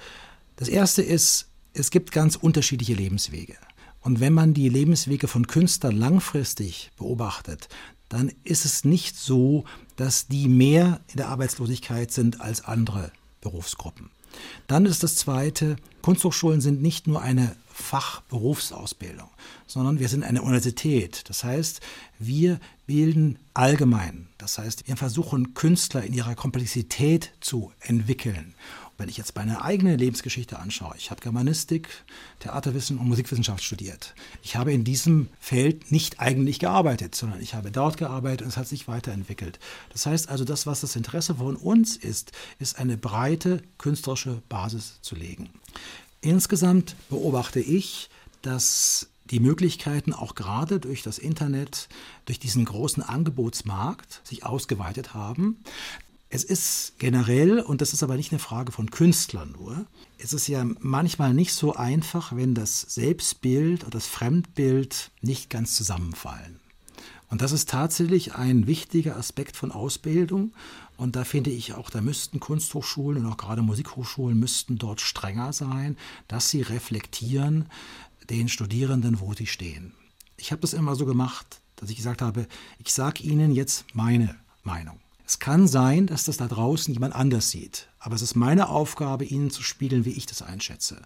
Das 0.57 0.69
erste 0.69 1.03
ist, 1.03 1.49
es 1.73 1.91
gibt 1.91 2.13
ganz 2.13 2.37
unterschiedliche 2.37 2.95
Lebenswege. 2.95 3.57
Und 4.01 4.21
wenn 4.21 4.33
man 4.33 4.55
die 4.55 4.69
Lebenswege 4.69 5.29
von 5.29 5.47
Künstlern 5.47 5.97
langfristig 5.97 6.91
beobachtet, 6.97 7.69
dann 8.15 8.33
ist 8.45 8.65
es 8.65 8.85
nicht 8.85 9.17
so, 9.17 9.65
dass 9.97 10.29
die 10.29 10.49
mehr 10.49 11.01
in 11.09 11.17
der 11.17 11.29
Arbeitslosigkeit 11.29 12.13
sind 12.13 12.41
als 12.41 12.65
andere 12.65 13.11
Berufsgruppen. 13.41 14.11
Dann 14.67 14.87
ist 14.87 15.03
das 15.03 15.17
Zweite, 15.17 15.77
Kunsthochschulen 16.03 16.61
sind 16.61 16.83
nicht 16.83 17.07
nur 17.07 17.23
eine 17.23 17.57
Fachberufsausbildung, 17.73 19.29
sondern 19.67 19.99
wir 19.99 20.09
sind 20.09 20.23
eine 20.23 20.43
Universität. 20.43 21.29
Das 21.29 21.45
heißt, 21.45 21.81
wir 22.19 22.61
bilden 22.87 23.39
allgemein. 23.53 24.29
Das 24.39 24.59
heißt, 24.59 24.87
wir 24.87 24.97
versuchen 24.97 25.55
Künstler 25.55 26.05
in 26.05 26.13
ihrer 26.13 26.35
Komplexität 26.35 27.33
zu 27.41 27.73
entwickeln. 27.81 28.55
Wenn 28.97 29.09
ich 29.09 29.17
jetzt 29.17 29.35
meine 29.35 29.63
eigene 29.63 29.97
Lebensgeschichte 29.97 30.59
anschaue, 30.59 30.95
ich 30.97 31.11
habe 31.11 31.21
Germanistik, 31.21 31.89
Theaterwissen 32.39 32.99
und 32.99 33.09
Musikwissenschaft 33.09 33.65
studiert. 33.65 34.15
Ich 34.43 34.57
habe 34.57 34.73
in 34.73 34.85
diesem 34.85 35.29
Feld 35.41 35.91
nicht 35.91 36.21
eigentlich 36.21 36.61
gearbeitet, 36.61 37.15
sondern 37.15 37.41
ich 37.41 37.55
habe 37.55 37.73
dort 37.73 37.97
gearbeitet 37.97 38.43
und 38.43 38.49
es 38.49 38.57
hat 38.57 38.69
sich 38.69 38.87
weiterentwickelt. 38.87 39.59
Das 39.93 40.07
heißt 40.07 40.29
also, 40.29 40.45
das, 40.45 40.67
was 40.67 40.81
das 40.81 40.95
Interesse 40.95 41.37
von 41.37 41.57
uns 41.57 41.97
ist, 41.97 42.33
ist 42.59 42.79
eine 42.79 42.97
breite 42.97 43.63
künstlerische 43.79 44.43
Basis 44.49 45.01
zu 45.03 45.17
legen. 45.17 45.51
Insgesamt 46.21 46.95
beobachte 47.11 47.61
ich, 47.61 48.09
dass 48.43 49.09
die 49.31 49.41
Möglichkeiten 49.41 50.13
auch 50.13 50.35
gerade 50.35 50.79
durch 50.81 51.03
das 51.03 51.19
Internet, 51.19 51.89
durch 52.27 52.39
diesen 52.39 52.65
großen 52.65 53.03
Angebotsmarkt 53.03 54.21
sich 54.23 54.45
ausgeweitet 54.45 55.15
haben. 55.15 55.63
Es 56.35 56.43
ist 56.43 56.95
generell, 56.99 57.61
und 57.61 57.81
das 57.81 57.93
ist 57.93 58.03
aber 58.03 58.17
nicht 58.17 58.33
eine 58.33 58.41
Frage 58.41 58.73
von 58.73 58.91
Künstlern 58.91 59.53
nur, 59.53 59.87
es 60.19 60.33
ist 60.33 60.49
ja 60.49 60.67
manchmal 60.81 61.33
nicht 61.33 61.53
so 61.53 61.77
einfach, 61.77 62.35
wenn 62.35 62.57
das 62.57 62.81
Selbstbild 62.81 63.85
und 63.85 63.95
das 63.95 64.09
Fremdbild 64.09 65.13
nicht 65.21 65.49
ganz 65.49 65.77
zusammenfallen. 65.77 66.59
Und 67.31 67.41
das 67.41 67.53
ist 67.53 67.69
tatsächlich 67.69 68.35
ein 68.35 68.67
wichtiger 68.67 69.17
Aspekt 69.17 69.57
von 69.57 69.71
Ausbildung. 69.71 70.53
Und 70.97 71.15
da 71.15 71.23
finde 71.23 71.51
ich 71.51 71.75
auch, 71.75 71.89
da 71.89 72.01
müssten 72.01 72.41
Kunsthochschulen 72.41 73.25
und 73.25 73.33
auch 73.33 73.37
gerade 73.37 73.63
Musikhochschulen 73.63 74.37
müssten 74.37 74.77
dort 74.77 75.01
strenger 75.01 75.53
sein, 75.53 75.97
dass 76.27 76.51
sie 76.51 76.63
reflektieren 76.63 77.67
den 78.29 78.49
Studierenden, 78.49 79.21
wo 79.21 79.35
sie 79.35 79.47
stehen. 79.47 79.95
Ich 80.37 80.51
habe 80.51 80.63
das 80.63 80.73
immer 80.73 80.97
so 80.97 81.07
gemacht, 81.07 81.61
dass 81.77 81.91
ich 81.91 81.97
gesagt 81.97 82.23
habe, 82.23 82.49
ich 82.81 82.93
sage 82.93 83.23
Ihnen 83.23 83.53
jetzt 83.53 83.85
meine 83.95 84.35
Meinung. 84.65 85.04
Es 85.27 85.39
kann 85.39 85.67
sein, 85.67 86.07
dass 86.07 86.25
das 86.25 86.37
da 86.37 86.49
draußen 86.49 86.93
jemand 86.93 87.15
anders 87.15 87.51
sieht, 87.51 87.89
aber 87.99 88.15
es 88.15 88.23
ist 88.23 88.35
meine 88.35 88.69
Aufgabe, 88.69 89.25
Ihnen 89.25 89.51
zu 89.51 89.63
spiegeln, 89.63 90.05
wie 90.05 90.13
ich 90.13 90.27
das 90.27 90.43
einschätze. 90.43 91.01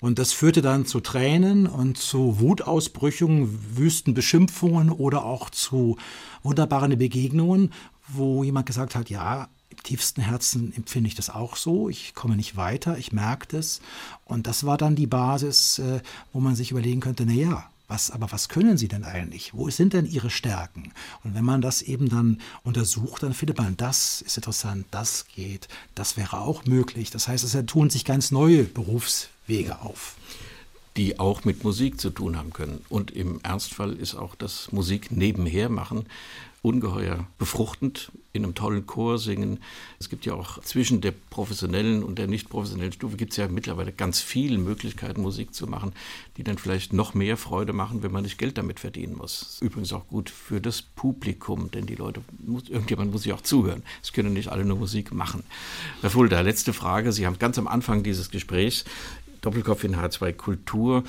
Und 0.00 0.18
das 0.18 0.32
führte 0.32 0.62
dann 0.62 0.84
zu 0.84 1.00
Tränen 1.00 1.66
und 1.66 1.96
zu 1.96 2.40
Wutausbrüchen, 2.40 3.76
wüsten 3.76 4.14
Beschimpfungen 4.14 4.90
oder 4.90 5.24
auch 5.24 5.48
zu 5.50 5.96
wunderbaren 6.42 6.98
Begegnungen, 6.98 7.72
wo 8.08 8.42
jemand 8.42 8.66
gesagt 8.66 8.96
hat, 8.96 9.10
ja, 9.10 9.48
im 9.68 9.82
tiefsten 9.82 10.20
Herzen 10.20 10.72
empfinde 10.74 11.08
ich 11.08 11.14
das 11.14 11.30
auch 11.30 11.56
so, 11.56 11.88
ich 11.88 12.14
komme 12.14 12.36
nicht 12.36 12.56
weiter, 12.56 12.98
ich 12.98 13.12
merke 13.12 13.46
das. 13.48 13.80
Und 14.24 14.46
das 14.46 14.64
war 14.64 14.76
dann 14.76 14.96
die 14.96 15.06
Basis, 15.06 15.78
äh, 15.78 16.00
wo 16.32 16.40
man 16.40 16.56
sich 16.56 16.72
überlegen 16.72 17.00
könnte, 17.00 17.24
na 17.24 17.32
ja, 17.32 17.70
was, 17.92 18.10
aber 18.10 18.32
was 18.32 18.48
können 18.48 18.78
sie 18.78 18.88
denn 18.88 19.04
eigentlich? 19.04 19.52
Wo 19.52 19.68
sind 19.68 19.92
denn 19.92 20.06
ihre 20.06 20.30
Stärken? 20.30 20.92
Und 21.22 21.34
wenn 21.34 21.44
man 21.44 21.60
das 21.60 21.82
eben 21.82 22.08
dann 22.08 22.40
untersucht, 22.64 23.22
dann 23.22 23.34
findet 23.34 23.58
man, 23.58 23.76
das 23.76 24.22
ist 24.22 24.38
interessant, 24.38 24.86
das 24.90 25.26
geht, 25.34 25.68
das 25.94 26.16
wäre 26.16 26.40
auch 26.40 26.64
möglich. 26.64 27.10
Das 27.10 27.28
heißt, 27.28 27.44
es 27.44 27.66
tun 27.66 27.90
sich 27.90 28.06
ganz 28.06 28.30
neue 28.30 28.64
Berufswege 28.64 29.80
auf 29.80 30.16
die 30.96 31.18
auch 31.18 31.44
mit 31.44 31.64
Musik 31.64 32.00
zu 32.00 32.10
tun 32.10 32.36
haben 32.36 32.52
können. 32.52 32.84
Und 32.88 33.10
im 33.10 33.40
Ernstfall 33.42 33.92
ist 33.94 34.14
auch 34.14 34.34
das 34.34 34.72
Musik 34.72 35.10
nebenher 35.10 35.68
machen 35.68 36.06
ungeheuer 36.62 37.26
befruchtend 37.38 38.12
in 38.32 38.44
einem 38.44 38.54
tollen 38.54 38.86
Chor 38.86 39.18
singen. 39.18 39.58
Es 39.98 40.08
gibt 40.08 40.24
ja 40.24 40.34
auch 40.34 40.60
zwischen 40.62 41.00
der 41.00 41.10
professionellen 41.10 42.04
und 42.04 42.18
der 42.18 42.28
nicht 42.28 42.48
professionellen 42.48 42.92
Stufe 42.92 43.16
gibt 43.16 43.32
es 43.32 43.36
ja 43.36 43.48
mittlerweile 43.48 43.92
ganz 43.92 44.20
viele 44.20 44.58
Möglichkeiten, 44.58 45.20
Musik 45.22 45.54
zu 45.54 45.66
machen, 45.66 45.92
die 46.36 46.44
dann 46.44 46.58
vielleicht 46.58 46.92
noch 46.92 47.14
mehr 47.14 47.36
Freude 47.36 47.72
machen, 47.72 48.02
wenn 48.04 48.12
man 48.12 48.22
nicht 48.22 48.38
Geld 48.38 48.56
damit 48.58 48.78
verdienen 48.78 49.16
muss. 49.16 49.58
Übrigens 49.60 49.92
auch 49.92 50.06
gut 50.06 50.30
für 50.30 50.60
das 50.60 50.82
Publikum, 50.82 51.70
denn 51.72 51.86
die 51.86 51.96
Leute, 51.96 52.22
irgendjemand 52.68 53.10
muss 53.10 53.24
sich 53.24 53.32
auch 53.32 53.42
zuhören. 53.42 53.82
Es 54.02 54.12
können 54.12 54.32
nicht 54.32 54.48
alle 54.48 54.64
nur 54.64 54.78
Musik 54.78 55.12
machen. 55.12 55.42
Herr 56.00 56.10
Fulda, 56.10 56.40
letzte 56.40 56.72
Frage. 56.72 57.12
Sie 57.12 57.26
haben 57.26 57.40
ganz 57.40 57.58
am 57.58 57.66
Anfang 57.66 58.04
dieses 58.04 58.30
Gesprächs 58.30 58.84
Doppelkopf 59.42 59.84
in 59.84 59.96
H2 59.96 60.32
Kultur 60.32 61.04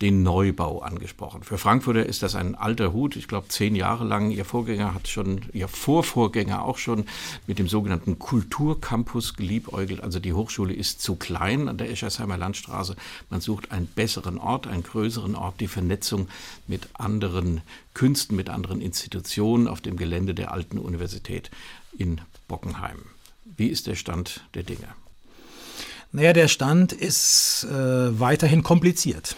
den 0.00 0.22
Neubau 0.22 0.80
angesprochen. 0.80 1.42
Für 1.42 1.58
Frankfurter 1.58 2.06
ist 2.06 2.22
das 2.22 2.34
ein 2.34 2.54
alter 2.54 2.92
Hut. 2.92 3.16
Ich 3.16 3.28
glaube, 3.28 3.48
zehn 3.48 3.76
Jahre 3.76 4.04
lang. 4.04 4.30
Ihr 4.30 4.46
Vorgänger 4.46 4.94
hat 4.94 5.08
schon, 5.08 5.42
Ihr 5.52 5.68
Vorvorgänger 5.68 6.64
auch 6.64 6.78
schon 6.78 7.04
mit 7.46 7.58
dem 7.58 7.68
sogenannten 7.68 8.18
Kulturcampus 8.18 9.34
geliebäugelt. 9.34 10.02
Also 10.02 10.18
die 10.18 10.32
Hochschule 10.32 10.72
ist 10.72 11.02
zu 11.02 11.16
klein 11.16 11.68
an 11.68 11.76
der 11.76 11.90
Eschersheimer 11.90 12.38
Landstraße. 12.38 12.96
Man 13.28 13.42
sucht 13.42 13.72
einen 13.72 13.86
besseren 13.86 14.38
Ort, 14.38 14.66
einen 14.66 14.82
größeren 14.82 15.34
Ort, 15.34 15.60
die 15.60 15.68
Vernetzung 15.68 16.28
mit 16.66 16.88
anderen 16.94 17.60
Künsten, 17.92 18.36
mit 18.36 18.48
anderen 18.48 18.80
Institutionen 18.80 19.68
auf 19.68 19.82
dem 19.82 19.96
Gelände 19.96 20.34
der 20.34 20.52
alten 20.52 20.78
Universität 20.78 21.50
in 21.96 22.22
Bockenheim. 22.48 22.98
Wie 23.44 23.66
ist 23.66 23.86
der 23.86 23.96
Stand 23.96 24.46
der 24.54 24.62
Dinge? 24.62 24.88
Naja, 26.12 26.32
der 26.32 26.48
Stand 26.48 26.92
ist 26.92 27.66
äh, 27.70 28.18
weiterhin 28.20 28.62
kompliziert. 28.62 29.36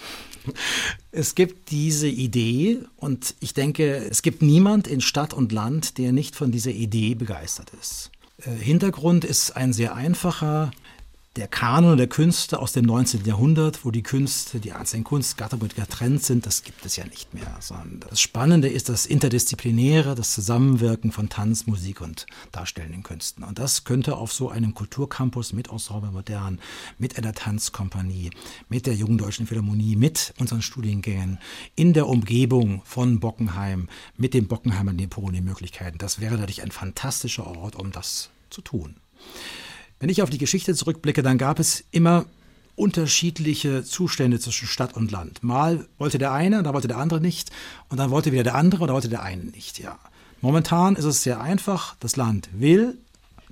Es 1.12 1.35
gibt 1.35 1.70
diese 1.70 2.09
Idee 2.09 2.81
und 2.97 3.35
ich 3.41 3.55
denke, 3.55 3.97
es 3.97 4.23
gibt 4.23 4.43
niemand 4.43 4.89
in 4.89 5.01
Stadt 5.01 5.35
und 5.35 5.53
Land, 5.53 5.99
der 5.99 6.12
nicht 6.12 6.35
von 6.35 6.51
dieser 6.51 6.73
Idee 6.73 7.14
begeistert 7.14 7.70
ist. 7.81 8.11
Äh, 8.39 8.51
Hintergrund 8.51 9.25
ist 9.25 9.57
ein 9.57 9.73
sehr 9.73 9.95
einfacher 9.95 10.70
der 11.37 11.49
Kanon 11.49 11.97
der 11.97 12.09
Künste 12.09 12.59
aus 12.59 12.72
dem 12.72 12.85
19. 12.85 13.24
Jahrhundert, 13.24 13.87
wo 13.87 13.91
die 13.91 14.03
Künste, 14.03 14.61
die 14.61 14.72
einzelnen 14.72 15.05
Kunstgattungen 15.05 15.66
getrennt 15.68 16.22
sind, 16.22 16.45
das 16.45 16.62
gibt 16.62 16.85
es 16.85 16.97
ja 16.97 17.07
nicht 17.07 17.33
mehr. 17.33 17.57
Sondern 17.61 18.01
das 18.11 18.20
Spannende 18.20 18.68
ist 18.68 18.91
das 18.91 19.07
Interdisziplinäre, 19.07 20.14
das 20.14 20.35
Zusammenwirken 20.35 21.11
von 21.11 21.30
Tanz, 21.30 21.66
Musik 21.66 22.03
und 22.03 22.26
darstellenden 22.51 23.03
Künsten. 23.03 23.45
Und 23.45 23.59
das 23.59 23.85
könnte 23.85 24.16
auf 24.18 24.30
so 24.30 24.51
einem 24.51 24.74
Kulturcampus 24.74 25.55
mit 25.55 25.70
Ensemble 25.70 26.11
Modern, 26.11 26.61
mit 26.99 27.16
einer 27.16 27.33
Tanzkompanie, 27.33 28.28
mit 28.68 28.87
der 28.87 28.95
Jungen 28.95 29.16
Deutschen 29.16 29.47
Philharmonie, 29.47 29.97
mit 29.97 30.35
unseren 30.39 30.61
Studiengängen, 30.61 31.39
in 31.74 31.95
der 31.95 32.09
Umgebung 32.09 32.83
von 32.85 33.20
Bockenheim, 33.20 33.89
mit 34.18 34.35
dem 34.35 34.49
Bockenheimer 34.49 34.93
Depot 34.93 35.35
die 35.35 35.41
Möglichkeiten. 35.41 35.97
Das 35.97 36.20
wäre 36.20 36.35
natürlich 36.35 36.62
ein 36.62 36.72
fantastischer 36.72 37.47
Ort, 37.47 37.76
um 37.76 37.91
das 37.91 38.28
zu 38.51 38.61
tun. 38.61 38.97
Wenn 40.03 40.09
ich 40.09 40.20
auf 40.20 40.30
die 40.30 40.38
Geschichte 40.38 40.74
zurückblicke, 40.74 41.22
dann 41.22 41.38
gab 41.38 41.61
es 41.61 41.84
immer 41.92 42.24
unterschiedliche 42.74 43.84
Zustände 43.84 44.40
zwischen 44.40 44.66
Stadt 44.66 44.96
und 44.96 45.12
Land. 45.12 45.44
Mal 45.44 45.86
wollte 45.96 46.18
der 46.18 46.32
eine, 46.32 46.64
da 46.64 46.74
wollte 46.74 46.88
der 46.88 46.96
andere 46.96 47.20
nicht, 47.20 47.53
und 47.88 47.98
dann 47.98 48.11
wollte 48.11 48.32
wieder 48.32 48.42
der 48.42 48.57
andere, 48.57 48.82
oder 48.82 48.94
wollte 48.94 49.09
der 49.09 49.22
eine 49.22 49.44
nicht. 49.44 49.78
Ja. 49.78 50.00
Momentan 50.40 50.96
ist 50.96 51.05
es 51.05 51.22
sehr 51.22 51.40
einfach. 51.40 51.94
Das 52.00 52.16
Land 52.16 52.48
will, 52.53 52.98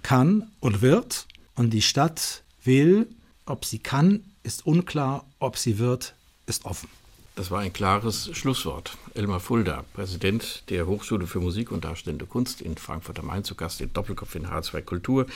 kann 0.02 0.50
und 0.58 0.82
wird, 0.82 1.28
und 1.54 1.70
die 1.70 1.82
Stadt 1.82 2.42
will, 2.64 3.06
ob 3.46 3.64
sie 3.64 3.78
kann, 3.78 4.24
ist 4.42 4.66
unklar, 4.66 5.26
ob 5.38 5.56
sie 5.56 5.78
wird, 5.78 6.16
ist 6.46 6.64
offen. 6.64 6.88
Das 7.36 7.50
war 7.50 7.60
ein 7.60 7.72
klares 7.72 8.28
Schlusswort. 8.36 8.98
Elmar 9.14 9.40
Fulda, 9.40 9.84
Präsident 9.94 10.64
der 10.68 10.86
Hochschule 10.86 11.26
für 11.26 11.40
Musik 11.40 11.70
und 11.70 11.84
Darstellende 11.84 12.26
Kunst 12.26 12.60
in 12.60 12.76
Frankfurt 12.76 13.18
am 13.20 13.26
Main, 13.26 13.44
zu 13.44 13.54
Gast 13.54 13.80
in 13.80 13.92
Doppelkopf 13.92 14.34
in 14.34 14.46
H2 14.46 14.82
Kultur. 14.82 15.26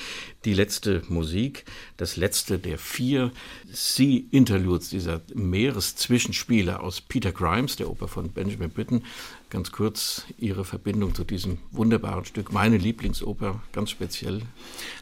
Die 0.45 0.55
letzte 0.55 1.03
Musik, 1.09 1.64
das 1.97 2.16
letzte 2.16 2.59
der 2.59 2.78
vier 2.78 3.30
Sea-Interludes, 3.72 4.90
dieser 4.90 5.22
Meereszwischenspiele 5.34 6.80
aus 6.80 7.01
Peter 7.01 7.32
Grimes, 7.32 7.76
der 7.76 7.88
Oper 7.88 8.09
von 8.09 8.28
Benjamin 8.30 8.70
Britten. 8.70 9.05
Ganz 9.49 9.70
kurz 9.70 10.24
Ihre 10.36 10.64
Verbindung 10.64 11.14
zu 11.14 11.22
diesem 11.22 11.59
wunderbaren 11.70 12.24
Stück, 12.24 12.53
meine 12.53 12.76
Lieblingsoper, 12.76 13.62
ganz 13.72 13.90
speziell. 13.90 14.42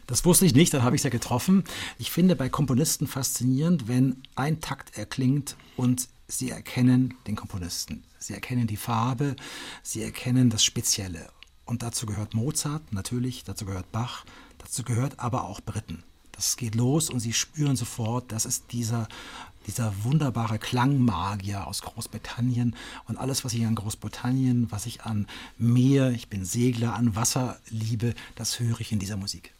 Das 0.05 0.25
wusste 0.25 0.45
ich 0.45 0.53
nicht, 0.53 0.73
dann 0.73 0.83
habe 0.83 0.95
ich 0.95 0.99
es 0.99 1.03
ja 1.03 1.09
getroffen. 1.09 1.63
Ich 1.97 2.11
finde 2.11 2.35
bei 2.35 2.49
Komponisten 2.49 3.07
faszinierend, 3.07 3.87
wenn 3.87 4.21
ein 4.35 4.61
Takt 4.61 4.95
erklingt 4.95 5.55
und 5.75 6.07
Sie 6.33 6.49
erkennen 6.49 7.13
den 7.27 7.35
Komponisten, 7.35 8.03
sie 8.17 8.33
erkennen 8.33 8.65
die 8.65 8.75
Farbe, 8.75 9.35
sie 9.83 10.01
erkennen 10.01 10.49
das 10.49 10.63
Spezielle. 10.65 11.29
Und 11.63 11.83
dazu 11.83 12.07
gehört 12.07 12.33
Mozart 12.33 12.91
natürlich, 12.91 13.43
dazu 13.43 13.65
gehört 13.65 13.91
Bach, 13.91 14.25
dazu 14.57 14.81
gehört 14.81 15.19
aber 15.19 15.43
auch 15.43 15.61
Britten. 15.61 16.01
Das 16.31 16.57
geht 16.57 16.73
los 16.73 17.11
und 17.11 17.19
sie 17.19 17.33
spüren 17.33 17.75
sofort, 17.75 18.31
das 18.31 18.45
ist 18.45 18.71
dieser, 18.71 19.07
dieser 19.67 19.93
wunderbare 20.03 20.57
Klangmagier 20.57 21.67
aus 21.67 21.83
Großbritannien 21.83 22.75
und 23.07 23.17
alles, 23.17 23.45
was 23.45 23.53
ich 23.53 23.63
an 23.67 23.75
Großbritannien, 23.75 24.71
was 24.71 24.87
ich 24.87 25.03
an 25.03 25.27
Meer, 25.59 26.09
ich 26.09 26.29
bin 26.29 26.45
Segler, 26.45 26.95
an 26.95 27.15
Wasser 27.15 27.59
liebe, 27.69 28.15
das 28.33 28.59
höre 28.59 28.81
ich 28.81 28.91
in 28.91 28.97
dieser 28.97 29.17
Musik. 29.17 29.53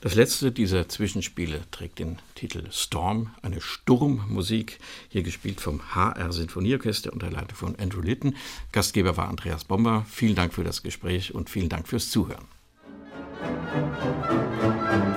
Das 0.00 0.14
letzte 0.14 0.52
dieser 0.52 0.88
Zwischenspiele 0.88 1.62
trägt 1.72 1.98
den 1.98 2.18
Titel 2.36 2.68
Storm, 2.70 3.30
eine 3.42 3.60
Sturmmusik, 3.60 4.78
hier 5.08 5.24
gespielt 5.24 5.60
vom 5.60 5.92
HR 5.92 6.32
Sinfonieorchester 6.32 7.12
unter 7.12 7.30
Leitung 7.30 7.56
von 7.56 7.76
Andrew 7.76 8.00
Litten. 8.00 8.36
Gastgeber 8.70 9.16
war 9.16 9.28
Andreas 9.28 9.64
Bomber. 9.64 10.06
Vielen 10.08 10.36
Dank 10.36 10.54
für 10.54 10.62
das 10.62 10.84
Gespräch 10.84 11.34
und 11.34 11.50
vielen 11.50 11.68
Dank 11.68 11.88
fürs 11.88 12.10
Zuhören. 12.10 12.44
Musik 13.42 15.07